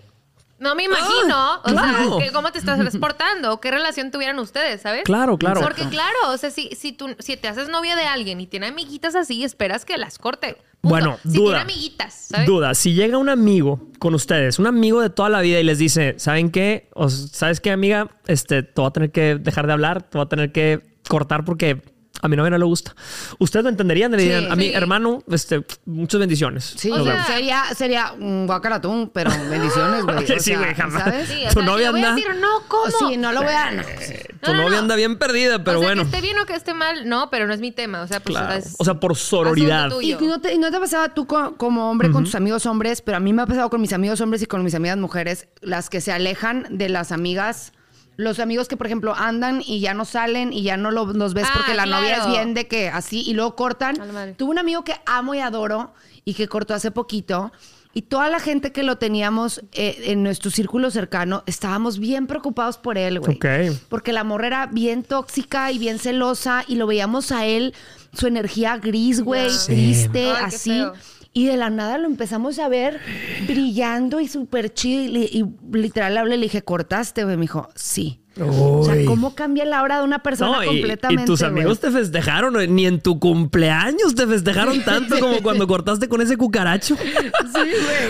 no 0.64 0.74
me 0.74 0.84
imagino. 0.84 1.56
o 1.56 1.62
claro. 1.62 2.18
sea, 2.18 2.26
que 2.26 2.32
cómo 2.32 2.50
te 2.50 2.58
estás 2.58 2.78
transportando. 2.78 3.60
¿Qué 3.60 3.70
relación 3.70 4.10
tuvieran 4.10 4.38
ustedes, 4.38 4.80
sabes? 4.80 5.02
Claro, 5.04 5.36
claro. 5.36 5.60
Porque 5.60 5.86
claro, 5.88 6.16
o 6.28 6.36
sea, 6.38 6.50
si, 6.50 6.70
si, 6.70 6.92
tú, 6.92 7.14
si 7.18 7.36
te 7.36 7.48
haces 7.48 7.68
novia 7.68 7.94
de 7.94 8.04
alguien 8.04 8.40
y 8.40 8.46
tiene 8.46 8.68
amiguitas 8.68 9.14
así, 9.14 9.44
esperas 9.44 9.84
que 9.84 9.98
las 9.98 10.18
corte. 10.18 10.56
Punto. 10.80 10.88
Bueno, 10.88 11.18
si 11.22 11.36
duda. 11.36 11.58
tiene 11.58 11.72
amiguitas, 11.72 12.14
¿sabes? 12.28 12.46
Duda, 12.46 12.74
si 12.74 12.94
llega 12.94 13.18
un 13.18 13.28
amigo 13.28 13.88
con 13.98 14.14
ustedes, 14.14 14.58
un 14.58 14.66
amigo 14.66 15.00
de 15.00 15.10
toda 15.10 15.28
la 15.28 15.40
vida 15.42 15.60
y 15.60 15.64
les 15.64 15.78
dice, 15.78 16.14
¿saben 16.18 16.50
qué? 16.50 16.88
O, 16.94 17.08
¿Sabes 17.08 17.60
qué, 17.60 17.70
amiga? 17.70 18.10
Este, 18.26 18.62
te 18.62 18.80
voy 18.80 18.88
a 18.88 18.90
tener 18.90 19.12
que 19.12 19.36
dejar 19.36 19.66
de 19.66 19.72
hablar, 19.74 20.02
te 20.02 20.18
voy 20.18 20.24
a 20.24 20.28
tener 20.28 20.50
que 20.52 20.82
cortar 21.08 21.44
porque 21.44 21.82
a 22.24 22.28
mi 22.28 22.36
novia 22.36 22.50
no 22.50 22.58
le 22.58 22.64
gusta. 22.64 22.94
Ustedes 23.38 23.64
lo 23.64 23.68
entenderían, 23.68 24.10
le 24.12 24.18
Sí. 24.18 24.24
dirían, 24.24 24.50
a 24.50 24.56
mi 24.56 24.68
Sí. 24.68 24.72
hermano, 24.74 25.22
este, 25.30 25.62
muchas 25.84 26.18
bendiciones. 26.20 26.74
Sí, 26.76 26.90
O 26.90 26.96
Nos 26.96 27.04
sea- 27.04 27.12
vemos". 27.14 27.26
sería, 27.28 27.62
sería 27.76 28.12
un 28.18 28.46
guacaratún, 28.46 29.10
pero 29.12 29.30
bendiciones, 29.50 30.04
güey. 30.04 30.26
Sí, 30.26 30.40
sea, 30.40 30.58
güey, 30.58 30.74
jamás. 30.74 31.02
¿Sabes? 31.04 31.28
Sí, 31.28 31.44
o 31.44 31.48
Tu 31.48 31.54
sea, 31.54 31.62
novia 31.62 31.90
voy 31.90 32.02
a 32.02 32.10
anda- 32.10 32.14
decir, 32.22 32.34
no, 32.40 32.48
¿cómo? 32.68 32.90
Sí, 33.10 33.16
no 33.18 33.32
lo 33.32 33.42
voy 33.42 33.52
a. 33.52 33.70
no. 33.72 33.82
Tu 33.82 34.50
No, 34.52 34.56
no, 34.58 34.62
novia 34.64 34.76
no. 34.76 34.82
anda 34.84 34.96
bien 34.96 35.18
perdida, 35.18 35.62
pero 35.64 35.78
o 35.78 35.80
sea, 35.82 35.88
bueno. 35.88 36.02
que 36.02 36.08
esté 36.08 36.20
bien 36.20 36.38
o 36.38 36.46
que 36.46 36.54
esté 36.54 36.74
mal, 36.74 37.08
no, 37.08 37.28
pero 37.30 37.46
no 37.46 37.52
es 37.54 37.60
mi 37.60 37.72
tema. 37.72 38.02
O 38.02 38.06
sea, 38.06 38.20
pues 38.20 38.36
Claro. 38.36 38.54
es- 38.54 38.74
O 38.78 38.84
sea, 38.84 38.94
por 38.94 39.16
sororidad. 39.16 39.90
Y 40.00 40.14
no 40.14 40.40
te, 40.40 40.54
y 40.54 40.58
no 40.58 40.70
te 40.70 40.76
ha 40.76 40.80
pasado 40.80 41.08
tú 41.14 41.26
co- 41.26 41.56
como 41.56 41.90
hombre 41.90 42.10
con 42.10 42.24
tus 42.24 42.34
amigos 42.34 42.66
hombres, 42.66 43.00
pero 43.02 43.16
a 43.18 43.20
mí 43.20 43.32
me 43.32 43.42
ha 43.42 43.46
pasado 43.46 43.68
con 43.70 43.80
mis 43.80 43.92
amigos 43.92 44.20
hombres 44.20 44.42
y 44.42 44.46
con 44.46 44.62
mis 44.64 44.74
amigas 44.74 44.96
mujeres, 44.98 45.46
las 45.60 45.90
que 45.90 46.00
se 46.00 46.12
alejan 46.12 46.66
de 46.70 46.88
las 46.88 47.12
amigas. 47.12 47.72
Los 48.16 48.38
amigos 48.38 48.68
que, 48.68 48.76
por 48.76 48.86
ejemplo, 48.86 49.14
andan 49.14 49.62
y 49.64 49.80
ya 49.80 49.94
no 49.94 50.04
salen 50.04 50.52
y 50.52 50.62
ya 50.62 50.76
no 50.76 50.90
lo- 50.90 51.06
los 51.12 51.34
ves 51.34 51.46
Ah, 51.48 51.52
porque 51.56 51.74
la 51.74 51.86
novia 51.86 52.18
es 52.18 52.26
bien 52.28 52.54
de 52.54 52.66
que 52.68 52.88
así 52.88 53.22
y 53.26 53.34
luego 53.34 53.56
cortan. 53.56 53.96
Tuve 54.36 54.50
un 54.50 54.58
amigo 54.58 54.84
que 54.84 54.94
amo 55.06 55.34
y 55.34 55.40
adoro 55.40 55.92
y 56.24 56.34
que 56.34 56.46
cortó 56.48 56.74
hace 56.74 56.90
poquito. 56.90 57.52
Y 57.96 58.02
toda 58.02 58.28
la 58.28 58.40
gente 58.40 58.72
que 58.72 58.82
lo 58.82 58.98
teníamos 58.98 59.60
eh, 59.72 59.96
en 60.06 60.24
nuestro 60.24 60.50
círculo 60.50 60.90
cercano, 60.90 61.44
estábamos 61.46 62.00
bien 62.00 62.26
preocupados 62.26 62.76
por 62.76 62.98
él, 62.98 63.20
güey. 63.20 63.36
Ok. 63.36 63.46
Porque 63.88 64.12
la 64.12 64.24
morra 64.24 64.48
era 64.48 64.66
bien 64.66 65.04
tóxica 65.04 65.70
y 65.70 65.78
bien 65.78 66.00
celosa 66.00 66.64
y 66.66 66.74
lo 66.74 66.88
veíamos 66.88 67.30
a 67.30 67.46
él, 67.46 67.72
su 68.12 68.26
energía 68.26 68.78
gris, 68.78 69.20
güey, 69.22 69.48
Sí. 69.48 69.66
triste, 69.66 70.30
Ay, 70.32 70.36
qué 70.38 70.44
así. 70.56 70.70
feo. 70.70 70.92
Y 71.34 71.46
de 71.46 71.56
la 71.56 71.68
nada 71.68 71.98
lo 71.98 72.06
empezamos 72.06 72.58
a 72.58 72.68
ver 72.68 73.00
brillando 73.46 74.20
y 74.20 74.28
súper 74.28 74.72
chido. 74.72 75.02
Y, 75.02 75.24
y 75.24 75.44
literal 75.76 76.16
hablé 76.16 76.36
le 76.36 76.44
dije, 76.44 76.62
¿cortaste? 76.62 77.26
Me 77.26 77.36
dijo, 77.36 77.68
sí. 77.74 78.23
O 78.40 78.84
sea. 78.84 79.04
¿cómo 79.06 79.34
cambia 79.34 79.64
la 79.64 79.82
hora 79.82 79.98
de 79.98 80.04
una 80.04 80.20
persona 80.20 80.56
No, 80.56 80.62
y, 80.64 80.66
completamente? 80.66 81.22
y 81.22 81.26
tus 81.26 81.40
güey? 81.40 81.50
amigos 81.52 81.80
te 81.80 81.90
festejaron, 81.90 82.54
ni 82.74 82.86
en 82.86 83.00
tu 83.00 83.18
cumpleaños 83.20 84.14
te 84.14 84.26
festejaron 84.26 84.82
tanto 84.84 85.18
como 85.20 85.40
cuando 85.42 85.66
cortaste 85.66 86.08
con 86.08 86.20
ese 86.20 86.36
cucaracho. 86.36 86.96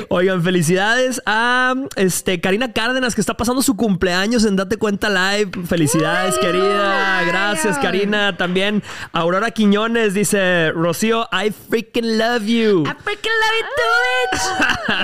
Oigan, 0.08 0.42
felicidades 0.42 1.20
a 1.26 1.74
este 1.96 2.40
Karina 2.40 2.72
Cárdenas 2.72 3.14
que 3.14 3.20
está 3.20 3.37
pasando 3.37 3.62
su 3.62 3.76
cumpleaños 3.76 4.44
en 4.44 4.56
Date 4.56 4.76
Cuenta 4.76 5.10
Live. 5.10 5.50
Felicidades, 5.66 6.38
querida. 6.38 7.22
Gracias. 7.24 7.78
Karina. 7.78 8.37
También 8.37 8.82
Aurora 9.12 9.50
Quiñones 9.50 10.14
dice, 10.14 10.70
Rocío, 10.72 11.28
I 11.32 11.50
freaking 11.50 12.18
love 12.18 12.44
you. 12.44 12.82
I 12.84 12.94
freaking 13.02 13.32
love 13.40 13.56
it 13.60 13.66
too, 13.76 13.92
bitch. 14.32 15.03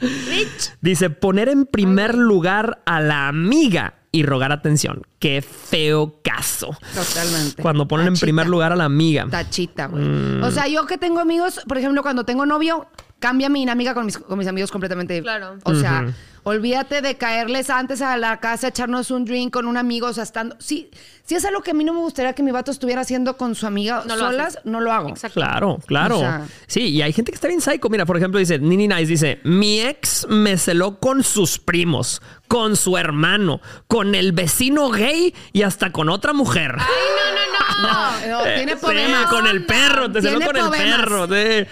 Bitch. 0.00 0.72
Dice, 0.80 1.10
poner 1.10 1.48
en 1.48 1.66
primer 1.66 2.16
lugar 2.16 2.82
a 2.86 3.00
la 3.00 3.28
amiga 3.28 3.94
y 4.12 4.22
rogar 4.24 4.52
atención. 4.52 5.02
Qué 5.18 5.42
feo 5.42 6.20
caso. 6.22 6.76
Totalmente. 6.94 7.62
Cuando 7.62 7.86
ponen 7.86 8.08
en 8.08 8.14
primer 8.14 8.48
lugar 8.48 8.72
a 8.72 8.76
la 8.76 8.84
amiga. 8.84 9.26
Tachita, 9.30 9.86
güey. 9.86 10.04
Mm. 10.04 10.42
O 10.42 10.50
sea, 10.50 10.66
yo 10.66 10.86
que 10.86 10.98
tengo 10.98 11.20
amigos, 11.20 11.60
por 11.68 11.78
ejemplo, 11.78 12.02
cuando 12.02 12.24
tengo 12.24 12.46
novio, 12.46 12.86
cambia 13.20 13.48
mi 13.48 13.60
dinámica 13.60 13.94
con 13.94 14.06
mis, 14.06 14.18
con 14.18 14.36
mis 14.38 14.48
amigos 14.48 14.72
completamente. 14.72 15.22
Claro. 15.22 15.58
O 15.62 15.74
sea, 15.74 16.12
olvídate 16.42 17.02
de 17.02 17.16
caerles 17.16 17.68
antes 17.70 18.00
a 18.02 18.16
la 18.16 18.40
casa, 18.40 18.68
echarnos 18.68 19.10
un 19.10 19.24
drink 19.26 19.52
con 19.52 19.66
un 19.66 19.76
amigo, 19.76 20.06
o 20.08 20.12
sea, 20.12 20.24
estando. 20.24 20.56
Sí, 20.58 20.90
si 21.24 21.34
es 21.34 21.44
algo 21.44 21.60
que 21.62 21.70
a 21.72 21.74
mí 21.74 21.84
no 21.84 21.92
me 21.92 22.00
gustaría 22.00 22.32
que 22.32 22.42
mi 22.42 22.50
vato 22.50 22.70
estuviera 22.70 23.02
haciendo 23.02 23.36
con 23.36 23.54
su 23.54 23.66
amiga 23.66 24.02
No 24.06 24.16
lo 24.16 24.24
solas, 24.30 24.46
haces. 24.56 24.60
no 24.64 24.80
lo 24.80 24.90
hago. 24.90 25.10
Exacto. 25.10 25.34
Claro, 25.38 25.78
claro. 25.86 26.16
O 26.16 26.20
sea- 26.20 26.46
sí, 26.66 26.88
y 26.88 27.02
hay 27.02 27.12
gente 27.12 27.30
que 27.30 27.36
está 27.36 27.46
bien 27.46 27.60
psycho. 27.60 27.88
Mira, 27.90 28.06
por 28.06 28.16
ejemplo, 28.16 28.40
dice, 28.40 28.58
Nini 28.58 28.88
Nice 28.88 29.06
dice, 29.06 29.40
mi 29.44 29.80
ex 29.80 30.26
me 30.30 30.56
celó 30.56 30.98
con 30.98 31.22
sus 31.22 31.58
primos, 31.58 32.22
con 32.48 32.74
su 32.74 32.96
hermano, 32.96 33.60
con 33.86 34.14
el 34.14 34.32
vecino 34.32 34.88
gay 34.90 35.34
y 35.52 35.62
hasta 35.62 35.92
con 35.92 36.08
otra 36.08 36.32
mujer. 36.32 36.74
Ay, 36.78 36.86
no, 36.86 37.82
no, 37.82 38.30
no. 38.30 38.38
No, 38.38 38.42
tiene 38.54 38.72
Eh, 38.72 38.76
Sí, 38.78 38.84
problemas. 38.86 39.26
con 39.26 39.46
el 39.46 39.64
perro, 39.66 40.10
te 40.10 40.20
celó 40.22 40.38
Tiene 40.38 40.46
con 40.46 40.56
el 40.56 40.70
perro. 40.70 41.26
sí. 41.26 41.66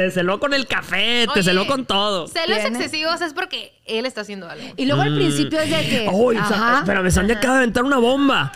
Te 0.00 0.10
celó 0.10 0.40
con 0.40 0.54
el 0.54 0.66
café, 0.66 1.26
te 1.26 1.32
Oye, 1.32 1.42
celó 1.42 1.66
con 1.66 1.84
todo. 1.84 2.26
Celos 2.26 2.58
Tiene- 2.58 2.78
excesivos 2.78 3.20
es 3.20 3.34
porque 3.34 3.74
él 3.84 4.06
está 4.06 4.22
haciendo 4.22 4.48
algo. 4.48 4.66
Y 4.78 4.86
luego 4.86 5.02
al 5.02 5.14
principio 5.14 5.60
es 5.60 5.68
de 5.70 5.76
que. 5.90 6.08
¡Uy! 6.10 6.38
ajá. 6.38 6.78
espérame, 6.78 7.10
Sandy 7.10 7.34
acaba 7.34 7.56
de 7.56 7.58
aventar 7.64 7.84
una 7.84 7.98
bomba. 7.98 8.50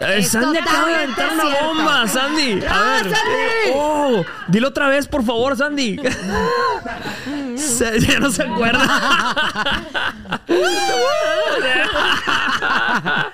Eh, 0.00 0.22
Sandy 0.22 0.58
acaba 0.58 0.88
de 0.88 0.94
aventar 0.94 1.32
una 1.32 1.42
cierto. 1.42 1.64
bomba, 1.66 2.06
Sandy. 2.08 2.64
A 2.64 2.68
¡Ah, 2.70 3.02
ver. 3.02 3.14
Sandy! 3.14 3.72
Oh, 3.74 4.24
dilo 4.48 4.68
otra 4.68 4.88
vez, 4.88 5.06
por 5.08 5.24
favor, 5.24 5.56
Sandy. 5.56 5.96
Se- 7.56 8.00
ya 8.00 8.20
no 8.20 8.30
se 8.30 8.42
acuerda. 8.44 8.86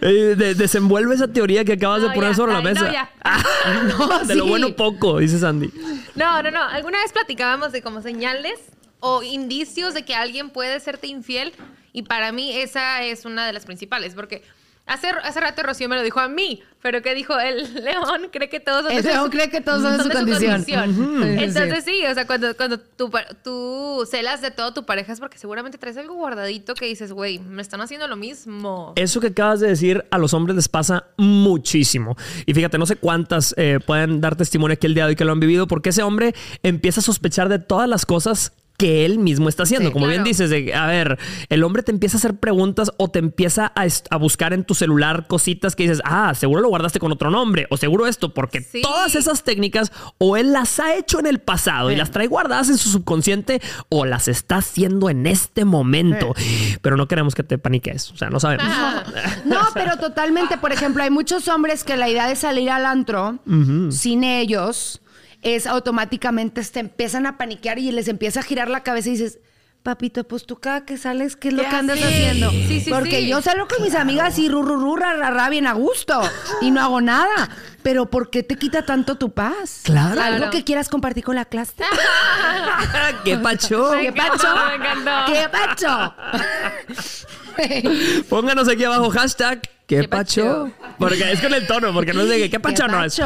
Eh, 0.00 0.34
de- 0.36 0.54
desenvuelve 0.54 1.14
esa 1.14 1.28
teoría 1.28 1.64
que 1.64 1.72
acabas 1.74 2.02
No, 2.02 2.08
de 2.08 2.14
poner 2.14 2.30
ya, 2.30 2.36
sobre 2.36 2.52
la 2.52 2.58
ay, 2.58 2.64
mesa. 2.64 2.84
no, 2.84 2.92
ya. 2.92 3.10
No, 3.98 4.18
de 4.24 4.34
lo 4.34 4.44
sí. 4.44 4.50
bueno 4.50 4.74
poco, 4.76 5.18
dice 5.18 5.38
Sandy. 5.38 5.70
No, 6.14 6.42
no, 6.42 6.50
no. 6.50 6.62
Alguna 6.62 6.98
vez 7.00 7.12
platicábamos 7.12 7.72
de 7.72 7.82
como 7.82 8.02
señales 8.02 8.58
o 9.00 9.22
indicios 9.22 9.94
de 9.94 10.04
que 10.04 10.14
alguien 10.14 10.50
puede 10.50 10.78
serte 10.80 11.06
infiel 11.06 11.52
y 11.92 12.02
para 12.02 12.32
mí 12.32 12.56
esa 12.56 13.02
es 13.02 13.24
una 13.24 13.46
de 13.46 13.52
las 13.52 13.64
principales 13.64 14.14
porque 14.14 14.42
hace, 14.86 15.08
hace 15.08 15.40
rato 15.40 15.62
Rocío 15.62 15.88
me 15.88 15.96
lo 15.96 16.02
dijo 16.02 16.20
a 16.20 16.28
mí, 16.28 16.62
pero 16.82 17.00
¿qué 17.02 17.14
dijo 17.14 17.38
el 17.38 17.74
león? 17.84 18.28
Cree 18.30 18.48
que 18.48 18.60
todos 18.60 18.82
son 18.82 18.92
de 18.92 18.98
El 18.98 19.04
león 19.06 19.30
cree 19.30 19.50
que 19.50 19.60
todos 19.60 19.82
son 19.82 19.96
de 19.96 20.04
su 20.04 20.10
condición. 20.10 20.64
Entonces 21.38 21.84
sí, 21.84 22.04
o 22.06 22.14
sea, 22.14 22.26
cuando, 22.26 22.56
cuando 22.56 22.78
tú 22.78 24.06
celas 24.10 24.42
de 24.42 24.50
todo 24.50 24.74
tu 24.74 24.84
pareja 24.84 25.12
es 25.12 25.20
porque 25.20 25.38
seguramente 25.38 25.78
traes 25.78 25.96
algo 25.96 26.14
guardadito 26.14 26.74
que 26.74 26.86
dices, 26.86 27.12
güey, 27.12 27.38
me 27.38 27.62
están 27.62 27.80
haciendo 27.80 28.06
lo 28.06 28.16
mismo. 28.16 28.92
Eso 28.96 29.20
que 29.20 29.28
acabas 29.28 29.60
de 29.60 29.68
decir 29.68 30.04
a 30.10 30.18
los 30.18 30.34
hombres 30.34 30.56
les 30.56 30.68
pasa 30.68 31.06
muchísimo. 31.16 32.16
Y 32.46 32.54
fíjate, 32.54 32.78
no 32.78 32.86
sé 32.86 32.96
cuántas 32.96 33.54
eh, 33.56 33.80
pueden 33.84 34.20
dar 34.20 34.36
testimonio 34.36 34.74
aquí 34.74 34.86
el 34.86 34.94
día 34.94 35.04
de 35.04 35.10
hoy 35.10 35.16
que 35.16 35.24
lo 35.24 35.32
han 35.32 35.40
vivido, 35.40 35.66
porque 35.66 35.90
ese 35.90 36.02
hombre 36.02 36.34
empieza 36.62 37.00
a 37.00 37.02
sospechar 37.02 37.48
de 37.48 37.58
todas 37.58 37.88
las 37.88 38.06
cosas 38.06 38.52
que 38.76 39.04
él 39.04 39.18
mismo 39.18 39.48
está 39.48 39.62
haciendo. 39.62 39.88
Sí, 39.88 39.92
Como 39.92 40.06
bien 40.06 40.24
dices, 40.24 40.50
de, 40.50 40.74
a 40.74 40.86
ver, 40.86 41.18
el 41.48 41.62
hombre 41.62 41.82
te 41.82 41.92
empieza 41.92 42.16
a 42.16 42.18
hacer 42.18 42.36
preguntas 42.36 42.90
o 42.96 43.08
te 43.08 43.20
empieza 43.20 43.72
a, 43.74 44.16
buscar 44.16 44.52
en 44.52 44.64
tu 44.64 44.74
celular 44.74 45.26
cositas 45.28 45.76
que 45.76 45.84
dices, 45.84 46.02
ah, 46.04 46.34
seguro 46.34 46.60
lo 46.60 46.68
guardaste 46.68 46.98
con 46.98 47.12
otro 47.12 47.30
nombre, 47.30 47.66
o 47.70 47.76
seguro 47.76 48.06
esto, 48.06 48.34
porque 48.34 48.62
Sí. 48.62 48.82
todas 48.82 49.14
esas 49.14 49.44
técnicas 49.44 49.92
o 50.18 50.36
él 50.36 50.52
las 50.52 50.80
ha 50.80 50.94
hecho 50.96 51.20
en 51.20 51.26
el 51.26 51.38
pasado 51.38 51.90
y 51.90 51.96
las 51.96 52.10
trae 52.10 52.26
guardadas 52.26 52.68
en 52.68 52.78
su 52.78 52.88
subconsciente 52.88 53.60
o 53.90 54.06
las 54.06 54.28
está 54.28 54.56
haciendo 54.56 55.08
en 55.08 55.26
este 55.26 55.64
momento. 55.64 56.34
Pero 56.82 56.96
no 56.96 57.06
queremos 57.06 57.34
que 57.34 57.42
te 57.42 57.58
paniques, 57.58 58.10
o 58.10 58.16
sea, 58.16 58.30
no 58.30 58.40
sabemos. 58.40 58.66
No, 59.44 59.60
pero 59.74 59.96
totalmente. 59.98 60.58
Por 60.58 60.72
ejemplo, 60.72 61.02
hay 61.02 61.10
muchos 61.10 61.48
hombres 61.48 61.84
que 61.84 61.96
la 61.96 62.08
idea 62.08 62.26
de 62.26 62.36
salir 62.36 62.70
al 62.70 62.86
antro 62.86 63.38
sin 63.90 64.24
ellos 64.24 65.00
es 65.44 65.66
automáticamente 65.66 66.62
te 66.64 66.80
empiezan 66.80 67.26
a 67.26 67.38
paniquear 67.38 67.78
y 67.78 67.92
les 67.92 68.08
empieza 68.08 68.40
a 68.40 68.42
girar 68.42 68.68
la 68.68 68.82
cabeza 68.82 69.08
y 69.10 69.12
dices, 69.12 69.38
papito, 69.82 70.24
pues 70.24 70.46
tú 70.46 70.56
cada 70.56 70.86
que 70.86 70.96
sales, 70.96 71.36
¿qué 71.36 71.48
es 71.48 71.54
lo 71.54 71.62
¿Qué 71.62 71.68
que 71.68 71.76
andas 71.76 72.02
haciendo? 72.02 72.50
Sí, 72.50 72.80
sí, 72.82 72.90
Porque 72.90 73.20
sí. 73.20 73.28
yo 73.28 73.42
salgo 73.42 73.68
con 73.68 73.82
mis 73.84 73.94
amigas 73.94 74.38
y 74.38 74.48
ru, 74.48 74.62
ru, 74.62 74.76
ru, 74.80 74.96
ra, 74.96 75.12
ra, 75.14 75.30
ra, 75.30 75.50
bien 75.50 75.66
a 75.66 75.74
gusto 75.74 76.22
y 76.62 76.70
no 76.70 76.80
hago 76.80 77.00
nada. 77.02 77.50
Pero 77.82 78.08
¿por 78.08 78.30
qué 78.30 78.42
te 78.42 78.56
quita 78.56 78.86
tanto 78.86 79.16
tu 79.16 79.32
paz? 79.34 79.80
Claro. 79.84 80.18
Algo 80.22 80.36
Claro. 80.38 80.50
que 80.50 80.64
quieras 80.64 80.88
compartir 80.88 81.22
con 81.22 81.34
la 81.36 81.44
clase. 81.44 81.74
¡Qué 83.24 83.36
pacho! 83.36 83.90
Me 83.92 84.00
¿Qué 84.00 84.08
encantó, 84.08 84.38
pacho? 84.38 84.54
me. 84.78 85.24
¿Qué 85.26 85.48
pacho? 85.50 86.14
Pónganos 88.28 88.68
aquí 88.68 88.84
abajo 88.84 89.10
hashtag 89.10 89.60
¿Qué, 89.86 90.00
¿Qué 90.00 90.08
pacho? 90.08 90.70
Porque 90.98 91.30
es 91.30 91.40
con 91.42 91.52
el 91.52 91.66
tono, 91.66 91.92
porque 91.92 92.14
no 92.14 92.24
de 92.24 92.38
que, 92.38 92.48
¿qué 92.50 92.58
pacho 92.58 92.88
no 92.88 93.04
es? 93.04 93.20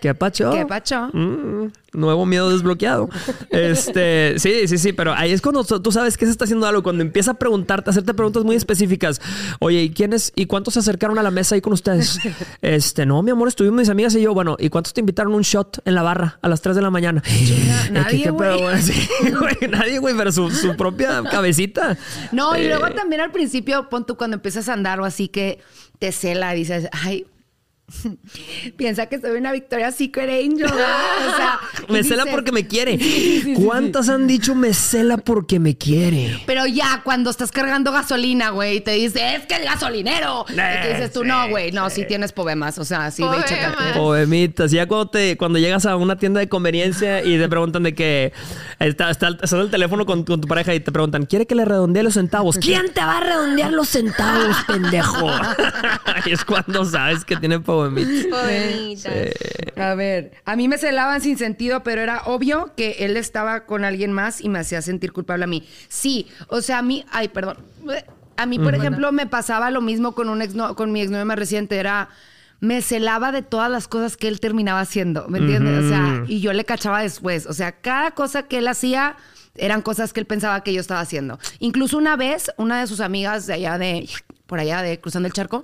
¿Qué 0.00 0.14
pacho? 0.14 0.50
¿Qué 0.50 0.64
pacho? 0.66 1.08
Mm, 1.12 1.68
nuevo 1.92 2.24
miedo 2.26 2.50
desbloqueado. 2.50 3.08
Este, 3.50 4.34
sí, 4.38 4.68
sí, 4.68 4.78
sí, 4.78 4.92
pero 4.92 5.12
ahí 5.14 5.32
es 5.32 5.40
cuando 5.42 5.64
tú 5.64 5.92
sabes 5.92 6.16
que 6.16 6.24
se 6.26 6.30
está 6.32 6.44
haciendo 6.44 6.66
algo, 6.66 6.82
cuando 6.82 7.02
empieza 7.02 7.32
a 7.32 7.34
preguntarte, 7.34 7.88
a 7.88 7.92
hacerte 7.92 8.14
preguntas 8.14 8.44
muy 8.44 8.56
específicas. 8.56 9.20
Oye, 9.60 9.82
¿y 9.82 9.90
quiénes 9.90 10.32
y 10.36 10.46
cuántos 10.46 10.74
se 10.74 10.80
acercaron 10.80 11.18
a 11.18 11.22
la 11.22 11.30
mesa 11.30 11.54
ahí 11.54 11.60
con 11.60 11.72
ustedes? 11.72 12.18
Este, 12.62 13.06
no, 13.06 13.22
mi 13.22 13.30
amor, 13.30 13.48
estuvimos 13.48 13.78
mis 13.80 13.88
amigas 13.88 14.14
y 14.14 14.20
yo. 14.20 14.34
Bueno, 14.34 14.56
¿y 14.58 14.68
cuántos 14.68 14.92
te 14.92 15.00
invitaron 15.00 15.34
un 15.34 15.42
shot 15.42 15.80
en 15.84 15.94
la 15.94 16.02
barra 16.02 16.38
a 16.42 16.48
las 16.48 16.60
3 16.60 16.76
de 16.76 16.82
la 16.82 16.90
mañana? 16.90 17.22
Nadie, 17.90 18.24
¿qué 18.24 18.32
pedo, 18.32 18.58
güey. 18.58 18.82
Sí, 18.82 19.08
nadie, 19.70 19.98
güey, 19.98 20.14
pero 20.16 20.30
su, 20.32 20.50
su 20.50 20.76
propia 20.76 21.22
cabecita. 21.30 21.96
No, 22.32 22.56
y 22.56 22.62
Eh, 22.62 22.68
luego 22.68 22.90
también 22.94 23.20
al 23.20 23.30
principio, 23.32 23.88
pon 23.88 24.04
tú 24.06 24.16
cuando 24.16 24.36
empiezas 24.36 24.68
a 24.68 24.72
andar 24.74 25.00
o 25.00 25.04
así 25.04 25.28
que 25.28 25.58
te 25.98 26.12
cela 26.12 26.54
y 26.54 26.58
dices, 26.60 26.88
ay, 26.92 27.26
piensa 28.76 29.06
que 29.06 29.20
soy 29.20 29.38
una 29.38 29.52
Victoria 29.52 29.90
Secret 29.92 30.28
Angel. 30.28 30.66
o 30.66 31.36
sea, 31.36 31.58
Me 31.88 32.02
cela 32.04 32.26
porque 32.26 32.52
me 32.52 32.66
quiere. 32.66 32.98
sí, 32.98 33.40
sí, 33.42 33.54
¿Cuántas 33.54 34.08
han 34.08 34.26
dicho 34.26 34.54
me 34.54 34.74
cela 34.74 35.16
porque 35.16 35.58
me 35.58 35.76
quiere? 35.76 36.42
Pero 36.46 36.66
ya 36.66 37.02
cuando 37.02 37.30
estás 37.30 37.50
cargando 37.50 37.92
gasolina, 37.92 38.50
güey, 38.50 38.76
y 38.76 38.80
te 38.80 38.92
dice, 38.92 39.36
es 39.36 39.46
que 39.46 39.56
el 39.56 39.64
gasolinero. 39.64 40.44
y 40.48 40.54
te 40.54 40.88
dices 40.92 41.12
tú, 41.12 41.24
no, 41.24 41.48
güey, 41.48 41.72
no, 41.72 41.88
sí 41.90 42.04
tienes 42.06 42.32
poemas. 42.32 42.78
O 42.78 42.84
sea, 42.84 43.10
sí, 43.10 43.22
ve 43.22 43.38
y. 43.38 43.74
Poemas. 43.74 43.96
Poemitas. 43.96 44.70
Ya 44.70 44.86
cuando 44.86 45.08
te, 45.08 45.36
cuando 45.36 45.58
llegas 45.58 45.86
a 45.86 45.96
una 45.96 46.16
tienda 46.16 46.40
de 46.40 46.48
conveniencia 46.48 47.24
y 47.24 47.38
te 47.38 47.48
preguntan 47.48 47.82
de 47.82 47.94
que 47.94 48.32
está, 48.78 49.10
está, 49.10 49.28
está 49.42 49.56
en 49.56 49.62
el 49.62 49.70
teléfono 49.70 50.04
con, 50.04 50.24
con 50.24 50.40
tu 50.40 50.48
pareja 50.48 50.74
y 50.74 50.80
te 50.80 50.92
preguntan, 50.92 51.26
¿quiere 51.26 51.46
que 51.46 51.54
le 51.54 51.64
redondee 51.64 52.02
los 52.02 52.14
centavos? 52.14 52.58
¿Quién 52.60 52.92
te 52.92 53.00
va 53.00 53.18
a 53.18 53.20
redondear 53.20 53.72
los 53.72 53.88
centavos, 53.88 54.56
pendejo? 54.66 55.30
y 56.26 56.32
es 56.32 56.44
cuando 56.44 56.84
sabes 56.84 57.24
que 57.24 57.36
tiene 57.36 57.60
A 59.76 59.94
ver, 59.94 60.32
a 60.44 60.56
mí 60.56 60.66
me 60.66 60.76
celaban 60.76 61.20
sin 61.20 61.38
sentido, 61.38 61.82
pero 61.84 62.00
era 62.00 62.22
obvio 62.26 62.72
que 62.76 62.96
él 63.00 63.16
estaba 63.16 63.64
con 63.64 63.84
alguien 63.84 64.12
más 64.12 64.40
y 64.40 64.48
me 64.48 64.58
hacía 64.58 64.82
sentir 64.82 65.12
culpable 65.12 65.44
a 65.44 65.46
mí. 65.46 65.66
Sí, 65.88 66.26
o 66.48 66.60
sea, 66.60 66.78
a 66.78 66.82
mí, 66.82 67.04
ay, 67.10 67.28
perdón. 67.28 67.58
A 68.36 68.46
mí, 68.46 68.58
por 68.58 68.74
ejemplo, 68.74 69.12
me 69.12 69.26
pasaba 69.26 69.70
lo 69.70 69.80
mismo 69.80 70.14
con 70.14 70.28
un 70.28 70.42
ex 70.42 70.54
con 70.76 70.92
mi 70.92 71.00
exnovio 71.00 71.26
más 71.26 71.38
reciente, 71.38 71.76
era 71.76 72.08
me 72.60 72.82
celaba 72.82 73.30
de 73.30 73.42
todas 73.42 73.70
las 73.70 73.86
cosas 73.86 74.16
que 74.16 74.26
él 74.28 74.40
terminaba 74.40 74.80
haciendo, 74.80 75.28
¿me 75.28 75.38
entiendes? 75.38 75.84
O 75.84 75.88
sea, 75.88 76.24
y 76.26 76.40
yo 76.40 76.52
le 76.52 76.64
cachaba 76.64 77.02
después, 77.02 77.46
o 77.46 77.52
sea, 77.52 77.72
cada 77.72 78.10
cosa 78.12 78.44
que 78.44 78.58
él 78.58 78.68
hacía 78.68 79.16
eran 79.54 79.82
cosas 79.82 80.12
que 80.12 80.20
él 80.20 80.26
pensaba 80.26 80.62
que 80.62 80.72
yo 80.72 80.80
estaba 80.80 81.00
haciendo. 81.00 81.38
Incluso 81.58 81.98
una 81.98 82.16
vez, 82.16 82.50
una 82.56 82.80
de 82.80 82.86
sus 82.86 83.00
amigas 83.00 83.46
de 83.46 83.54
allá 83.54 83.78
de 83.78 84.08
por 84.48 84.58
allá 84.58 84.82
de 84.82 84.98
cruzando 84.98 85.26
el 85.26 85.34
charco, 85.34 85.62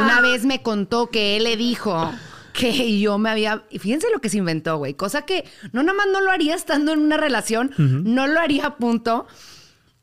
una 0.00 0.20
vez 0.22 0.44
me 0.44 0.62
contó 0.62 1.10
que 1.10 1.36
él 1.36 1.44
le 1.44 1.56
dijo 1.56 2.10
que 2.52 3.00
yo 3.00 3.18
me 3.18 3.28
había. 3.28 3.64
Y 3.70 3.80
fíjense 3.80 4.06
lo 4.12 4.20
que 4.20 4.28
se 4.28 4.38
inventó, 4.38 4.78
güey. 4.78 4.94
Cosa 4.94 5.22
que 5.22 5.44
no 5.72 5.82
nomás 5.82 6.06
no 6.12 6.20
lo 6.20 6.30
haría 6.30 6.54
estando 6.54 6.92
en 6.92 7.00
una 7.00 7.16
relación, 7.16 7.72
no 7.76 8.28
lo 8.28 8.40
haría 8.40 8.66
a 8.66 8.76
punto. 8.76 9.26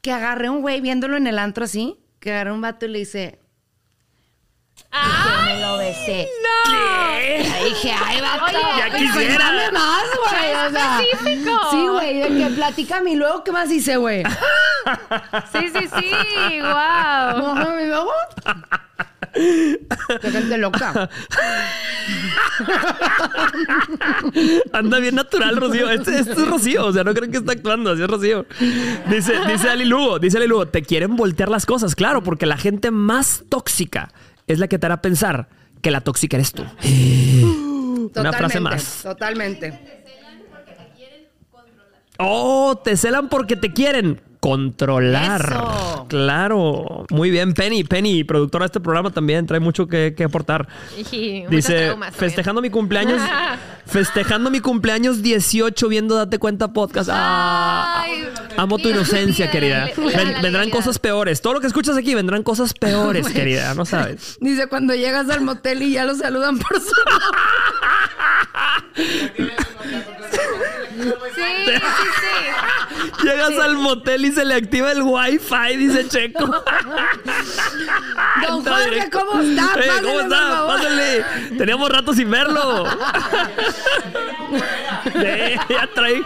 Que 0.01 0.11
agarré 0.11 0.49
un 0.49 0.61
güey 0.61 0.81
viéndolo 0.81 1.17
en 1.17 1.25
el 1.25 1.39
antro 1.39 1.63
así, 1.63 1.97
que 2.19 2.31
agarré 2.31 2.51
un 2.51 2.61
vato 2.61 2.85
y 2.85 2.89
le 2.89 2.99
dice. 2.99 3.39
Me 4.91 5.59
lo 5.61 5.77
besé. 5.77 6.27
¡No! 6.43 6.47
Y 7.19 7.69
dije, 7.69 7.91
ay, 8.05 8.21
vato. 8.21 8.45
Oye, 8.45 8.57
Ya 8.77 8.89
quisiera. 8.89 9.13
cuéntame 9.13 9.71
más, 9.71 10.03
güey. 10.17 10.67
O 10.67 10.69
sea, 10.71 11.01
específico. 11.01 11.59
Sí, 11.71 11.87
güey, 11.87 12.19
de 12.19 12.27
que 12.37 12.49
platícame 12.55 13.11
y 13.11 13.15
luego, 13.15 13.43
¿qué 13.43 13.51
más 13.51 13.71
hice, 13.71 13.97
güey? 13.97 14.23
Sí, 15.51 15.69
sí, 15.73 15.87
sí. 15.99 16.61
Wow. 16.61 17.55
No, 17.55 17.79
y 17.81 17.87
luego. 17.87 18.11
Qué 19.33 20.31
gente 20.31 20.57
loca. 20.57 21.09
Anda 24.73 24.99
bien 24.99 25.15
natural, 25.15 25.57
Rocío. 25.57 25.89
Este, 25.89 26.19
este 26.19 26.31
es 26.33 26.47
Rocío. 26.47 26.85
O 26.85 26.93
sea, 26.93 27.03
no 27.03 27.13
creen 27.13 27.31
que 27.31 27.37
está 27.37 27.51
actuando. 27.51 27.91
Así 27.91 28.01
es 28.01 28.07
Rocío. 28.09 28.45
Dice, 29.09 29.33
dice 29.47 29.69
Ali 29.69 29.85
Lugo, 29.85 30.19
dice 30.19 30.37
Ali 30.37 30.47
Lugo, 30.47 30.67
te 30.67 30.81
quieren 30.81 31.15
voltear 31.15 31.49
las 31.49 31.65
cosas. 31.65 31.95
Claro, 31.95 32.23
porque 32.23 32.45
la 32.45 32.57
gente 32.57 32.91
más 32.91 33.43
tóxica 33.49 34.09
es 34.47 34.59
la 34.59 34.67
que 34.67 34.79
te 34.79 34.85
hará 34.85 35.01
pensar 35.01 35.49
que 35.81 35.91
la 35.91 36.01
tóxica 36.01 36.37
eres 36.37 36.53
tú. 36.53 36.63
Una 36.63 38.33
frase 38.33 38.57
Totalmente, 38.57 38.59
más. 38.61 39.01
Totalmente. 39.03 39.97
Oh, 42.19 42.79
te 42.83 42.95
celan 42.97 43.29
porque 43.29 43.55
te 43.55 43.73
quieren 43.73 44.21
controlar. 44.39 45.41
Eso. 45.41 46.05
Claro. 46.09 47.05
Muy 47.09 47.31
bien, 47.31 47.53
Penny. 47.53 47.83
Penny, 47.83 48.23
productora 48.23 48.63
de 48.63 48.67
este 48.67 48.79
programa 48.79 49.09
también, 49.11 49.45
trae 49.47 49.59
mucho 49.59 49.87
que, 49.87 50.13
que 50.15 50.23
aportar. 50.23 50.67
Y 51.11 51.45
Dice, 51.47 51.95
festejando 52.11 52.61
mi 52.61 52.69
cumpleaños, 52.69 53.19
festejando 53.87 54.49
mi 54.51 54.59
cumpleaños 54.59 55.21
18 55.23 55.87
viendo 55.89 56.15
Date 56.15 56.37
Cuenta 56.39 56.71
Podcast. 56.71 57.09
Ah, 57.11 58.03
Ay, 58.03 58.27
amo 58.57 58.77
tu 58.77 58.89
inocencia, 58.89 59.49
querida. 59.49 59.89
Ven- 59.97 60.35
vendrán 60.41 60.69
cosas 60.69 60.99
peores. 60.99 61.41
Todo 61.41 61.53
lo 61.55 61.59
que 61.59 61.67
escuchas 61.67 61.97
aquí 61.97 62.13
vendrán 62.15 62.43
cosas 62.43 62.73
peores, 62.73 63.27
querida. 63.29 63.73
No 63.73 63.85
sabes. 63.85 64.37
Dice 64.39 64.67
cuando 64.67 64.93
llegas 64.93 65.29
al 65.29 65.41
motel 65.41 65.81
y 65.81 65.93
ya 65.93 66.05
lo 66.05 66.15
saludan 66.15 66.57
por 66.59 66.79
su 66.79 66.91
Sí, 71.35 71.41
sí, 71.65 71.71
sí. 72.19 73.23
Llegas 73.23 73.57
al 73.59 73.75
motel 73.77 74.25
y 74.25 74.31
se 74.31 74.45
le 74.45 74.55
activa 74.55 74.91
el 74.91 75.01
wifi, 75.03 75.77
dice 75.77 76.07
Checo. 76.07 76.45
Don 78.47 78.63
Jorge. 78.63 79.09
¿cómo 79.11 79.41
está? 79.41 79.63
Eh, 79.75 79.87
Pásale, 79.87 80.01
¿Cómo 80.03 80.19
está? 80.21 80.67
Pásale. 80.67 81.25
Teníamos 81.57 81.89
rato 81.89 82.13
sin 82.13 82.29
verlo. 82.29 82.85
Eh, 85.13 85.57
ya 85.69 85.89
trae, 85.93 86.21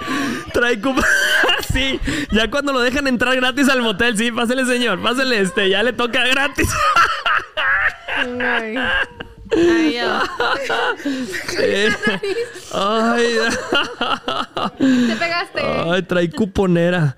trae 0.54 0.80
Sí, 1.74 2.00
ya 2.32 2.50
cuando 2.50 2.74
lo 2.74 2.80
dejan 2.82 3.08
entrar 3.08 3.36
gratis 3.36 3.70
al 3.70 3.82
motel, 3.82 4.18
sí, 4.18 4.32
pásale, 4.32 4.66
señor, 4.66 5.02
pásale, 5.02 5.40
este, 5.40 5.70
ya 5.70 5.84
le 5.84 5.94
toca 5.94 6.26
gratis. 6.26 6.70
Ay, 8.18 8.78
Ay. 9.56 9.98
Eh, 11.60 11.90
Ay, 12.74 13.24
Te 15.08 15.16
pegaste. 15.16 15.62
ay, 15.62 16.02
trae 16.04 16.30
cuponera. 16.32 17.16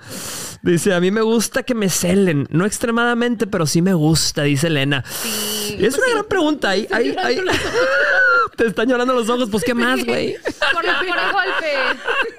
Dice, 0.62 0.94
a 0.94 1.00
mí 1.02 1.12
me 1.12 1.22
gusta 1.22 1.64
que 1.64 1.76
me 1.76 1.90
celen. 1.90 2.48
No 2.50 2.66
extremadamente, 2.66 3.48
pero 3.48 3.66
sí 3.68 3.82
me 3.82 3.94
gusta, 3.94 4.44
dice 4.44 4.68
Elena. 4.68 5.04
Sí, 5.06 5.76
es 5.80 5.98
una 5.98 6.08
gran 6.12 6.26
pregunta. 6.26 6.72
Te 8.56 8.68
están 8.68 8.88
llorando 8.88 9.14
los 9.14 9.28
ojos, 9.30 9.50
pues 9.52 9.64
qué 9.64 9.74
más, 9.74 10.06
güey. 10.06 10.36
Por, 10.72 10.84
por 10.84 10.86
el 10.86 11.32
golpe. 11.34 11.74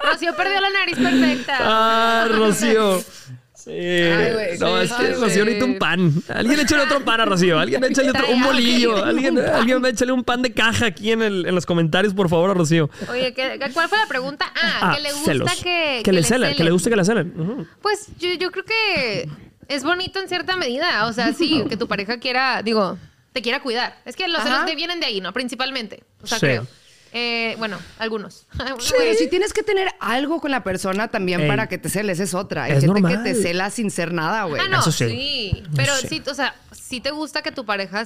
Rocío 0.03 0.35
perdió 0.35 0.59
la 0.61 0.69
nariz 0.71 0.97
perfecta. 0.97 1.57
Ah, 1.59 2.27
Rocío. 2.31 3.03
Sí. 3.65 3.71
güey, 3.71 4.59
no, 4.59 4.77
sí, 4.77 4.83
es 4.85 4.93
que 4.93 5.13
Rocío 5.15 5.43
necesita 5.45 5.65
un 5.65 5.77
pan. 5.79 6.13
Alguien 6.29 6.59
échale 6.59 6.83
otro 6.83 7.03
pan 7.03 7.21
a 7.21 7.25
Rocío. 7.25 7.57
Alguien 7.59 7.83
échale 7.83 8.11
otro, 8.11 8.29
un 8.29 8.43
bolillo. 8.43 9.03
Alguien, 9.03 9.39
alguien 9.39 9.83
échale 9.87 10.11
un 10.11 10.23
pan 10.23 10.43
de 10.43 10.53
caja 10.53 10.85
aquí 10.85 11.11
en, 11.11 11.23
el- 11.23 11.45
en 11.47 11.55
los 11.55 11.65
comentarios, 11.65 12.13
por 12.13 12.29
favor, 12.29 12.51
a 12.51 12.53
Rocío. 12.53 12.91
Oye, 13.09 13.33
¿qué- 13.33 13.59
¿cuál 13.73 13.89
fue 13.89 13.97
la 13.97 14.05
pregunta? 14.07 14.45
Ah, 14.55 14.79
Ah, 14.91 14.95
que 14.95 15.01
le 15.01 15.11
gusta 15.13 15.25
celos. 15.31 15.55
que, 15.63 16.01
que 16.03 16.11
le 16.11 16.21
le 16.21 16.27
celen, 16.27 16.55
que 16.55 16.63
le 16.63 16.69
guste 16.71 16.89
que 16.91 16.95
le 16.95 17.03
celen. 17.05 17.67
Pues 17.81 18.07
yo, 18.19 18.31
yo 18.33 18.51
creo 18.51 18.65
que 18.65 19.27
es 19.67 19.83
bonito 19.83 20.19
en 20.19 20.29
cierta 20.29 20.55
medida. 20.57 21.07
O 21.07 21.13
sea, 21.13 21.33
sí, 21.33 21.63
que 21.67 21.75
tu 21.75 21.87
pareja 21.87 22.19
quiera, 22.19 22.61
digo, 22.61 22.99
te 23.33 23.41
quiera 23.41 23.61
cuidar. 23.61 23.97
Es 24.05 24.15
que 24.15 24.27
los 24.27 24.43
celos 24.43 24.65
te 24.65 24.75
vienen 24.75 24.99
de 24.99 25.07
ahí, 25.07 25.21
¿no? 25.21 25.33
Principalmente. 25.33 26.03
O 26.21 26.27
sea, 26.27 26.37
Sí. 26.37 26.45
creo. 26.45 26.67
Eh, 27.17 27.55
bueno, 27.59 27.79
algunos. 27.97 28.45
Pero 28.57 29.13
si 29.17 29.29
tienes 29.29 29.53
que 29.53 29.63
tener 29.63 29.87
algo 30.01 30.41
con 30.41 30.51
la 30.51 30.63
persona 30.63 31.07
también 31.07 31.39
Ey. 31.41 31.47
para 31.47 31.67
que 31.67 31.77
te 31.77 31.87
celes, 31.87 32.19
es 32.19 32.33
otra. 32.33 32.65
Hay 32.65 32.73
Es 32.73 32.81
gente 32.81 32.99
normal. 32.99 33.23
que 33.23 33.29
te 33.33 33.41
cela 33.41 33.69
sin 33.69 33.89
ser 33.89 34.11
nada, 34.11 34.43
güey. 34.43 34.61
Ah, 34.61 34.67
no, 34.67 34.79
Eso 34.81 34.91
sí. 34.91 35.07
sí. 35.09 35.63
Pero 35.77 35.93
Eso 35.93 36.07
sí. 36.09 36.21
sí, 36.23 36.29
o 36.29 36.33
sea, 36.33 36.53
sí 36.73 36.99
te 36.99 37.11
gusta 37.11 37.41
que 37.41 37.53
tu 37.53 37.65
pareja 37.65 38.05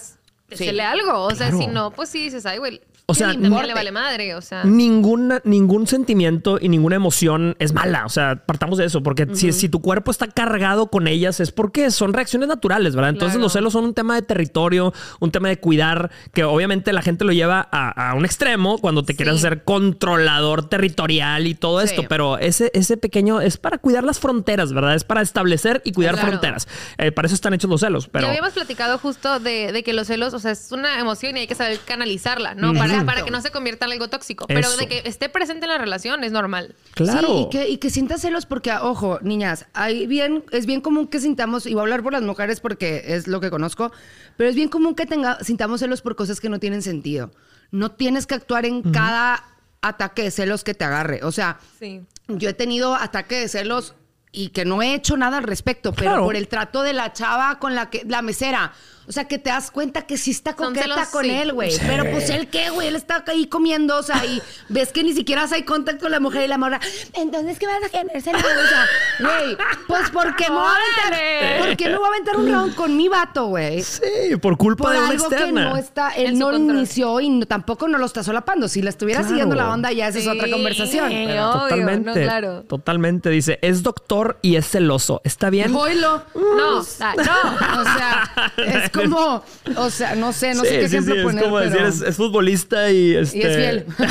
te 0.49 0.57
Sí. 0.57 0.79
algo. 0.79 1.21
O 1.23 1.35
sea, 1.35 1.51
si 1.51 1.67
no, 1.67 1.91
pues 1.91 2.09
sí 2.09 2.23
dices, 2.25 2.45
ay, 2.45 2.57
güey. 2.57 2.81
O 3.05 3.15
sea, 3.15 3.29
corte. 3.33 3.67
le 3.67 3.73
vale 3.73 3.91
madre. 3.91 4.35
O 4.35 4.41
sea, 4.41 4.63
Ninguna, 4.63 5.41
ningún 5.43 5.87
sentimiento 5.87 6.59
y 6.61 6.69
ninguna 6.69 6.95
emoción 6.95 7.55
es 7.57 7.73
mala. 7.73 8.05
O 8.05 8.09
sea, 8.09 8.43
partamos 8.45 8.77
de 8.77 8.85
eso, 8.85 9.01
porque 9.01 9.27
si, 9.33 9.51
si 9.51 9.67
tu 9.67 9.81
cuerpo 9.81 10.11
está 10.11 10.27
cargado 10.27 10.91
con 10.91 11.07
ellas 11.07 11.39
es 11.39 11.51
porque 11.51 11.89
son 11.89 12.13
reacciones 12.13 12.47
naturales, 12.49 12.95
¿verdad? 12.95 13.09
Entonces 13.09 13.33
Claro. 13.37 13.45
los 13.45 13.53
celos 13.53 13.73
son 13.73 13.85
un 13.85 13.93
tema 13.95 14.13
de 14.13 14.21
territorio, 14.21 14.93
un 15.19 15.31
tema 15.31 15.47
de 15.49 15.57
cuidar, 15.59 16.11
que 16.33 16.43
obviamente 16.43 16.93
la 16.93 17.01
gente 17.01 17.25
lo 17.25 17.31
lleva 17.31 17.67
a, 17.71 18.11
a 18.11 18.13
un 18.13 18.25
extremo 18.25 18.77
cuando 18.77 19.03
te 19.03 19.15
quieres 19.15 19.39
Sí. 19.41 19.47
hacer 19.47 19.63
controlador 19.63 20.69
territorial 20.69 21.47
y 21.47 21.55
todo 21.55 21.79
Sí. 21.81 21.85
esto, 21.85 22.03
pero 22.07 22.37
ese, 22.37 22.71
ese 22.73 22.97
pequeño 22.97 23.41
es 23.41 23.57
para 23.57 23.77
cuidar 23.79 24.03
las 24.03 24.19
fronteras, 24.19 24.71
¿verdad? 24.73 24.95
Es 24.95 25.03
para 25.03 25.21
establecer 25.21 25.81
y 25.83 25.93
cuidar 25.93 26.13
Claro. 26.15 26.29
fronteras. 26.29 26.67
Eh, 26.97 27.11
para 27.11 27.25
eso 27.25 27.35
están 27.35 27.53
hechos 27.53 27.69
los 27.69 27.81
celos, 27.81 28.07
pero... 28.07 28.23
Ya 28.25 28.29
habíamos 28.29 28.53
platicado 28.53 28.97
justo 28.97 29.39
de, 29.39 29.71
de 29.71 29.83
que 29.83 29.93
los 29.93 30.07
celos, 30.07 30.33
o 30.39 30.41
sea, 30.41 30.51
es 30.51 30.71
una 30.71 30.99
emoción 30.99 31.37
y 31.37 31.41
hay 31.41 31.47
que 31.47 31.55
saber 31.55 31.79
canalizarla, 31.85 32.55
¿no? 32.55 32.73
Para 32.73 33.05
para 33.05 33.23
que 33.23 33.31
no 33.31 33.41
se 33.41 33.51
convierta 33.51 33.85
en 33.85 33.91
algo 33.93 34.07
tóxico. 34.09 34.45
Pero 34.47 34.61
Eso. 34.61 34.77
de 34.77 34.87
que 34.87 35.01
esté 35.05 35.29
presente 35.29 35.65
en 35.65 35.71
la 35.71 35.77
relación 35.77 36.23
es 36.23 36.31
normal. 36.31 36.75
Claro. 36.95 37.27
Sí, 37.27 37.33
y 37.45 37.49
que, 37.49 37.69
y 37.69 37.77
que 37.77 37.89
sientas 37.89 38.21
celos 38.21 38.45
porque, 38.45 38.71
ojo, 38.73 39.19
niñas, 39.21 39.65
hay 39.73 40.07
bien, 40.07 40.43
es 40.51 40.65
bien 40.65 40.81
común 40.81 41.07
que 41.07 41.19
sintamos, 41.19 41.65
y 41.65 41.73
voy 41.73 41.79
a 41.79 41.83
hablar 41.83 42.03
por 42.03 42.13
las 42.13 42.23
mujeres 42.23 42.59
porque 42.59 43.03
es 43.07 43.27
lo 43.27 43.39
que 43.39 43.49
conozco, 43.49 43.91
pero 44.37 44.49
es 44.49 44.55
bien 44.55 44.69
común 44.69 44.95
que 44.95 45.05
tenga, 45.05 45.37
sintamos 45.43 45.79
celos 45.81 46.01
por 46.01 46.15
cosas 46.15 46.39
que 46.39 46.49
no 46.49 46.59
tienen 46.59 46.81
sentido. 46.81 47.31
No 47.71 47.91
tienes 47.91 48.25
que 48.25 48.35
actuar 48.35 48.65
en 48.65 48.81
cada 48.81 49.43
ataque 49.81 50.23
de 50.23 50.31
celos 50.31 50.63
que 50.63 50.73
te 50.73 50.85
agarre. 50.85 51.21
O 51.23 51.31
sea, 51.31 51.59
Sí. 51.79 52.01
yo 52.27 52.49
he 52.49 52.53
tenido 52.53 52.95
ataque 52.95 53.35
de 53.39 53.47
celos 53.47 53.93
y 54.31 54.49
que 54.49 54.63
no 54.65 54.81
he 54.83 54.93
hecho 54.93 55.17
nada 55.17 55.37
al 55.37 55.43
respecto, 55.43 55.91
pero 55.93 56.11
Claro. 56.11 56.23
por 56.25 56.35
el 56.35 56.47
trato 56.47 56.83
de 56.83 56.93
la 56.93 57.13
chava 57.13 57.57
con 57.59 57.73
la 57.75 57.89
que, 57.89 58.03
la 58.07 58.21
mesera. 58.21 58.73
O 59.09 59.11
sea, 59.11 59.25
que 59.25 59.39
te 59.39 59.49
das 59.49 59.71
cuenta 59.71 60.03
que 60.03 60.17
sí 60.17 60.29
está 60.29 60.55
coqueta 60.55 60.83
celos, 60.83 61.07
con 61.09 61.25
sí. 61.25 61.31
él, 61.31 61.51
güey. 61.51 61.73
Pero 61.87 62.03
pues 62.11 62.29
él 62.29 62.47
qué, 62.47 62.69
güey, 62.69 62.89
él 62.89 62.95
está 62.95 63.23
ahí 63.27 63.47
comiendo, 63.47 63.97
o 63.97 64.03
sea, 64.03 64.23
y 64.23 64.39
ves 64.69 64.91
que 64.91 65.03
ni 65.03 65.13
siquiera 65.13 65.47
hay 65.51 65.63
contacto 65.63 66.03
con 66.03 66.11
la 66.11 66.19
mujer 66.19 66.43
y 66.43 66.47
la 66.47 66.59
morra. 66.59 66.79
Entonces, 67.13 67.57
¿qué 67.57 67.65
vas 67.65 67.83
a 67.83 67.89
querer 67.89 68.21
celos? 68.21 68.43
O 68.43 68.67
sea, 68.69 68.85
güey, 69.19 69.57
pues 69.87 70.09
porque 70.11 70.43
me 70.47 70.55
voy 70.55 70.63
a 70.67 70.71
aventar. 70.75 71.59
¿por 71.67 71.75
qué 71.77 71.89
me 71.89 71.97
voy 71.97 72.05
a 72.05 72.09
aventar 72.09 72.37
un 72.37 72.51
round 72.51 72.75
con 72.75 72.95
mi 72.95 73.07
vato, 73.07 73.47
güey? 73.47 73.81
Sí, 73.81 74.35
por 74.39 74.57
culpa 74.57 74.83
Por 74.85 74.93
de 74.93 74.99
una 74.99 75.09
algo 75.09 75.29
que 75.29 75.51
no 75.51 75.75
está, 75.75 76.11
él 76.11 76.27
En 76.27 76.39
no 76.39 76.55
inició 76.55 77.19
y 77.19 77.29
no- 77.29 77.45
tampoco 77.47 77.87
no 77.87 77.97
lo 77.97 78.05
está 78.05 78.23
solapando. 78.23 78.67
Si 78.67 78.81
la 78.83 78.91
estuviera 78.91 79.21
Claro. 79.21 79.29
siguiendo 79.29 79.55
la 79.55 79.71
onda, 79.71 79.91
ya 79.91 80.07
esa 80.09 80.19
es 80.19 80.27
otra 80.27 80.49
conversación. 80.51 81.09
Pero- 81.09 81.49
obvio, 81.49 81.61
Totalmente. 81.61 82.09
no, 82.09 82.13
claro. 82.13 82.63
Totalmente. 82.63 83.29
Dice, 83.31 83.57
es 83.63 83.81
doctor 83.81 84.37
y 84.43 84.55
es 84.55 84.69
celoso. 84.69 85.21
¿Está 85.23 85.49
bien? 85.49 85.73
Oílo. 85.75 86.21
No, 86.35 86.55
no. 86.75 86.77
O 86.79 86.83
sea, 86.83 88.51
es 88.57 88.89
como, 89.03 89.43
o 89.77 89.89
sea, 89.89 90.15
no 90.15 90.31
sé, 90.33 90.53
no 90.55 90.61
Sí, 90.63 90.69
sé 90.69 90.79
qué 90.79 90.89
sí, 90.89 90.95
ejemplo 90.97 91.15
sí, 91.15 91.21
poner. 91.23 91.37
Es 91.43 91.43
como 91.49 91.57
pero- 91.59 91.69
decir, 91.69 91.87
es, 91.87 92.01
es 92.01 92.15
futbolista 92.15 92.91
y 92.91 93.15
este... 93.15 93.37
Y 93.37 93.41
es 93.41 93.55
fiel. 93.55 93.85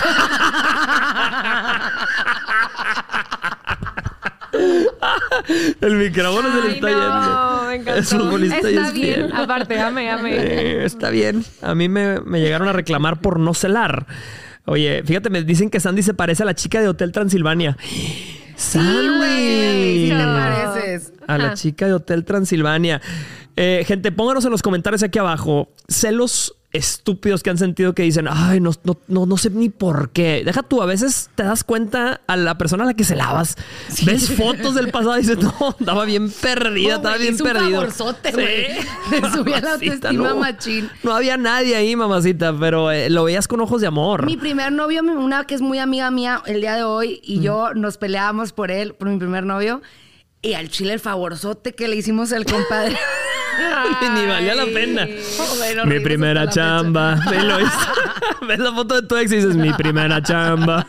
El 5.80 5.94
micrófono 5.96 6.48
se 6.52 6.68
le 6.68 6.74
está 6.74 6.90
no, 6.90 6.98
yendo. 7.00 7.62
me 7.68 7.74
encantó. 7.76 8.00
Es 8.00 8.08
futbolista 8.10 8.70
y 8.70 8.74
Está 8.76 8.88
es 8.88 8.94
bien, 8.94 9.14
fiel. 9.14 9.32
aparte, 9.34 9.80
ame, 9.80 10.10
ame. 10.10 10.30
Eh, 10.36 10.84
está 10.84 11.10
bien. 11.10 11.44
A 11.62 11.74
mí 11.74 11.88
me, 11.88 12.20
me 12.20 12.40
llegaron 12.40 12.68
a 12.68 12.72
reclamar 12.72 13.20
por 13.20 13.38
no 13.38 13.54
celar. 13.54 14.06
Oye, 14.64 15.02
fíjate, 15.04 15.30
me 15.30 15.42
dicen 15.42 15.70
que 15.70 15.80
Sandy 15.80 16.02
se 16.02 16.14
parece 16.14 16.42
a 16.42 16.46
la 16.46 16.54
chica 16.54 16.80
de 16.80 16.88
Hotel 16.88 17.12
Transilvania. 17.12 17.76
Sandy. 18.56 19.16
güey, 19.18 20.08
sí 20.08 20.14
te 20.16 20.24
pareces. 20.24 21.12
A 21.26 21.38
la 21.38 21.54
chica 21.54 21.86
de 21.86 21.92
Hotel 21.94 22.24
Transilvania. 22.24 23.00
Eh, 23.60 23.82
gente, 23.84 24.12
pónganos 24.12 24.44
en 24.44 24.52
los 24.52 24.62
comentarios 24.62 25.02
aquí 25.02 25.18
abajo 25.18 25.68
celos 25.88 26.54
estúpidos 26.70 27.42
que 27.42 27.50
han 27.50 27.58
sentido 27.58 27.92
que 27.92 28.04
dicen, 28.04 28.28
ay, 28.30 28.60
no, 28.60 28.70
no, 28.84 28.96
no, 29.08 29.26
no 29.26 29.36
sé 29.36 29.50
ni 29.50 29.68
por 29.68 30.10
qué. 30.10 30.42
Deja 30.44 30.62
tú, 30.62 30.80
a 30.80 30.86
veces 30.86 31.28
te 31.34 31.42
das 31.42 31.64
cuenta 31.64 32.20
a 32.28 32.36
la 32.36 32.56
persona 32.56 32.84
a 32.84 32.86
la 32.86 32.94
que 32.94 33.02
se 33.02 33.16
lavas. 33.16 33.56
Ves 34.06 34.30
fotos 34.30 34.76
del 34.76 34.92
pasado 34.92 35.16
y 35.16 35.22
dices, 35.22 35.38
no, 35.38 35.74
estaba 35.76 36.04
bien 36.04 36.30
perdida, 36.30 36.96
estaba 36.96 37.16
bien 37.16 37.34
hizo 37.34 37.42
perdido. 37.42 37.82
Le 37.82 39.30
subía 39.32 39.60
la 39.60 39.72
autoestima 39.72 40.28
no. 40.28 40.36
machín. 40.36 40.88
No 41.02 41.12
había 41.12 41.36
nadie 41.36 41.74
ahí, 41.74 41.96
mamacita, 41.96 42.56
pero 42.56 42.92
eh, 42.92 43.10
lo 43.10 43.24
veías 43.24 43.48
con 43.48 43.60
ojos 43.60 43.80
de 43.80 43.88
amor. 43.88 44.24
Mi 44.24 44.36
primer 44.36 44.70
novio, 44.70 45.02
una 45.02 45.48
que 45.48 45.56
es 45.56 45.62
muy 45.62 45.80
amiga 45.80 46.12
mía 46.12 46.44
el 46.46 46.60
día 46.60 46.76
de 46.76 46.84
hoy, 46.84 47.20
y 47.24 47.40
yo 47.40 47.74
nos 47.74 47.98
peleábamos 47.98 48.52
por 48.52 48.70
él, 48.70 48.94
por 48.94 49.08
mi 49.08 49.18
primer 49.18 49.42
novio. 49.42 49.82
Y 50.40 50.52
al 50.52 50.68
chile 50.68 50.92
el 50.92 51.00
favorzote 51.00 51.74
que 51.74 51.88
le 51.88 51.96
hicimos 51.96 52.32
al 52.32 52.44
compadre. 52.44 52.96
Ni 54.14 54.26
valía 54.26 54.54
la 54.54 54.64
pena. 54.66 55.06
Joder, 55.36 55.86
Mi 55.86 56.00
primera 56.00 56.48
chamba. 56.48 57.16
Ve. 57.30 57.38
Ves 58.46 58.58
la 58.58 58.72
foto 58.72 59.00
de 59.00 59.06
tu 59.06 59.16
ex 59.16 59.32
y 59.32 59.36
dices, 59.36 59.56
mi 59.56 59.72
primera 59.72 60.22
chamba. 60.22 60.86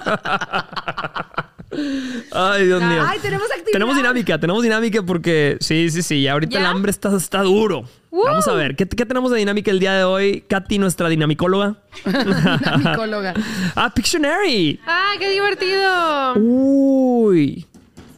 Ay, 2.32 2.66
Dios 2.66 2.82
mío. 2.82 3.04
Ay, 3.08 3.20
tenemos 3.20 3.48
actividad. 3.48 3.72
Tenemos 3.74 3.96
dinámica, 3.96 4.40
tenemos 4.40 4.64
dinámica 4.64 5.04
porque 5.04 5.58
sí, 5.60 5.90
sí, 5.92 6.02
sí, 6.02 6.28
ahorita 6.28 6.54
¿Ya? 6.54 6.60
el 6.62 6.66
hambre 6.66 6.90
está, 6.92 7.16
está 7.16 7.42
duro. 7.44 7.86
Uh. 8.12 8.24
Vamos 8.26 8.48
a 8.48 8.54
ver, 8.54 8.76
¿qué, 8.76 8.88
qué 8.88 9.06
tenemos 9.06 9.32
de 9.32 9.38
dinámica 9.38 9.70
el 9.70 9.80
día 9.80 9.94
de 9.94 10.04
hoy? 10.04 10.44
Katy, 10.48 10.80
nuestra 10.80 11.10
dinamicóloga. 11.10 11.76
Dinamicóloga. 12.06 13.34
ah, 13.76 13.92
Pictionary. 13.94 14.80
¡Ay, 14.86 15.20
qué 15.20 15.30
divertido! 15.32 16.34
Uy, 16.38 17.68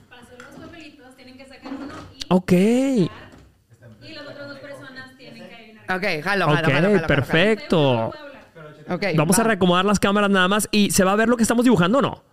Pasó 0.10 0.28
los 0.38 0.66
papelitos, 0.66 1.16
tienen 1.18 1.38
que 1.38 1.46
sacar 1.46 1.74
uno 1.74 1.94
y, 2.18 2.26
ok. 2.30 2.52
y 2.54 4.14
las 4.14 4.28
otras 4.28 4.48
dos 4.48 4.60
personas 4.60 5.18
tienen 5.18 5.48
que 5.50 5.56
adivinar. 5.56 5.81
Ok, 5.96 6.24
jalo, 6.24 6.48
jalo, 6.48 6.70
jalo, 6.70 7.08
perfecto. 7.08 8.12
Jalo. 8.12 8.96
Ok, 8.96 9.04
Vamos 9.16 9.40
a 9.40 9.44
reacomodar 9.44 9.86
las 9.86 10.00
cámaras 10.00 10.30
nada 10.30 10.48
más 10.48 10.68
y 10.72 10.92
se 10.92 11.04
va 11.04 11.14
a 11.14 11.16
ver 11.16 11.30
lo 11.30 11.38
que 11.38 11.44
estamos 11.44 11.64
dibujando 11.64 12.00
o 12.00 12.02
no. 12.02 12.24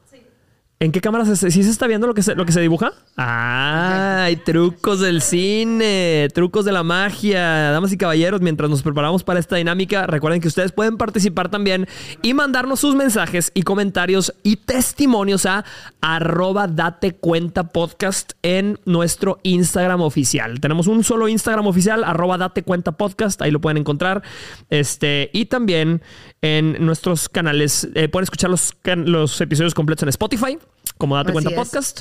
¿En 0.80 0.92
qué 0.92 1.00
cámara 1.00 1.24
se, 1.24 1.50
sí 1.50 1.64
se 1.64 1.70
está 1.70 1.88
viendo 1.88 2.06
lo 2.06 2.14
que 2.14 2.22
se, 2.22 2.36
lo 2.36 2.46
que 2.46 2.52
se 2.52 2.60
dibuja? 2.60 2.92
¡Ay! 3.16 4.36
Trucos 4.36 5.00
del 5.00 5.22
cine, 5.22 6.28
trucos 6.32 6.64
de 6.64 6.70
la 6.70 6.84
magia. 6.84 7.72
Damas 7.72 7.92
y 7.92 7.96
caballeros, 7.96 8.40
mientras 8.42 8.70
nos 8.70 8.84
preparamos 8.84 9.24
para 9.24 9.40
esta 9.40 9.56
dinámica, 9.56 10.06
recuerden 10.06 10.40
que 10.40 10.46
ustedes 10.46 10.70
pueden 10.70 10.96
participar 10.96 11.48
también 11.48 11.88
y 12.22 12.32
mandarnos 12.32 12.78
sus 12.78 12.94
mensajes 12.94 13.50
y 13.54 13.62
comentarios 13.62 14.32
y 14.44 14.54
testimonios 14.54 15.46
a 15.46 15.64
arroba 16.00 16.68
date 16.68 17.16
cuenta 17.16 17.64
podcast 17.64 18.34
en 18.42 18.78
nuestro 18.84 19.40
Instagram 19.42 20.00
oficial. 20.02 20.60
Tenemos 20.60 20.86
un 20.86 21.02
solo 21.02 21.26
Instagram 21.26 21.66
oficial, 21.66 22.04
arroba 22.04 22.38
date 22.38 22.62
cuenta 22.62 22.92
podcast, 22.92 23.42
ahí 23.42 23.50
lo 23.50 23.60
pueden 23.60 23.78
encontrar. 23.78 24.22
Este, 24.70 25.30
y 25.32 25.46
también 25.46 26.02
en 26.42 26.84
nuestros 26.84 27.28
canales, 27.28 27.88
eh, 27.94 28.08
pueden 28.08 28.24
escuchar 28.24 28.50
los, 28.50 28.74
los 28.84 29.40
episodios 29.40 29.74
completos 29.74 30.04
en 30.04 30.10
Spotify, 30.10 30.58
como 30.96 31.16
Date 31.16 31.30
Así 31.30 31.32
Cuenta 31.34 31.50
es. 31.50 31.56
Podcast. 31.56 32.00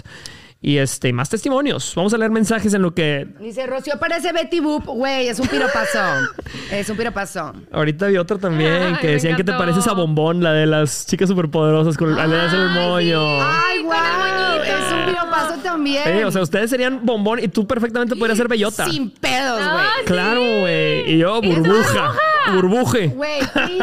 Y 0.60 0.78
este, 0.78 1.14
más 1.14 1.30
testimonios. 1.30 1.94
Vamos 1.96 2.16
a 2.16 2.18
leer 2.18 2.32
mensajes 2.32 2.74
en 2.74 2.82
lo 2.82 2.94
que. 2.94 3.28
Dice, 3.40 3.68
Rocío 3.68 4.00
parece 4.00 4.34
Betty 4.34 4.60
Boop. 4.60 4.86
Güey, 4.86 5.28
es 5.28 5.40
un 5.40 5.48
piropazo. 5.48 6.00
es 6.72 6.90
un 6.90 6.98
piropazo. 6.98 7.54
Ahorita 7.72 8.08
vi 8.08 8.18
otro 8.18 8.40
también 8.40 8.96
Ay, 8.96 8.96
que 9.00 9.08
decían 9.08 9.36
que 9.36 9.44
te 9.44 9.54
pareces 9.54 9.88
a 9.88 9.94
Bombón, 9.94 10.42
la 10.42 10.54
de 10.54 10.66
las 10.66 11.06
chicas 11.06 11.30
superpoderosas 11.30 11.96
con 11.96 12.18
hacer 12.18 12.60
el 12.60 12.70
moño. 12.70 13.40
Ay, 13.40 13.84
moñito. 13.84 14.64
Es 14.64 14.94
un 14.94 15.06
piropazo 15.06 15.62
también. 15.62 16.04
Sí, 16.04 16.24
o 16.24 16.32
sea, 16.32 16.42
ustedes 16.42 16.72
serían 16.72 17.06
Bombón 17.06 17.40
y 17.40 17.50
tú 17.50 17.68
perfectamente 17.68 18.16
podrías 18.16 18.38
ser 18.38 18.48
Bellota. 18.48 18.90
Sin 18.90 19.12
pedos, 19.12 19.60
güey. 19.60 19.86
Ay, 19.86 20.06
Claro, 20.06 20.42
güey. 20.42 21.14
Y 21.14 21.18
yo, 21.20 21.40
burbuja. 21.40 22.14
Burbuje. 22.54 23.08
Güey, 23.08 23.39
please, 23.54 23.78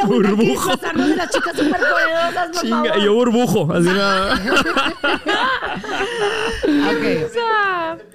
que 0.00 0.06
Burbujo. 0.06 0.76
de 0.76 1.16
las 1.16 1.30
chicas 1.30 1.56
superpoderosas, 1.56 2.48
por 2.52 2.60
Chinga, 2.62 2.76
favor. 2.84 2.98
y 2.98 3.04
yo 3.04 3.14
burbujo. 3.14 3.72
Así 3.72 3.86
nada. 3.88 4.34
Ok. 6.64 7.98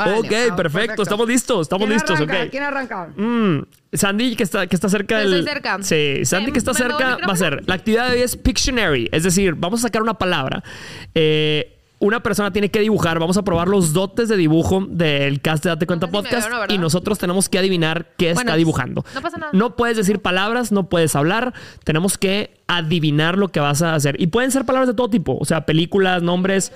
Ah, 0.00 0.14
ah, 0.52 0.56
perfecto. 0.56 1.02
Estamos 1.02 1.26
listos. 1.26 1.62
Estamos 1.62 1.86
¿Quién 1.88 1.94
listos, 1.98 2.20
arranca? 2.20 2.42
ok. 2.44 2.50
¿Quién 2.52 2.62
arranca? 2.62 3.08
Mm, 3.16 3.62
Sandy, 3.92 4.36
que 4.36 4.44
está, 4.44 4.66
que 4.68 4.76
está 4.76 4.88
cerca 4.88 5.16
Yo 5.24 5.28
del. 5.30 5.40
estoy 5.40 5.52
cerca. 5.54 5.78
Sí, 5.82 6.24
Sandy, 6.24 6.50
Eh, 6.50 6.52
que 6.52 6.58
está 6.60 6.72
¿me 6.72 6.78
robó 6.78 6.90
el 6.90 6.96
cerca, 6.98 7.04
va 7.08 7.12
a 7.14 7.16
micrófono? 7.16 7.36
ser. 7.36 7.62
La 7.68 7.74
actividad 7.74 8.06
de 8.06 8.12
hoy 8.16 8.22
es 8.22 8.36
Pictionary. 8.36 9.08
Es 9.10 9.24
decir, 9.24 9.54
vamos 9.56 9.80
a 9.80 9.88
sacar 9.88 10.00
una 10.02 10.14
palabra. 10.14 10.62
Eh, 11.16 11.77
una 12.00 12.22
persona 12.22 12.52
tiene 12.52 12.70
que 12.70 12.80
dibujar. 12.80 13.18
Vamos 13.18 13.36
a 13.36 13.42
probar 13.42 13.66
los 13.68 13.92
dotes 13.92 14.28
de 14.28 14.36
dibujo 14.36 14.86
del 14.88 15.40
cast 15.40 15.64
de 15.64 15.70
Date 15.70 15.86
Cuenta 15.86 16.06
No 16.06 16.22
sé 16.22 16.28
si 16.28 16.34
me 16.34 16.40
Podcast. 16.50 16.72
y 16.72 16.78
nosotros 16.78 17.18
tenemos 17.18 17.48
que 17.48 17.58
adivinar 17.58 18.12
qué 18.16 18.34
Bueno, 18.34 18.40
está 18.50 18.56
dibujando. 18.56 19.04
no 19.14 19.20
pasa 19.20 19.36
nada. 19.38 19.50
No 19.52 19.74
puedes 19.76 19.96
decir 19.96 20.20
palabras, 20.20 20.70
no 20.70 20.88
puedes 20.88 21.16
hablar. 21.16 21.54
Tenemos 21.84 22.16
que 22.16 22.54
adivinar 22.68 23.36
lo 23.36 23.48
que 23.48 23.60
vas 23.60 23.82
a 23.82 23.94
hacer. 23.94 24.14
Y 24.20 24.28
pueden 24.28 24.50
ser 24.52 24.64
palabras 24.64 24.88
de 24.88 24.94
todo 24.94 25.10
tipo. 25.10 25.36
O 25.40 25.44
sea, 25.44 25.66
películas, 25.66 26.22
nombres. 26.22 26.72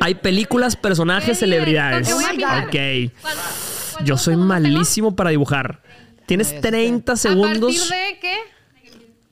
Hay 0.00 0.14
películas, 0.14 0.76
personajes, 0.76 1.30
Qué 1.30 1.34
celebridades. 1.34 2.12
Ok. 2.12 2.20
pintar. 2.30 2.70
¿Cuántos- 2.70 3.20
cuántos 3.20 4.04
Yo 4.04 4.16
soy 4.16 4.36
malísimo 4.36 5.14
para 5.14 5.30
dibujar. 5.30 5.82
Tienes 6.26 6.60
30 6.60 7.16
segundos. 7.16 7.74
¿A 7.74 7.78
partir 7.78 7.80
de 7.82 8.18
qué? 8.20 8.34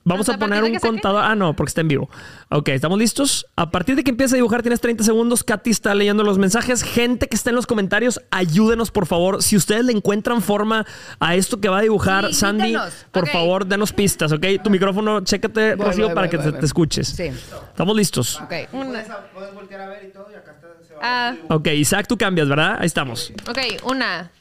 Vamos 0.05 0.27
¿A 0.29 0.37
poner 0.37 0.63
un 0.63 0.75
contador. 0.79 1.23
Ah, 1.23 1.35
no, 1.35 1.55
porque 1.55 1.69
está 1.69 1.81
en 1.81 1.87
vivo. 1.89 2.09
Ok, 2.49 2.69
¿estamos 2.69 2.97
listos? 2.97 3.45
A 3.55 3.69
partir 3.69 3.95
de 3.95 4.03
que 4.03 4.09
empiece 4.11 4.33
a 4.33 4.37
dibujar, 4.37 4.61
tienes 4.63 4.79
30 4.81 5.03
segundos. 5.03 5.43
Katy 5.43 5.69
está 5.69 5.93
leyendo 5.93 6.23
los 6.23 6.37
mensajes. 6.39 6.81
Gente 6.83 7.27
que 7.27 7.35
está 7.35 7.49
en 7.51 7.57
los 7.57 7.67
comentarios, 7.67 8.19
ayúdenos, 8.31 8.89
por 8.91 9.05
favor. 9.05 9.43
Si 9.43 9.55
ustedes 9.55 9.85
le 9.85 9.91
encuentran 9.91 10.41
forma 10.41 10.85
a 11.19 11.35
esto 11.35 11.59
que 11.59 11.69
va 11.69 11.79
a 11.79 11.81
dibujar, 11.81 12.27
Sí, 12.29 12.33
Sandy, 12.35 12.67
díganos. 12.67 12.93
por 13.11 13.27
favor, 13.27 13.65
denos 13.67 13.93
pistas, 13.93 14.31
¿ok? 14.31 14.45
Tu 14.63 14.69
micrófono, 14.69 15.21
chécate, 15.21 15.75
Voy, 15.75 15.85
Rocío, 15.85 16.05
voy, 16.05 16.15
para 16.15 16.27
voy, 16.27 16.31
que 16.31 16.37
voy, 16.37 16.45
te, 16.45 16.51
voy. 16.51 16.59
te 16.61 16.65
escuches. 16.65 17.07
Sí. 17.09 17.23
¿Estamos 17.25 17.95
listos? 17.95 18.39
Ok. 18.41 18.53
Una. 18.71 19.03
Puedes 19.33 19.53
voltear 19.53 19.81
a 19.81 19.87
ver 19.89 20.05
y 20.05 20.11
todo, 20.13 20.27
y 20.31 20.35
acá 20.35 20.51
está, 20.53 20.67
se 20.87 20.93
va 20.95 20.99
Ah, 21.03 21.35
Ok, 21.49 21.67
Isaac, 21.67 22.07
tú 22.07 22.17
cambias, 22.17 22.47
¿verdad? 22.47 22.77
Ahí 22.79 22.87
estamos. 22.87 23.31
ok, 23.47 23.59
una, 23.83 24.31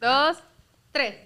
dos, 0.00 0.38
tres. 0.92 1.16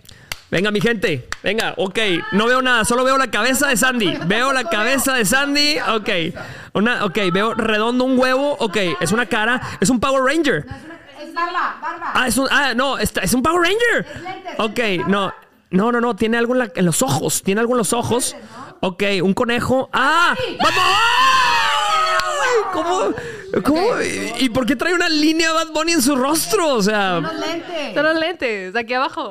Venga, 0.53 0.71
mi 0.71 0.83
gente. 0.83 1.27
Venga, 1.43 1.73
ok. 1.79 1.99
No 2.33 2.45
veo 2.47 2.61
nada, 2.61 2.85
solo 2.85 3.05
veo 3.05 3.17
la 3.17 3.31
cabeza 3.31 3.69
de 3.69 3.77
Sandy. 3.79 4.19
Veo 4.27 4.53
la 4.53 4.65
cabeza 4.65 5.15
de 5.15 5.25
Sandy. 5.25 5.79
Ok. 5.97 6.11
Una, 6.75 7.07
ok, 7.07 7.19
veo 7.33 7.55
redondo 7.55 8.05
un 8.05 8.19
huevo. 8.19 8.57
Ok, 8.61 8.77
es 9.01 9.13
una 9.13 9.25
cara. 9.25 9.61
Es 9.81 9.89
un 9.89 9.99
Power 9.99 10.23
Ranger. 10.23 10.67
Es 11.19 11.33
barba, 11.33 11.79
barba. 11.81 12.13
Ah, 12.15 12.29
es 12.29 12.37
un. 12.37 12.47
Ah, 12.51 12.75
no, 12.75 12.99
está- 12.99 13.23
es 13.23 13.33
un 13.33 13.43
Power 13.43 13.63
Ranger. 13.63 14.55
Ok, 14.59 15.09
no. 15.09 15.33
No, 15.71 15.91
no, 15.91 16.03
no, 16.03 16.15
tiene 16.15 16.37
algo 16.37 16.53
en, 16.53 16.59
la- 16.59 16.73
en 16.75 16.85
los 16.85 17.01
ojos. 17.01 17.43
Tiene 17.43 17.63
algo 17.63 17.73
en 17.73 17.79
los 17.79 17.95
ojos. 17.95 18.37
Ok, 18.81 19.05
un 19.23 19.33
conejo. 19.33 19.89
¡Ah! 19.91 20.35
¡Vamos! 20.63 20.85
¡Ay! 20.85 22.61
¿Cómo? 22.75 23.15
¿Cómo? 23.61 23.83
¿Y 24.39 24.49
por 24.49 24.65
qué 24.65 24.77
trae 24.77 24.95
una 24.95 25.11
línea 25.11 25.53
Bad 25.53 25.69
Bunny 25.69 25.93
en 25.93 26.03
su 26.03 26.17
rostro? 26.17 26.75
O 26.75 26.83
sea, 26.83 27.21
lentes. 27.21 27.95
Son 27.95 28.03
los 28.03 28.19
lentes, 28.19 28.75
aquí 28.75 28.95
abajo. 28.95 29.29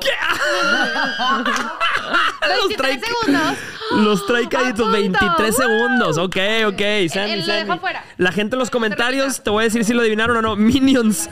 los 2.48 2.68
23 2.68 2.76
trae, 2.76 3.00
segundos. 3.00 3.58
los 3.90 4.26
trae 4.26 4.44
punto. 4.44 4.90
23 4.90 5.56
segundos. 5.56 6.18
Ok, 6.18 6.36
ok. 6.66 6.80
Él 6.80 7.44
lo 7.46 7.52
dejó 7.52 7.78
fuera. 7.78 8.04
La 8.16 8.30
gente 8.30 8.54
en 8.54 8.60
los 8.60 8.70
comentarios 8.70 9.42
te 9.42 9.50
voy 9.50 9.62
a 9.62 9.64
decir 9.64 9.84
si 9.84 9.92
lo 9.92 10.02
adivinaron 10.02 10.36
o 10.36 10.42
no. 10.42 10.54
Minions. 10.54 11.28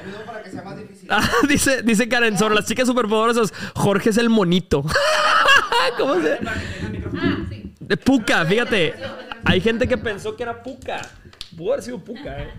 Ayudo 0.00 0.24
para 0.24 0.42
que 0.42 0.50
sea 0.50 0.62
más 0.62 0.76
difícil. 0.76 0.98
Ah, 1.10 1.26
dice, 1.48 1.80
dice 1.82 2.06
Karen, 2.06 2.36
sobre 2.36 2.54
las 2.54 2.66
chicas 2.66 2.86
superpoderosas, 2.86 3.54
Jorge 3.74 4.10
es 4.10 4.18
el 4.18 4.28
monito. 4.28 4.84
¿Cómo 5.96 6.16
se 6.16 6.38
De 7.80 7.96
Puka, 7.96 8.44
fíjate. 8.44 8.94
Hay 9.42 9.62
gente 9.62 9.88
que 9.88 9.96
pensó 9.96 10.36
que 10.36 10.42
era 10.42 10.62
Puka. 10.62 11.00
Pudo 11.56 11.72
haber 11.72 11.82
sido 11.84 11.98
Puka, 11.98 12.38
eh. 12.42 12.50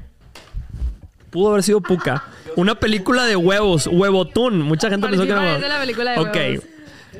Pudo 1.29 1.49
haber 1.51 1.63
sido 1.63 1.81
Puka. 1.81 2.23
Una 2.55 2.75
película 2.75 3.25
de 3.25 3.35
huevos, 3.35 3.87
huevotún. 3.87 4.61
Mucha 4.61 4.89
gente 4.89 5.07
pensó 5.07 5.23
que 5.25 5.31
era 5.31 5.41
Parece 5.41 5.67
la 5.69 5.79
película 5.79 6.11
de 6.11 6.19
Ok. 6.19 6.35
huevos. 6.35 6.63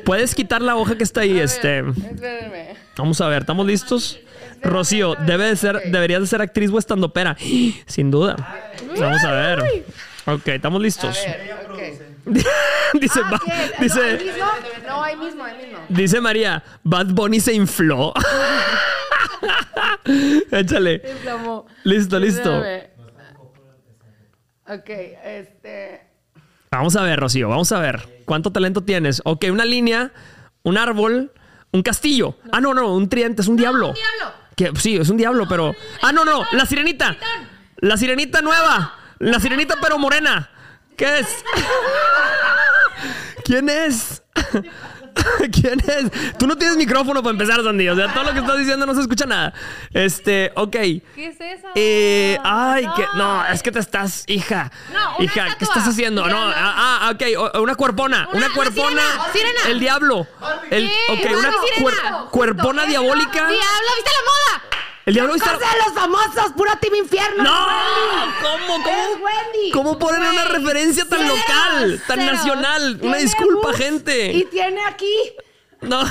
Puedes 0.05 0.35
quitar 0.35 0.61
la 0.61 0.75
hoja 0.75 0.95
que 0.97 1.03
está 1.03 1.21
ahí, 1.21 1.39
este. 1.39 1.79
Espérenme. 1.79 2.75
Vamos 2.97 3.21
a 3.21 3.27
ver, 3.27 3.41
¿estamos 3.41 3.65
listos? 3.67 4.19
Rocío, 4.61 5.15
debe 5.25 5.45
de 5.45 5.55
ser, 5.55 5.81
deberías 5.91 6.21
de 6.21 6.27
ser 6.27 6.41
actriz 6.41 6.69
o 6.71 6.79
estandopera. 6.79 7.37
Sin 7.85 8.11
duda. 8.11 8.35
Vamos 8.99 9.23
a 9.23 9.31
ver. 9.31 9.85
Ok, 10.25 10.47
¿estamos 10.47 10.81
listos? 10.81 11.17
dice, 12.93 13.21
ba- 13.21 13.41
dice, 13.79 14.19
No, 14.87 15.03
ahí 15.03 15.15
mismo, 15.15 15.43
ahí 15.43 15.57
mismo. 15.65 15.79
dice 15.89 16.21
María, 16.21 16.63
Bad 16.83 17.07
Bunny 17.07 17.39
se 17.39 17.53
infló. 17.53 18.13
Échale. 20.51 21.01
Inflamó. 21.11 21.65
Listo, 21.83 22.19
listo. 22.19 22.63
Ok, 24.67 24.89
este. 24.89 26.07
Vamos 26.71 26.95
a 26.95 27.01
ver, 27.01 27.19
Rocío, 27.19 27.49
vamos 27.49 27.71
a 27.71 27.79
ver. 27.79 28.23
¿Cuánto 28.25 28.51
talento 28.51 28.83
tienes? 28.83 29.21
Ok, 29.25 29.45
una 29.51 29.65
línea, 29.65 30.11
un 30.63 30.77
árbol, 30.77 31.31
un 31.71 31.81
castillo. 31.81 32.37
Ah, 32.51 32.61
no, 32.61 32.73
no, 32.73 32.93
un 32.93 33.09
tridente, 33.09 33.41
es 33.41 33.47
un 33.47 33.57
diablo. 33.57 33.93
diablo. 33.93 34.35
Que, 34.55 34.71
sí, 34.79 34.97
es 34.97 35.09
un 35.09 35.17
diablo, 35.17 35.45
pero. 35.49 35.75
Ah, 36.01 36.11
no, 36.11 36.25
no, 36.25 36.45
la 36.51 36.65
sirenita. 36.65 37.15
La 37.77 37.97
sirenita 37.97 38.41
nueva. 38.41 38.95
La 39.19 39.39
sirenita, 39.39 39.75
pero 39.81 39.97
morena. 39.97 40.49
¿Qué 40.95 41.19
es? 41.19 41.27
¿Quién 43.45 43.69
es? 43.69 44.23
¿Quién 45.51 45.79
es? 45.79 46.37
Tú 46.37 46.47
no 46.47 46.55
tienes 46.57 46.77
micrófono 46.77 47.21
para 47.21 47.31
empezar, 47.31 47.63
Sandy. 47.63 47.89
O 47.89 47.95
sea, 47.95 48.13
todo 48.13 48.23
lo 48.23 48.33
que 48.33 48.39
estás 48.39 48.57
diciendo 48.57 48.85
no 48.85 48.93
se 48.95 49.01
escucha 49.01 49.25
nada. 49.25 49.53
Este, 49.93 50.51
ok. 50.55 50.71
¿Qué 50.71 51.01
es 51.17 51.39
eso? 51.39 51.67
Eh, 51.75 52.37
ay, 52.43 52.87
que 52.95 53.05
no, 53.15 53.45
es 53.45 53.61
que 53.63 53.71
te 53.71 53.79
estás, 53.79 54.23
hija. 54.27 54.71
No, 54.93 55.15
una 55.17 55.25
hija, 55.25 55.47
¿qué 55.57 55.65
estás 55.65 55.87
haciendo? 55.87 56.21
No, 56.21 56.27
Diablo. 56.27 56.53
ah, 56.55 56.99
ah, 57.03 57.11
ok, 57.13 57.23
o- 57.55 57.61
una 57.61 57.75
cuerpona, 57.75 58.27
Una- 58.31 58.45
una, 58.47 58.55
cuerpona. 58.55 59.01
sirena, 59.01 59.31
sirena. 59.33 59.59
El 59.69 59.79
diablo. 59.79 60.27
El, 60.69 60.85
ok, 61.09 61.19
Una 61.29 61.37
una 61.39 61.49
cuer- 61.79 62.29
cuerpona 62.29 62.85
diabólica. 62.85 63.31
¡Diablo, 63.47 63.89
viste 63.95 64.11
la 64.11 64.25
moda! 64.31 64.78
El 65.09 65.15
diablo 65.15 65.33
está. 65.33 65.53
¡Cosa 65.55 65.65
de 65.71 65.77
los 65.85 65.93
famosos! 65.95 66.51
¡Puro 66.55 66.71
Team 66.79 66.93
Infierno! 66.93 67.43
No, 67.43 67.67
¿cómo, 68.43 68.83
cómo? 68.83 68.95
Es 68.95 69.07
Wendy. 69.15 69.71
¿Cómo 69.71 69.97
ponen 69.97 70.21
una 70.21 70.45
referencia 70.45 71.03
tan 71.09 71.21
cero, 71.21 71.33
local, 71.35 72.03
tan 72.05 72.19
cero. 72.19 72.31
nacional? 72.31 72.99
Una 73.01 73.17
disculpa, 73.17 73.73
gente. 73.73 74.31
Y 74.33 74.45
tiene 74.45 74.79
aquí. 74.85 75.11
No. 75.81 76.03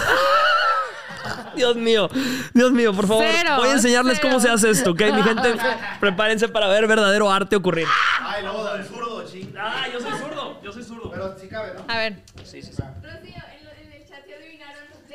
Dios 1.55 1.77
mío, 1.77 2.11
Dios 2.53 2.73
mío, 2.73 2.93
por 2.93 3.07
favor. 3.07 3.25
Cero, 3.31 3.55
Voy 3.59 3.69
a 3.69 3.73
enseñarles 3.75 4.19
cero. 4.21 4.31
cómo 4.31 4.41
se 4.41 4.51
hace 4.51 4.69
esto, 4.71 4.91
¿ok? 4.91 5.01
Mi 5.15 5.23
gente, 5.23 5.55
prepárense 6.01 6.49
para 6.49 6.67
ver 6.67 6.89
verdadero 6.89 7.31
arte 7.31 7.55
ocurrir. 7.55 7.87
Ay, 8.21 8.43
luego 8.43 8.65
del 8.65 8.85
zurdo, 8.85 9.25
ching. 9.31 9.55
Ah, 9.57 9.87
yo 9.93 10.01
soy 10.01 10.11
zurdo, 10.19 10.61
yo 10.61 10.73
soy 10.73 10.83
zurdo. 10.83 11.09
Pero 11.13 11.37
sí 11.39 11.47
cabe, 11.47 11.75
¿no? 11.77 11.85
A 11.87 11.99
ver. 11.99 12.17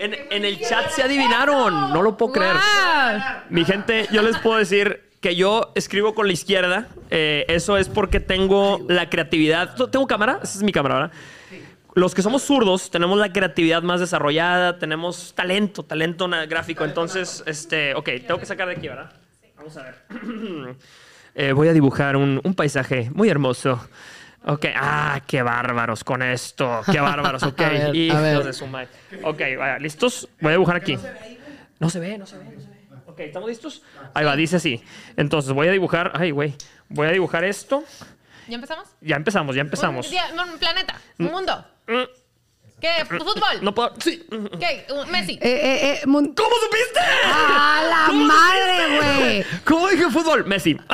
En, 0.04 0.14
en 0.32 0.44
el 0.46 0.60
chat 0.60 0.90
se 0.90 1.02
adivinaron, 1.04 1.94
no 1.94 2.02
lo 2.02 2.18
puedo 2.18 2.34
creer. 2.34 2.56
Mi 3.50 3.64
gente, 3.64 4.08
yo 4.12 4.22
les 4.22 4.38
puedo 4.40 4.58
decir 4.58 5.10
que 5.22 5.36
yo 5.38 5.72
escribo 5.76 6.14
con 6.14 6.28
la 6.28 6.34
izquierda. 6.34 6.88
eh, 7.10 7.46
eso 7.48 7.78
es 7.78 7.88
porque 7.88 8.20
tengo 8.20 8.82
la 8.90 9.10
creatividad. 9.10 9.76
¿Tengo 9.90 10.06
cámara? 10.08 10.40
Esa 10.44 10.58
es 10.58 10.64
mi 10.64 10.74
cámara, 10.74 10.96
¿verdad? 10.96 11.12
Los 11.96 12.14
que 12.14 12.22
somos 12.22 12.42
zurdos 12.42 12.90
tenemos 12.92 13.18
la 13.18 13.32
creatividad 13.32 13.82
más 13.84 14.00
desarrollada, 14.00 14.80
tenemos 14.80 15.34
talento, 15.36 15.84
talento 15.84 16.28
gráfico. 16.50 16.84
Entonces, 16.84 17.44
este, 17.46 17.94
ok, 17.96 18.10
tengo 18.28 18.40
que 18.40 18.46
sacar 18.46 18.68
de 18.68 18.74
aquí, 18.76 18.88
¿verdad? 18.90 19.12
Vamos 19.56 19.78
a 19.78 19.84
ver. 19.84 19.96
Eh, 21.36 21.52
voy 21.52 21.68
a 21.68 21.74
dibujar 21.74 22.16
un, 22.16 22.40
un 22.44 22.54
paisaje 22.54 23.10
muy 23.12 23.28
hermoso. 23.28 23.80
Ok, 24.46 24.66
ah, 24.76 25.22
qué 25.26 25.42
bárbaros 25.42 26.04
con 26.04 26.22
esto, 26.22 26.82
qué 26.92 27.00
bárbaros, 27.00 27.44
ok. 27.44 27.62
A 27.62 27.70
ver, 27.70 27.82
a 27.82 27.96
Hijos 27.96 28.22
ver. 28.22 28.44
de 28.44 28.54
su 28.54 28.68
madre. 28.68 28.90
Ok, 29.24 29.40
vaya, 29.58 29.80
¿listos? 29.80 30.28
Voy 30.42 30.50
a 30.50 30.54
dibujar 30.54 30.76
aquí. 30.76 30.98
No 31.80 31.90
se 31.90 32.00
ve, 32.00 32.18
no 32.18 32.26
se 32.26 32.38
ve, 32.38 32.46
no 32.46 32.60
se 32.60 32.68
ve. 32.68 32.74
Ok, 33.06 33.20
¿estamos 33.20 33.48
listos? 33.50 33.84
Ahí 34.14 34.26
va, 34.26 34.36
dice 34.36 34.58
así. 34.58 34.84
Entonces 35.16 35.54
voy 35.54 35.68
a 35.68 35.72
dibujar, 35.72 36.12
ay, 36.16 36.32
güey, 36.32 36.56
voy 36.90 37.08
a 37.08 37.12
dibujar 37.12 37.44
esto. 37.44 37.84
¿Ya 38.48 38.56
empezamos? 38.56 38.88
Ya 39.02 39.16
empezamos, 39.16 39.56
ya 39.56 39.62
empezamos. 39.62 40.12
Un, 40.12 40.60
planeta, 40.60 41.00
un 41.20 41.28
mundo. 41.28 41.66
Mm, 41.88 42.04
¿Qué? 42.84 43.06
¿Fútbol? 43.06 43.60
No 43.62 43.74
puedo, 43.74 43.94
sí. 44.00 44.28
¿Qué? 44.60 44.86
Messi. 45.10 45.34
Eh, 45.36 45.40
eh, 45.42 46.00
eh, 46.04 46.06
mun- 46.06 46.34
¿Cómo 46.36 46.50
supiste? 46.64 47.00
¡A 47.26 47.82
la 47.90 48.12
madre, 48.14 48.98
güey! 48.98 49.46
¿Cómo 49.64 49.88
dije 49.88 50.10
fútbol? 50.10 50.46
Messi. 50.46 50.74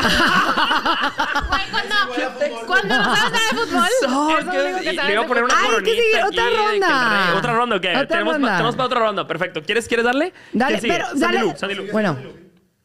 Güey, 1.49 1.61
cuando, 1.71 2.65
cuando 2.67 2.95
no 2.97 3.15
sabes 3.15 3.31
nada 3.31 3.49
de 3.51 3.57
fútbol, 3.57 3.85
es 4.39 4.45
lo 4.45 4.51
que- 4.51 4.57
único 4.59 4.79
que 4.81 4.93
y 4.93 4.95
sabes 4.95 5.05
le 5.07 5.13
iba 5.13 5.23
a 5.23 5.27
poner 5.27 5.43
una 5.43 5.53
Ay, 5.59 5.65
coronita 5.65 5.91
que 5.95 6.17
aquí 6.19 6.27
otra 6.27 6.43
de 6.43 6.49
que 6.49 6.55
el 6.55 6.71
ronda. 6.81 7.27
rey- 7.27 7.37
¿Otra 7.37 7.53
ronda 7.53 7.75
o 7.75 7.81
qué? 7.81 7.89
Otra 7.89 8.07
tenemos, 8.07 8.33
pa- 8.37 8.51
tenemos 8.57 8.75
para 8.75 8.85
otra 8.85 8.99
ronda. 8.99 9.27
Perfecto. 9.27 9.63
¿Quieres, 9.63 9.87
¿quieres 9.87 10.05
darle? 10.05 10.33
Dale, 10.53 10.71
¿Quién 10.79 10.81
sigue? 10.81 10.93
pero 10.93 11.05
Sandy 11.07 11.19
dale. 11.21 11.39
Lu, 11.39 11.53
Sandy 11.57 11.75
Lu. 11.75 11.91
Bueno, 11.91 12.17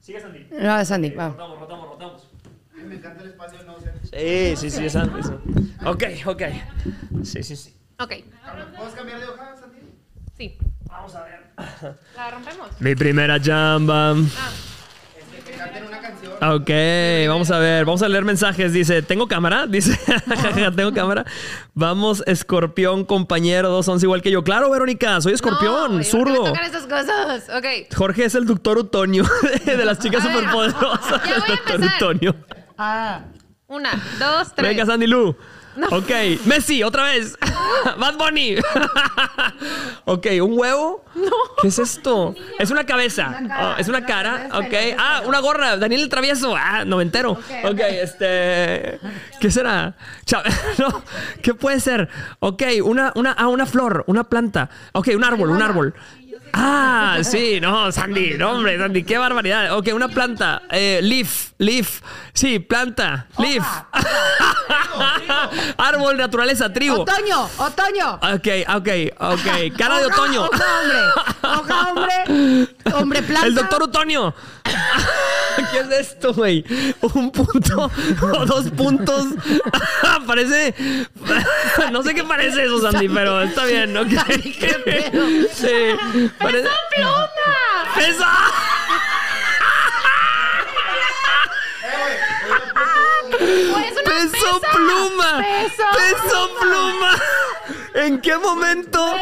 Sigue 0.00 0.20
Sandy. 0.20 0.46
no, 0.50 0.84
Sandy, 0.84 1.11
vamos. 1.11 1.36
Rotamos, 1.36 1.61
rotamos, 1.61 1.88
rotamos. 1.90 2.28
Ay, 2.76 2.84
me 2.84 2.94
encanta 2.96 3.22
el 3.22 3.28
espacio, 3.30 3.59
no 3.64 3.78
sé. 3.80 4.57
Sí, 4.57 4.70
sí, 4.70 4.76
sí, 4.78 4.86
es 4.86 4.92
Sandy. 4.92 5.22
sí. 5.22 5.30
Ok, 5.84 6.05
ok. 6.26 6.42
Sí, 7.22 7.42
sí, 7.42 7.57
sí. 7.57 7.74
Ok, 8.01 8.12
¿Puedes 8.76 8.95
cambiar 8.95 9.20
de 9.20 9.26
hoja, 9.26 9.55
Santi? 9.59 9.78
sí. 10.36 10.59
Vamos 10.88 11.14
a 11.16 11.24
ver. 11.24 11.40
La 12.14 12.30
rompemos. 12.30 12.68
Mi 12.78 12.95
primera 12.95 13.40
chamba. 13.40 14.11
Ah, 14.12 14.51
Que 15.45 15.53
canten 15.57 15.84
una 15.86 16.01
canción. 16.01 16.32
Ok, 16.34 16.70
vamos 17.28 17.51
a 17.51 17.59
ver, 17.59 17.84
vamos 17.84 18.03
a 18.03 18.09
leer 18.09 18.24
mensajes. 18.24 18.72
Dice, 18.72 19.03
¿tengo 19.03 19.26
cámara? 19.26 19.66
Dice, 19.68 19.99
¿tengo 20.76 20.92
cámara? 20.92 21.24
Vamos, 21.74 22.22
escorpión, 22.26 23.05
compañero, 23.05 23.70
dos 23.70 23.88
once 23.88 24.07
igual 24.07 24.22
que 24.22 24.30
yo. 24.30 24.45
Claro, 24.45 24.70
Verónica, 24.70 25.20
soy 25.20 25.32
no, 25.32 25.36
escorpión, 25.36 25.74
güey, 25.74 25.88
¿por 25.90 25.99
qué 25.99 26.05
zurdo. 26.11 26.42
me 26.45 26.49
tocan 26.51 26.64
estas 26.64 26.86
cosas? 26.86 27.49
Ok. 27.57 27.95
Jorge 27.97 28.24
es 28.26 28.34
el 28.36 28.47
doctor 28.47 28.78
Utonio 28.78 29.24
de 29.66 29.84
las 29.84 29.99
chicas 29.99 30.22
ver, 30.24 30.32
superpoderosas. 30.34 31.22
ya 31.24 31.34
El 31.36 31.42
a 31.42 31.47
doctor 31.47 31.74
empezar. 31.76 31.97
Utonio. 31.97 32.36
Ah. 32.78 33.20
Una, 33.66 33.90
dos, 34.20 34.55
tres. 34.55 34.68
Venga, 34.68 34.86
Sandy 34.86 35.07
Lu. 35.09 35.36
Ok, 35.91 36.11
Messi, 36.45 36.83
otra 36.83 37.05
vez. 37.05 37.37
Bad 37.99 38.16
Bunny. 38.16 38.57
ok, 40.05 40.27
un 40.43 40.59
huevo. 40.59 41.05
¿Qué 41.61 41.68
es 41.68 41.79
esto? 41.79 42.35
Es 42.59 42.70
una 42.70 42.85
cabeza. 42.87 43.37
Una 43.41 43.49
cara, 43.49 43.75
Oh, 43.75 43.81
es 43.81 43.89
una 43.89 43.99
una 43.99 44.07
cara. 44.07 44.49
Ok. 44.55 44.75
Ah, 44.99 45.22
una 45.27 45.39
gorra. 45.41 45.77
Daniel 45.77 46.03
el 46.03 46.09
Travieso. 46.09 46.55
Ah, 46.57 46.85
noventero. 46.85 47.33
Ok, 47.33 47.81
este. 47.81 48.99
¿Qué 49.41 49.51
será? 49.51 49.95
No, 50.79 51.03
¿Qué 51.43 51.55
puede 51.55 51.79
ser? 51.81 52.09
Ok, 52.41 52.62
una, 52.83 53.12
una, 53.14 53.33
ah, 53.33 53.47
una 53.49 53.66
flor, 53.66 54.05
una 54.09 54.25
planta. 54.25 54.68
Ok, 54.93 55.09
un 55.14 55.22
árbol, 55.25 55.51
un 55.51 55.62
árbol. 55.62 55.95
Ah, 56.57 57.18
sí, 57.22 57.59
no, 57.61 57.90
Sandy, 57.90 58.38
no, 58.38 58.52
hombre, 58.52 58.78
Sandy, 58.78 59.02
qué 59.02 59.18
barbaridad. 59.18 59.76
Ok, 59.76 59.88
una 59.92 60.09
planta. 60.09 60.62
Eh, 60.70 61.00
leaf, 61.02 61.50
leaf. 61.59 62.00
Sí, 62.32 62.61
planta, 62.61 63.26
leaf. 63.38 63.64
Árbol, 65.76 66.16
naturaleza, 66.16 66.72
trigo. 66.72 67.02
Otoño, 67.02 67.48
otoño. 67.59 68.14
Ok, 68.14 68.48
ok, 68.76 68.88
ok. 69.18 69.76
Cara 69.76 69.98
de 69.98 70.07
otoño. 70.07 70.44
Hoja 70.44 70.80
hombre. 70.80 70.98
Hoja 71.42 71.88
hombre. 71.88 72.68
Hombre 72.94 73.22
planta. 73.26 73.46
El 73.46 73.55
doctor 73.55 73.82
Otoño. 73.82 74.34
¿Qué 75.72 75.78
es 75.78 76.09
esto, 76.09 76.32
güey? 76.34 76.64
Un 77.14 77.30
punto 77.30 77.90
o 78.22 78.46
dos 78.46 78.70
puntos. 78.70 79.26
parece. 80.26 80.74
no 81.92 82.02
sé 82.02 82.14
qué 82.14 82.24
parece 82.24 82.64
eso, 82.64 82.80
Sandy, 82.80 83.09
pero 83.09 83.42
está 83.42 83.64
bien, 83.64 83.96
¿ok? 83.96 84.09
¿qué 84.59 84.76
Parece... 86.45 86.68
¡Pluma! 86.95 87.95
¡Peso 94.05 94.61
pesa. 94.61 94.72
pluma! 94.72 95.38
Peso 95.38 95.82
¡Peso 95.97 96.51
pluma! 96.61 97.11
¿En 97.95 98.20
qué 98.20 98.36
momento 98.36 99.14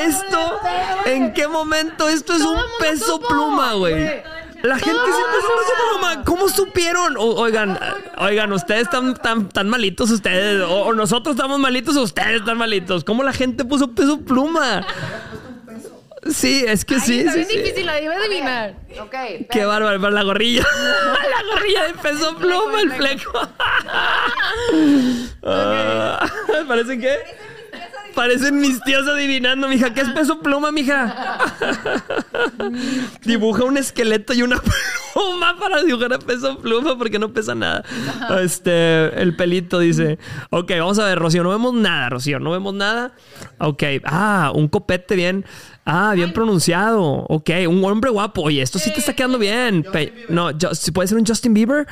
esto, 0.00 0.60
en 1.06 1.34
qué 1.34 1.48
momento 1.48 2.08
esto 2.08 2.34
es 2.34 2.42
un 2.42 2.58
peso 2.78 3.14
supo. 3.16 3.26
pluma, 3.28 3.72
güey? 3.74 4.22
La 4.62 4.76
gente 4.78 4.92
Todo 4.92 5.12
siempre 5.12 5.38
es 5.38 5.44
un 5.44 5.56
peso 5.58 5.72
pluma. 5.90 6.24
¿Cómo 6.24 6.48
supieron? 6.48 7.16
O- 7.16 7.34
oigan, 7.34 7.78
oigan, 8.18 8.52
ustedes 8.52 8.82
están 8.82 9.14
tan, 9.14 9.48
tan 9.48 9.68
malitos 9.68 10.10
ustedes. 10.10 10.62
O, 10.62 10.82
o 10.84 10.92
nosotros 10.94 11.34
estamos 11.34 11.58
malitos 11.58 11.96
ustedes 11.96 12.40
están 12.40 12.58
malitos. 12.58 13.02
¿Cómo 13.02 13.24
la 13.24 13.32
gente 13.32 13.64
puso 13.64 13.88
peso 13.90 14.20
pluma? 14.20 14.86
Sí, 16.30 16.64
es 16.68 16.84
que 16.84 17.00
sí, 17.00 17.18
Está 17.20 17.32
sí, 17.32 17.38
bien 17.38 17.48
sí. 17.50 17.58
difícil, 17.58 17.86
la 17.86 18.00
iba 18.00 18.14
a 18.14 18.18
adivinar. 18.18 18.74
Ok. 19.00 19.14
Qué 19.50 19.64
bárbaro, 19.64 20.00
pero 20.00 20.12
la 20.12 20.22
gorrilla. 20.22 20.62
la 21.30 21.54
gorrilla 21.54 21.84
de 21.88 21.94
peso 21.94 22.36
pluma, 22.36 22.80
el 22.80 22.92
fleco. 22.92 23.32
Ah, 25.44 26.24
¿Parecen 26.68 27.00
qué? 27.00 27.16
Parecen 28.14 28.60
mis 28.60 28.80
tíos 28.82 29.08
adivinando, 29.08 29.66
mija. 29.68 29.92
¿Qué 29.94 30.02
es 30.02 30.10
peso 30.10 30.40
pluma, 30.40 30.70
mija? 30.70 31.38
Dibuja 33.24 33.64
un 33.64 33.76
esqueleto 33.76 34.34
y 34.34 34.42
una 34.42 34.60
pluma 34.60 35.56
para 35.58 35.82
dibujar 35.82 36.12
a 36.12 36.18
peso 36.18 36.58
pluma 36.58 36.96
porque 36.98 37.18
no 37.18 37.32
pesa 37.32 37.54
nada. 37.54 37.82
Este, 38.40 39.20
el 39.20 39.34
pelito 39.34 39.78
dice. 39.78 40.18
Ok, 40.50 40.70
vamos 40.78 40.98
a 40.98 41.06
ver, 41.06 41.18
Rocío. 41.18 41.42
No 41.42 41.50
vemos 41.50 41.74
nada, 41.74 42.10
Rocío. 42.10 42.38
No 42.38 42.50
vemos 42.50 42.74
nada. 42.74 43.12
Ok. 43.58 43.82
Ah, 44.04 44.52
un 44.54 44.68
copete 44.68 45.16
bien. 45.16 45.44
Ah, 45.84 46.12
bien 46.14 46.32
pronunciado. 46.32 47.02
Ok, 47.28 47.50
un 47.68 47.84
hombre 47.84 48.08
guapo. 48.10 48.42
Oye, 48.42 48.62
esto 48.62 48.78
sí 48.78 48.92
te 48.92 49.00
está 49.00 49.14
quedando 49.14 49.36
bien. 49.38 49.82
Pe- 49.82 50.12
no, 50.28 50.50
¿sí 50.74 50.92
¿puede 50.92 51.08
ser 51.08 51.18
un 51.18 51.26
Justin 51.26 51.54
Bieber? 51.54 51.86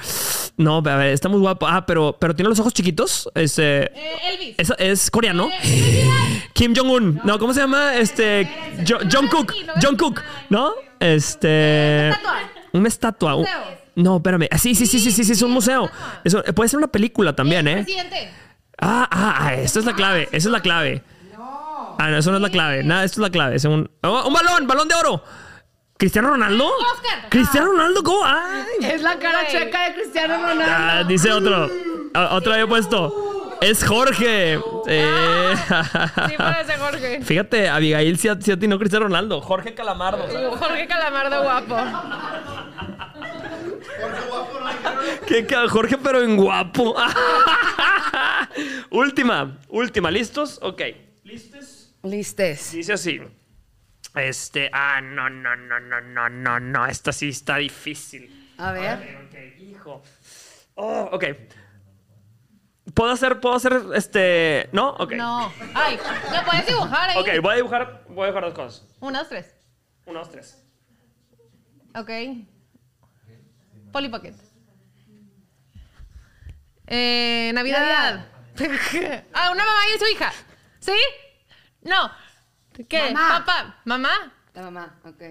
No, 0.57 0.77
a 0.79 0.81
ver, 0.97 1.09
está 1.09 1.29
muy 1.29 1.41
guapo. 1.41 1.67
Ah, 1.67 1.85
pero, 1.87 2.17
pero 2.19 2.35
tiene 2.37 2.49
los 2.51 2.61
ojos 2.61 2.73
chiquitos. 2.73 3.29
Este. 3.35 3.87
Eh, 3.87 4.19
Elvis. 4.33 4.55
Es, 4.59 4.73
es 4.79 5.11
coreano. 5.11 5.49
Kim 6.53 6.73
Jong-un. 6.77 7.21
No, 7.25 7.39
¿cómo 7.41 7.53
se 7.53 7.61
llama? 7.61 7.97
Este. 7.97 8.49
Jo- 8.89 9.01
John 9.11 9.27
Cook. 9.27 9.53
John 9.83 9.97
Cook. 9.97 10.21
¿No? 10.51 10.73
Este. 11.01 12.13
Una 12.73 12.89
estatua. 12.89 13.35
Un- 13.35 13.41
Museo. 13.43 13.81
No, 13.97 14.17
espérame. 14.19 14.47
Ah, 14.53 14.59
Sí, 14.59 14.75
sí, 14.77 14.87
sí, 14.87 15.01
sí, 15.01 15.11
sí, 15.11 15.25
sí, 15.25 15.33
es 15.33 15.43
un 15.43 15.51
museo. 15.51 15.91
Eso, 16.23 16.43
puede 16.55 16.69
ser 16.69 16.79
una 16.79 16.87
película 16.87 17.35
también, 17.35 17.67
¿eh? 17.67 17.83
Presidente. 17.83 18.31
Ah, 18.79 19.07
ah, 19.11 19.35
ah, 19.41 19.55
esta 19.55 19.81
es 19.81 19.85
la 19.85 19.95
clave. 19.95 20.23
Esa 20.33 20.49
es 20.49 20.53
la 20.53 20.61
clave. 20.61 21.03
Ah, 22.03 22.09
no, 22.11 22.17
eso 22.17 22.31
no 22.31 22.39
es 22.39 22.43
la 22.43 22.49
clave. 22.51 22.83
Nada, 22.83 23.05
esto 23.05 23.21
es 23.21 23.23
la 23.23 23.31
clave. 23.31 23.57
Es 23.57 23.65
un, 23.67 23.91
oh, 24.03 24.27
un 24.27 24.33
balón, 24.33 24.67
balón 24.67 24.89
de 24.89 24.95
oro. 24.95 25.23
¿Cristiano 25.99 26.31
Ronaldo? 26.31 26.67
Oscar. 26.67 27.29
¿Cristiano 27.29 27.73
Ronaldo? 27.73 28.03
¿Cómo? 28.03 28.21
Ay. 28.25 28.63
Es 28.81 29.03
la 29.03 29.19
cara 29.19 29.43
Güey. 29.43 29.53
chueca 29.53 29.89
de 29.89 29.95
Cristiano 29.95 30.35
Ronaldo. 30.41 30.65
Ah, 30.67 31.05
dice 31.07 31.31
otro. 31.31 31.69
Ah, 32.15 32.31
otro 32.33 32.53
había 32.55 32.67
puesto. 32.67 33.59
Es 33.61 33.85
Jorge. 33.85 34.59
Eh, 34.87 35.55
Sí, 36.29 36.37
puede 36.39 36.65
ser 36.65 36.79
Jorge. 36.79 37.21
Fíjate, 37.23 37.69
Abigail 37.69 38.19
sí, 38.19 38.31
sí 38.41 38.51
atinó 38.51 38.79
Cristiano 38.79 39.05
Ronaldo. 39.05 39.43
Jorge 39.43 39.75
Calamardo. 39.75 40.27
Jorge 40.57 40.87
Calamardo 40.87 41.43
guapo. 41.43 41.77
Porque 44.01 44.21
guapo 44.31 44.59
no 44.61 44.67
hay 44.67 44.77
que- 45.27 45.47
¿Qué 45.47 45.69
Jorge, 45.69 45.99
pero 46.03 46.23
en 46.23 46.37
guapo. 46.39 46.97
última, 48.91 49.59
última. 49.69 50.11
¿Listos? 50.11 50.59
Ok. 50.63 50.81
¿Listos? 51.25 51.80
Listes. 52.03 52.73
Dice 52.73 52.93
así. 52.93 53.21
Este. 54.15 54.71
Ah, 54.73 55.01
no, 55.01 55.29
no, 55.31 55.55
no, 55.57 55.81
no, 55.81 56.01
no, 56.01 56.29
no, 56.29 56.61
no. 56.61 56.87
Esta 56.87 57.13
sí 57.13 57.29
está 57.29 57.57
difícil. 57.57 58.55
A 58.59 58.73
ver. 58.73 59.27
Ok, 59.27 59.61
hijo. 59.61 60.03
Oh, 60.75 61.11
ok. 61.13 61.25
¿Puedo 62.95 63.13
hacer, 63.13 63.41
puedo 63.41 63.55
hacer, 63.55 63.81
este. 63.95 64.69
¿No? 64.73 64.91
Ok. 64.91 65.13
No. 65.13 65.53
Ay, 65.75 65.99
lo 66.35 66.45
puedes 66.45 66.67
dibujar 66.67 67.11
ahí. 67.11 67.19
Ok, 67.19 67.43
voy 67.43 67.53
a 67.53 67.57
dibujar, 67.57 68.05
voy 68.09 68.23
a 68.23 68.27
dibujar 68.27 68.45
dos 68.45 68.55
cosas. 68.55 68.87
Una, 69.01 69.21
dos, 69.21 69.29
tres. 69.29 69.55
Uno, 70.07 70.19
dos, 70.21 70.31
tres. 70.31 70.63
Ok. 71.95 72.11
Polly 73.93 74.09
Pocket. 74.09 74.35
Eh, 76.87 77.53
Navidad. 77.55 78.27
ah, 79.33 79.51
una 79.53 79.65
mamá 79.65 79.81
y 79.95 79.99
su 79.99 80.07
hija. 80.07 80.33
¿Sí? 80.81 80.93
No. 81.83 82.11
¿Qué? 82.89 83.13
Mamá. 83.13 83.45
Papá. 83.45 83.77
¿Mamá? 83.85 84.33
La 84.55 84.63
mamá, 84.63 84.95
ok. 85.05 85.23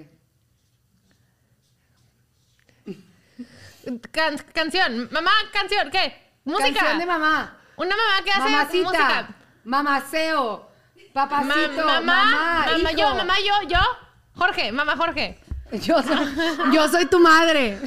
Can- 4.11 4.37
canción. 4.53 5.07
Mamá, 5.11 5.31
canción. 5.53 5.89
¿Qué? 5.89 6.31
Música. 6.45 6.73
Canción 6.73 6.99
de 6.99 7.05
mamá. 7.05 7.57
Una 7.77 7.95
mamá 7.95 8.23
que 8.23 8.31
hace 8.31 8.49
Mamacita. 8.49 8.83
música. 8.83 9.27
Mamaceo. 9.63 10.69
Ma- 11.13 11.27
Papacito. 11.29 11.85
mamá, 11.85 12.01
mamá. 12.01 12.65
mamá, 12.71 12.91
hijo. 12.91 12.99
yo, 12.99 13.15
mamá, 13.15 13.35
yo, 13.39 13.67
yo. 13.69 13.79
Jorge, 14.35 14.71
mamá, 14.71 14.95
Jorge. 14.95 15.39
Yo 15.71 16.01
soy, 16.01 16.17
yo 16.73 16.87
soy 16.89 17.05
tu 17.05 17.19
madre. 17.19 17.79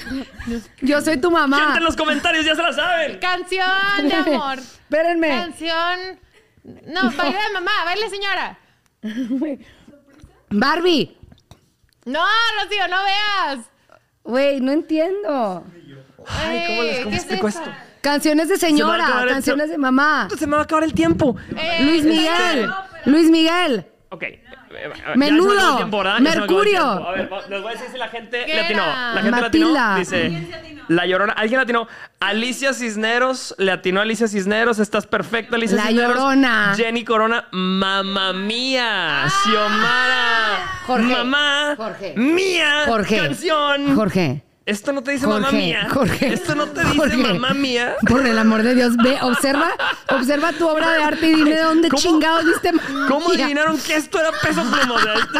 Yo 0.81 1.01
soy 1.01 1.17
tu 1.21 1.31
Gente 1.31 1.49
mamá. 1.49 1.75
en 1.77 1.85
los 1.85 1.97
comentarios, 1.97 2.45
ya 2.45 2.55
se 2.55 2.63
la 2.63 2.73
saben. 2.73 3.19
Canción 3.19 4.09
de 4.09 4.15
amor. 4.15 4.59
Espérenme. 4.89 5.29
Canción. 5.29 6.21
No, 6.65 7.11
baile 7.13 7.39
de 7.39 7.53
mamá, 7.55 7.73
baile 7.85 8.09
señora. 8.11 8.59
Barbie. 10.51 11.17
No, 12.05 12.21
Rocío, 12.63 12.89
no 12.89 12.97
veas. 13.05 13.67
Güey, 14.25 14.61
no 14.61 14.73
entiendo. 14.73 15.65
Ay, 16.27 16.65
¿cómo 16.69 16.83
les- 16.83 16.99
cómo 17.01 17.11
¿qué 17.11 17.17
es 17.17 17.57
esto? 17.57 17.71
Canciones 18.01 18.49
de 18.49 18.57
señora, 18.59 19.25
canciones 19.29 19.71
de 19.71 19.79
mamá. 19.79 20.29
Se 20.37 20.47
me 20.47 20.55
va 20.57 20.63
a 20.63 20.65
acabar 20.65 20.83
el 20.85 20.93
tiempo. 20.95 21.37
Eh, 21.57 21.79
Luis 21.85 22.05
Miguel. 22.05 22.71
Luis 23.07 23.31
Miguel. 23.31 23.87
Ok. 24.11 24.25
Menudo. 25.17 25.87
Mercurio. 26.21 26.85
A 26.85 27.13
ver, 27.13 27.31
les 27.49 27.63
voy 27.63 27.71
a 27.71 27.73
decir 27.75 27.89
si 27.93 27.99
la 27.99 28.09
gente 28.09 28.45
¿Qué 28.45 28.55
le 28.55 28.61
atinó. 28.63 28.83
era? 28.83 29.15
La 29.15 29.23
gente 29.23 29.41
Matilda. 29.41 29.69
le 29.69 29.79
atinó. 29.79 29.99
Dice. 29.99 30.83
La 30.89 31.07
Llorona. 31.07 31.33
¿Alguien 31.35 31.59
le 31.59 31.63
atinó? 31.65 31.89
Alicia 32.21 32.73
Cisneros. 32.75 33.55
Le 33.59 33.71
atinó 33.73 34.01
a 34.01 34.03
Alicia 34.03 34.29
Cisneros. 34.29 34.79
Estás 34.79 35.07
perfecta, 35.07 35.57
Alicia 35.57 35.77
La 35.77 35.87
Cisneros. 35.87 36.15
Llorona. 36.17 36.75
Jenny 36.77 37.05
Corona. 37.05 37.47
Mamá 37.53 38.33
mía. 38.33 39.25
Xiomara. 39.45 40.81
Jorge. 40.87 41.13
Mamá. 41.13 41.75
Jorge. 41.77 42.15
Mía. 42.17 42.83
Jorge. 42.87 43.17
Canción. 43.19 43.95
Jorge. 43.95 44.43
Esto 44.65 44.93
no 44.93 45.03
te 45.03 45.11
dice 45.11 45.27
mamá 45.27 45.47
Jorge, 45.47 45.57
mía. 45.57 45.89
Jorge. 45.93 46.33
Esto 46.35 46.55
no 46.55 46.69
te 46.69 46.85
dice 46.85 47.17
mamá 47.17 47.51
mía. 47.53 47.97
Por 48.09 48.25
el 48.25 48.39
amor 48.39 48.63
de 48.63 48.77
Dios, 48.77 48.97
ve, 48.97 49.19
observa, 49.23 49.71
observa 50.09 50.53
tu 50.53 50.69
obra 50.69 50.89
de 50.93 51.03
arte 51.03 51.27
y 51.27 51.35
dime 51.35 51.51
de 51.57 51.63
dónde 51.63 51.89
¿Cómo- 51.89 52.01
chingados 52.01 52.45
viste 52.45 52.71
mamá 52.73 53.07
¿Cómo 53.09 53.29
mía? 53.31 53.45
adivinaron 53.47 53.77
que 53.81 53.97
esto 53.97 54.21
era 54.21 54.31
peso 54.41 54.63
pluma? 54.63 55.01
Este- 55.15 55.39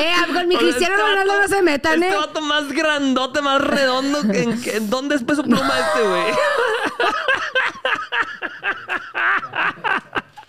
Eh, 0.00 0.14
con 0.34 0.48
mi 0.48 0.56
Cristiano 0.56 0.94
este 0.96 1.06
Ronaldo 1.06 1.32
vato- 1.32 1.42
no 1.42 1.48
se 1.56 1.62
metan, 1.62 2.02
Este 2.02 2.14
eh. 2.14 2.18
vato 2.18 2.40
más 2.40 2.72
grandote, 2.72 3.40
más 3.40 3.60
redondo. 3.60 4.20
¿En, 4.32 4.60
qué- 4.60 4.78
en 4.78 4.90
dónde 4.90 5.14
es 5.14 5.22
peso 5.22 5.44
pluma 5.44 5.72
este, 5.78 6.02
güey? 6.08 6.24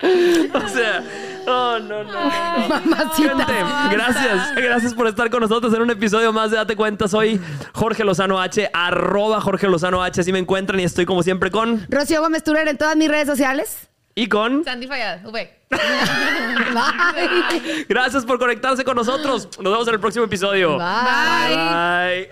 o 0.54 0.68
sea, 0.68 1.04
oh, 1.47 1.80
no, 1.80 2.04
no. 2.04 2.14
Mamacita. 2.68 3.45
Gente, 3.45 3.54
gracias. 3.91 4.56
Gracias 4.56 4.93
por 4.93 5.08
estar 5.08 5.30
con 5.30 5.39
nosotros 5.41 5.74
en 5.74 5.82
un 5.82 5.89
episodio 5.91 6.34
más 6.34 6.51
de 6.51 6.58
Date 6.58 6.76
Cuenta. 6.76 7.08
Soy 7.08 7.39
Jorge 7.74 8.04
Lozano 8.04 8.39
H, 8.39 8.70
arroba 8.74 9.39
Jorge 9.39 9.68
Lozano 9.68 10.04
H. 10.04 10.22
Así 10.22 10.34
me 10.34 10.39
encuentran 10.39 10.80
y 10.80 10.84
estoy 10.84 11.06
como 11.06 11.24
siempre 11.24 11.51
con... 11.51 11.86
Rocío 11.89 12.22
Gómez 12.22 12.43
Turer 12.43 12.68
en 12.68 12.78
todas 12.78 12.97
mis 12.97 13.08
redes 13.10 13.28
sociales. 13.28 13.88
Y 14.16 14.28
con... 14.28 14.64
Sandy 14.64 14.88
Fallada, 14.88 15.22
V. 15.28 15.60
Bye. 16.74 17.86
Gracias 17.89 18.26
por 18.26 18.38
conectarse 18.39 18.84
con 18.84 18.95
nosotros. 18.95 19.49
Nos 19.60 19.72
vemos 19.72 19.88
en 19.88 19.93
el 19.93 19.99
próximo 19.99 20.26
episodio. 20.26 20.78
Bye. 20.78 21.56
Bye. 21.56 22.30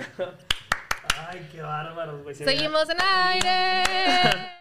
Ay, 1.29 1.47
qué 1.51 1.61
bárbaros, 1.61 2.21
güey. 2.23 2.35
Seguimos 2.35 2.87
en 2.89 2.97
aire. 3.01 4.51